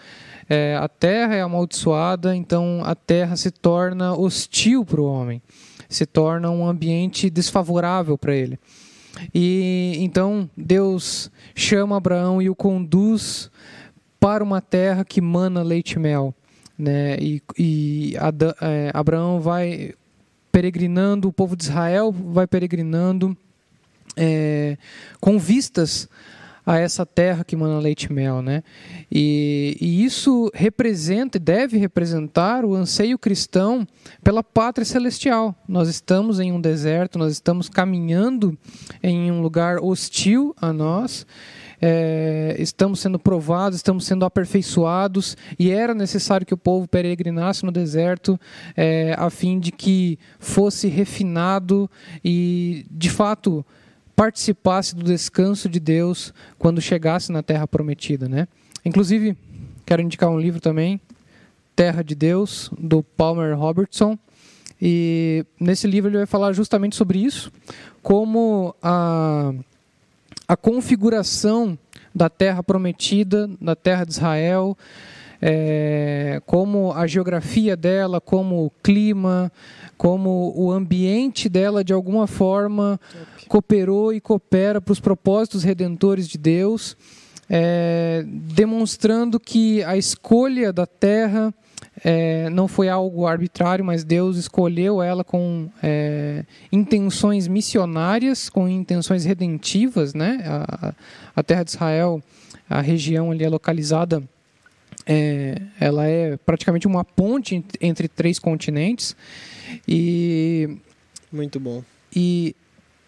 é, 0.48 0.76
a 0.76 0.88
terra 0.88 1.34
é 1.34 1.40
amaldiçoada, 1.40 2.34
então 2.34 2.82
a 2.84 2.94
terra 2.94 3.36
se 3.36 3.50
torna 3.50 4.14
hostil 4.14 4.84
para 4.84 5.00
o 5.00 5.04
homem, 5.04 5.42
se 5.88 6.06
torna 6.06 6.50
um 6.50 6.66
ambiente 6.66 7.28
desfavorável 7.28 8.16
para 8.16 8.34
ele. 8.34 8.58
E 9.34 9.96
então 9.98 10.48
Deus 10.56 11.30
chama 11.54 11.96
Abraão 11.96 12.40
e 12.40 12.50
o 12.50 12.54
conduz 12.54 13.50
para 14.20 14.44
uma 14.44 14.60
terra 14.60 15.04
que 15.04 15.20
mana 15.20 15.62
leite 15.62 15.92
e 15.92 15.98
mel. 15.98 16.34
Né? 16.78 17.16
E, 17.18 17.42
e 17.58 18.16
Adão, 18.18 18.54
é, 18.60 18.90
Abraão 18.92 19.40
vai 19.40 19.94
peregrinando, 20.52 21.28
o 21.28 21.32
povo 21.32 21.56
de 21.56 21.64
Israel 21.64 22.12
vai 22.12 22.46
peregrinando 22.46 23.36
é, 24.16 24.76
com 25.20 25.38
vistas 25.38 26.08
a 26.66 26.78
essa 26.78 27.06
terra 27.06 27.44
que 27.44 27.54
mana 27.54 27.78
leite 27.78 28.08
e 28.10 28.12
mel, 28.12 28.42
né? 28.42 28.64
E, 29.10 29.76
e 29.80 30.04
isso 30.04 30.50
representa 30.52 31.36
e 31.36 31.40
deve 31.40 31.78
representar 31.78 32.64
o 32.64 32.74
anseio 32.74 33.16
cristão 33.16 33.86
pela 34.22 34.42
pátria 34.42 34.84
celestial. 34.84 35.54
Nós 35.68 35.88
estamos 35.88 36.40
em 36.40 36.50
um 36.50 36.60
deserto, 36.60 37.20
nós 37.20 37.32
estamos 37.32 37.68
caminhando 37.68 38.58
em 39.00 39.30
um 39.30 39.40
lugar 39.40 39.78
hostil 39.78 40.52
a 40.60 40.72
nós. 40.72 41.24
É, 41.80 42.56
estamos 42.58 43.00
sendo 43.00 43.18
provados, 43.18 43.76
estamos 43.76 44.06
sendo 44.06 44.24
aperfeiçoados, 44.24 45.36
e 45.58 45.70
era 45.70 45.94
necessário 45.94 46.46
que 46.46 46.54
o 46.54 46.56
povo 46.56 46.88
peregrinasse 46.88 47.64
no 47.64 47.70
deserto 47.70 48.40
é, 48.74 49.14
a 49.16 49.28
fim 49.30 49.60
de 49.60 49.70
que 49.70 50.18
fosse 50.38 50.88
refinado 50.88 51.88
e, 52.24 52.86
de 52.90 53.10
fato, 53.10 53.64
participasse 54.16 54.96
do 54.96 55.04
descanso 55.04 55.68
de 55.68 55.78
Deus 55.78 56.32
quando 56.58 56.80
chegasse 56.80 57.30
na 57.30 57.42
terra 57.42 57.68
prometida, 57.68 58.26
né? 58.26 58.48
Inclusive, 58.82 59.36
quero 59.84 60.00
indicar 60.00 60.30
um 60.30 60.40
livro 60.40 60.58
também, 60.58 60.98
Terra 61.76 62.02
de 62.02 62.14
Deus, 62.14 62.70
do 62.78 63.02
Palmer 63.02 63.56
Robertson. 63.56 64.18
E 64.80 65.44
nesse 65.60 65.86
livro 65.86 66.10
ele 66.10 66.18
vai 66.18 66.26
falar 66.26 66.52
justamente 66.52 66.96
sobre 66.96 67.18
isso, 67.18 67.52
como 68.02 68.74
a, 68.82 69.52
a 70.48 70.56
configuração 70.56 71.78
da 72.14 72.30
terra 72.30 72.62
prometida, 72.62 73.50
da 73.60 73.76
terra 73.76 74.04
de 74.04 74.12
Israel, 74.12 74.76
é, 75.40 76.40
como 76.46 76.92
a 76.92 77.06
geografia 77.06 77.76
dela, 77.76 78.20
como 78.20 78.64
o 78.64 78.70
clima, 78.82 79.52
como 79.96 80.52
o 80.56 80.70
ambiente 80.70 81.48
dela 81.48 81.82
de 81.82 81.92
alguma 81.92 82.26
forma 82.26 83.00
cooperou 83.48 84.12
e 84.12 84.20
coopera 84.20 84.80
para 84.80 84.92
os 84.92 85.00
propósitos 85.00 85.62
redentores 85.62 86.28
de 86.28 86.38
Deus. 86.38 86.96
é, 87.48 88.24
demonstrando 88.26 89.38
que 89.38 89.82
a 89.84 89.96
escolha 89.96 90.72
da 90.72 90.84
terra 90.84 91.54
é, 92.04 92.50
não 92.50 92.68
foi 92.68 92.88
algo 92.88 93.26
arbitrário, 93.26 93.84
mas 93.84 94.04
Deus 94.04 94.36
escolheu 94.36 95.02
ela 95.02 95.24
com 95.24 95.70
é, 95.82 96.44
intenções 96.70 97.48
missionárias, 97.48 98.48
com 98.48 98.68
intenções 98.68 99.24
redentivas, 99.24 100.12
né? 100.12 100.42
A, 100.44 100.94
a, 101.34 101.42
terra 101.42 101.62
de 101.62 101.70
Israel, 101.70 102.22
a 102.68 102.80
região 102.80 103.30
ali 103.30 103.44
é 103.44 103.48
localizada, 103.48 104.22
é, 105.06 105.60
ela 105.80 106.06
é 106.06 106.36
praticamente 106.36 106.86
uma 106.86 107.04
ponte 107.04 107.64
entre 107.80 108.08
três 108.08 108.38
continentes 108.38 109.16
e 109.86 110.78
muito 111.32 111.60
bom. 111.60 111.82
E 112.14 112.54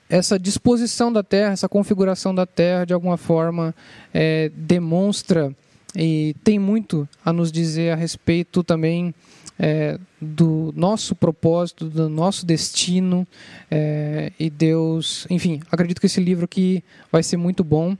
essa 0.09 0.39
disposição 0.39 1.13
da 1.13 1.23
Terra, 1.23 1.53
essa 1.53 1.69
configuração 1.69 2.35
da 2.35 2.47
Terra, 2.47 2.85
de 2.85 2.95
alguma 2.95 3.17
forma, 3.17 3.75
é, 4.13 4.51
demonstra 4.55 5.55
e 5.95 6.35
tem 6.45 6.59
muito 6.59 7.09
a 7.25 7.33
nos 7.33 7.51
dizer 7.51 7.93
a 7.93 7.97
respeito 7.97 8.63
também 8.63 9.15
é, 9.59 9.99
do 10.21 10.73
nosso 10.77 11.15
propósito, 11.15 11.89
do 11.89 12.09
nosso 12.09 12.47
destino 12.47 13.27
é, 13.71 14.33
e 14.39 14.49
Deus, 14.49 15.27
enfim, 15.29 15.61
acredito 15.71 16.01
que 16.01 16.07
esse 16.07 16.21
livro 16.21 16.45
aqui 16.45 16.83
vai 17.11 17.23
ser 17.23 17.37
muito 17.37 17.65
bom 17.65 17.97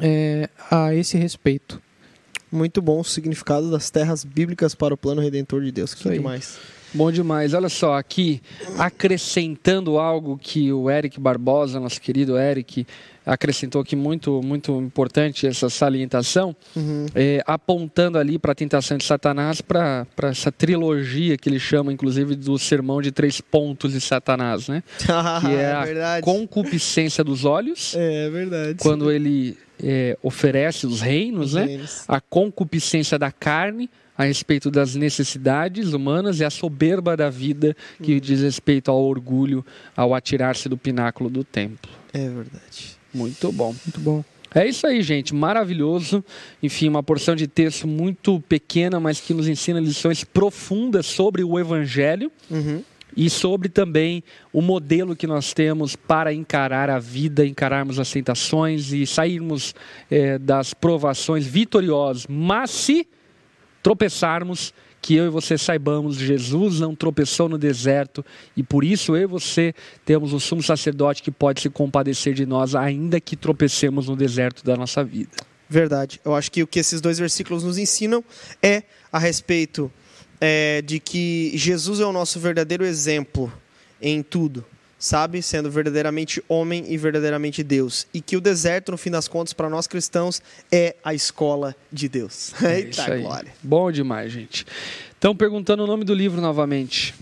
é, 0.00 0.48
a 0.70 0.94
esse 0.94 1.18
respeito. 1.18 1.80
Muito 2.52 2.82
bom 2.82 3.00
o 3.00 3.04
significado 3.04 3.70
das 3.70 3.88
terras 3.88 4.24
bíblicas 4.24 4.74
para 4.74 4.92
o 4.92 4.96
plano 4.96 5.22
redentor 5.22 5.62
de 5.62 5.72
Deus. 5.72 5.94
Que 5.94 6.10
demais. 6.10 6.58
Bom 6.94 7.10
demais. 7.10 7.54
Olha 7.54 7.70
só, 7.70 7.94
aqui 7.94 8.42
acrescentando 8.78 9.98
algo 9.98 10.38
que 10.38 10.70
o 10.70 10.90
Eric 10.90 11.18
Barbosa, 11.18 11.80
nosso 11.80 11.98
querido 11.98 12.36
Eric, 12.36 12.86
acrescentou 13.24 13.80
aqui 13.80 13.96
muito, 13.96 14.42
muito 14.42 14.78
importante 14.78 15.46
essa 15.46 15.70
salientação, 15.70 16.54
uhum. 16.76 17.06
é, 17.14 17.42
apontando 17.46 18.18
ali 18.18 18.38
para 18.38 18.52
a 18.52 18.54
tentação 18.54 18.98
de 18.98 19.04
Satanás, 19.04 19.62
para 19.62 20.06
essa 20.24 20.52
trilogia 20.52 21.38
que 21.38 21.48
ele 21.48 21.58
chama, 21.58 21.92
inclusive, 21.92 22.34
do 22.34 22.58
sermão 22.58 23.00
de 23.00 23.10
três 23.10 23.40
pontos 23.40 23.92
de 23.92 24.00
Satanás, 24.00 24.68
né? 24.68 24.82
que 24.98 25.54
é, 25.54 25.98
é 25.98 26.18
a 26.18 26.20
concupiscência 26.20 27.24
dos 27.24 27.46
olhos. 27.46 27.94
É, 27.96 28.26
é 28.26 28.30
verdade. 28.30 28.78
Quando 28.82 29.10
ele 29.10 29.56
é, 29.82 30.16
oferece 30.22 30.86
os 30.86 31.00
reinos, 31.00 31.48
os 31.48 31.54
né? 31.54 31.64
Reinos. 31.64 32.04
A 32.06 32.20
concupiscência 32.20 33.18
da 33.18 33.30
carne 33.30 33.90
a 34.16 34.24
respeito 34.24 34.70
das 34.70 34.94
necessidades 34.94 35.92
humanas 35.92 36.40
e 36.40 36.44
a 36.44 36.50
soberba 36.50 37.16
da 37.16 37.30
vida 37.30 37.76
que 38.02 38.16
hum. 38.16 38.20
diz 38.20 38.40
respeito 38.40 38.90
ao 38.90 39.02
orgulho 39.02 39.64
ao 39.96 40.14
atirar-se 40.14 40.68
do 40.68 40.76
pináculo 40.76 41.30
do 41.30 41.42
templo. 41.42 41.90
É 42.12 42.28
verdade. 42.28 42.96
Muito 43.12 43.50
bom. 43.50 43.74
Muito 43.84 44.00
bom. 44.00 44.24
É 44.54 44.66
isso 44.66 44.86
aí, 44.86 45.02
gente. 45.02 45.34
Maravilhoso. 45.34 46.22
Enfim, 46.62 46.88
uma 46.88 47.02
porção 47.02 47.34
de 47.34 47.46
texto 47.46 47.88
muito 47.88 48.38
pequena, 48.40 49.00
mas 49.00 49.18
que 49.18 49.32
nos 49.32 49.48
ensina 49.48 49.80
lições 49.80 50.24
profundas 50.24 51.06
sobre 51.06 51.42
o 51.42 51.58
Evangelho. 51.58 52.30
Uhum 52.50 52.82
e 53.16 53.28
sobre 53.28 53.68
também 53.68 54.22
o 54.52 54.60
modelo 54.60 55.16
que 55.16 55.26
nós 55.26 55.52
temos 55.52 55.96
para 55.96 56.32
encarar 56.32 56.90
a 56.90 56.98
vida, 56.98 57.46
encararmos 57.46 57.98
as 57.98 58.10
tentações 58.10 58.92
e 58.92 59.06
sairmos 59.06 59.74
é, 60.10 60.38
das 60.38 60.74
provações 60.74 61.46
vitoriosos. 61.46 62.26
Mas 62.28 62.70
se 62.70 63.06
tropeçarmos, 63.82 64.72
que 65.02 65.16
eu 65.16 65.26
e 65.26 65.28
você 65.28 65.58
saibamos, 65.58 66.16
Jesus 66.16 66.78
não 66.78 66.94
tropeçou 66.94 67.48
no 67.48 67.58
deserto 67.58 68.24
e 68.56 68.62
por 68.62 68.84
isso 68.84 69.16
eu 69.16 69.22
e 69.22 69.26
você 69.26 69.74
temos 70.04 70.32
um 70.32 70.38
sumo 70.38 70.62
sacerdote 70.62 71.24
que 71.24 71.30
pode 71.32 71.60
se 71.60 71.68
compadecer 71.68 72.32
de 72.34 72.46
nós, 72.46 72.76
ainda 72.76 73.20
que 73.20 73.34
tropecemos 73.34 74.08
no 74.08 74.14
deserto 74.14 74.64
da 74.64 74.76
nossa 74.76 75.02
vida. 75.02 75.32
Verdade. 75.68 76.20
Eu 76.24 76.34
acho 76.34 76.52
que 76.52 76.62
o 76.62 76.66
que 76.66 76.78
esses 76.78 77.00
dois 77.00 77.18
versículos 77.18 77.64
nos 77.64 77.78
ensinam 77.78 78.22
é 78.62 78.84
a 79.10 79.18
respeito 79.18 79.90
é, 80.44 80.82
de 80.82 80.98
que 80.98 81.52
Jesus 81.54 82.00
é 82.00 82.04
o 82.04 82.12
nosso 82.12 82.40
verdadeiro 82.40 82.84
exemplo 82.84 83.52
em 84.00 84.24
tudo 84.24 84.64
sabe? 84.98 85.42
Sendo 85.42 85.68
verdadeiramente 85.68 86.40
homem 86.48 86.84
e 86.86 86.96
verdadeiramente 86.96 87.64
Deus. 87.64 88.06
E 88.14 88.20
que 88.20 88.36
o 88.36 88.40
deserto, 88.40 88.92
no 88.92 88.96
fim 88.96 89.10
das 89.10 89.26
contas, 89.26 89.52
para 89.52 89.68
nós 89.68 89.88
cristãos, 89.88 90.40
é 90.70 90.94
a 91.04 91.12
escola 91.12 91.74
de 91.92 92.08
Deus. 92.08 92.54
É 92.62 92.78
Eita 92.78 93.18
glória. 93.18 93.52
Bom 93.60 93.90
demais, 93.90 94.30
gente. 94.30 94.64
Então, 95.18 95.34
perguntando 95.34 95.82
o 95.82 95.86
nome 95.88 96.04
do 96.04 96.14
livro 96.14 96.40
novamente. 96.40 97.14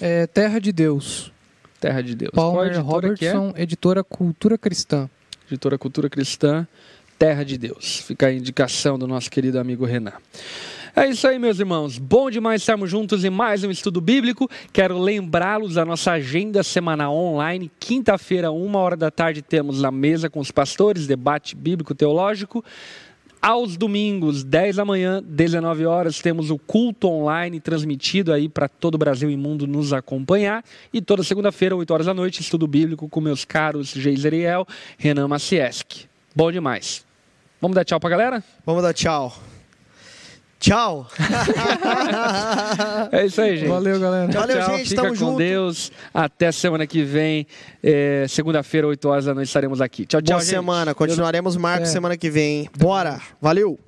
É 0.00 0.26
Terra 0.26 0.58
de 0.58 0.72
Deus. 0.72 1.30
Terra 1.80 2.02
de 2.02 2.16
Deus. 2.16 2.32
Palmer 2.34 2.72
Qual 2.72 2.84
Robertson, 2.84 3.54
é? 3.54 3.62
editora 3.62 4.02
Cultura 4.02 4.58
Cristã. 4.58 5.08
Editora 5.48 5.78
Cultura 5.78 6.10
Cristã, 6.10 6.66
Terra 7.16 7.44
de 7.44 7.56
Deus. 7.56 8.00
Fica 8.00 8.26
a 8.26 8.32
indicação 8.32 8.98
do 8.98 9.06
nosso 9.06 9.30
querido 9.30 9.60
amigo 9.60 9.84
Renan. 9.84 10.14
É 10.98 11.06
isso 11.10 11.28
aí, 11.28 11.38
meus 11.38 11.58
irmãos. 11.58 11.98
Bom 11.98 12.30
demais 12.30 12.62
estarmos 12.62 12.90
juntos 12.90 13.22
em 13.22 13.28
mais 13.28 13.62
um 13.62 13.70
estudo 13.70 14.00
bíblico. 14.00 14.48
Quero 14.72 14.98
lembrá-los 14.98 15.74
da 15.74 15.84
nossa 15.84 16.12
agenda 16.12 16.62
semanal 16.62 17.14
online. 17.14 17.70
Quinta-feira, 17.78 18.50
uma 18.50 18.78
hora 18.78 18.96
da 18.96 19.10
tarde, 19.10 19.42
temos 19.42 19.82
na 19.82 19.90
mesa 19.90 20.30
com 20.30 20.40
os 20.40 20.50
pastores, 20.50 21.06
debate 21.06 21.54
bíblico 21.54 21.94
teológico. 21.94 22.64
Aos 23.42 23.76
domingos, 23.76 24.42
10 24.42 24.76
da 24.76 24.86
manhã, 24.86 25.22
19 25.22 25.84
horas, 25.84 26.22
temos 26.22 26.50
o 26.50 26.56
culto 26.56 27.10
online 27.10 27.60
transmitido 27.60 28.32
aí 28.32 28.48
para 28.48 28.66
todo 28.66 28.94
o 28.94 28.98
Brasil 28.98 29.30
e 29.30 29.36
mundo 29.36 29.66
nos 29.66 29.92
acompanhar. 29.92 30.64
E 30.94 31.02
toda 31.02 31.22
segunda-feira, 31.22 31.76
8 31.76 31.90
horas 31.92 32.06
da 32.06 32.14
noite, 32.14 32.40
estudo 32.40 32.66
bíblico 32.66 33.06
com 33.06 33.20
meus 33.20 33.44
caros 33.44 33.90
Geiseriel, 33.90 34.66
Renan 34.96 35.28
Macieski. 35.28 36.06
Bom 36.34 36.50
demais. 36.50 37.04
Vamos 37.60 37.74
dar 37.74 37.84
tchau 37.84 38.00
para 38.00 38.08
a 38.08 38.16
galera? 38.16 38.44
Vamos 38.64 38.82
dar 38.82 38.94
tchau. 38.94 39.55
Tchau. 40.58 41.06
é 43.12 43.26
isso 43.26 43.40
aí, 43.40 43.58
gente. 43.58 43.68
Valeu, 43.68 44.00
galera. 44.00 44.28
Tchau, 44.32 44.40
Valeu, 44.40 44.58
tchau. 44.58 44.76
gente. 44.76 44.88
Fica 44.88 45.02
Tamo 45.02 45.14
com 45.14 45.16
junto. 45.16 45.38
Deus. 45.38 45.92
Até 46.12 46.50
semana 46.50 46.86
que 46.86 47.02
vem. 47.02 47.46
É, 47.82 48.26
Segunda-feira, 48.28 48.86
8 48.86 49.08
horas 49.08 49.24
da 49.26 49.34
noite, 49.34 49.48
estaremos 49.48 49.80
aqui. 49.80 50.06
Tchau, 50.06 50.22
tchau, 50.22 50.36
Boa 50.36 50.44
gente. 50.44 50.50
semana. 50.54 50.94
Continuaremos 50.94 51.56
Marcos 51.56 51.88
é. 51.90 51.92
semana 51.92 52.16
que 52.16 52.30
vem. 52.30 52.70
Bora. 52.78 53.20
Valeu. 53.40 53.78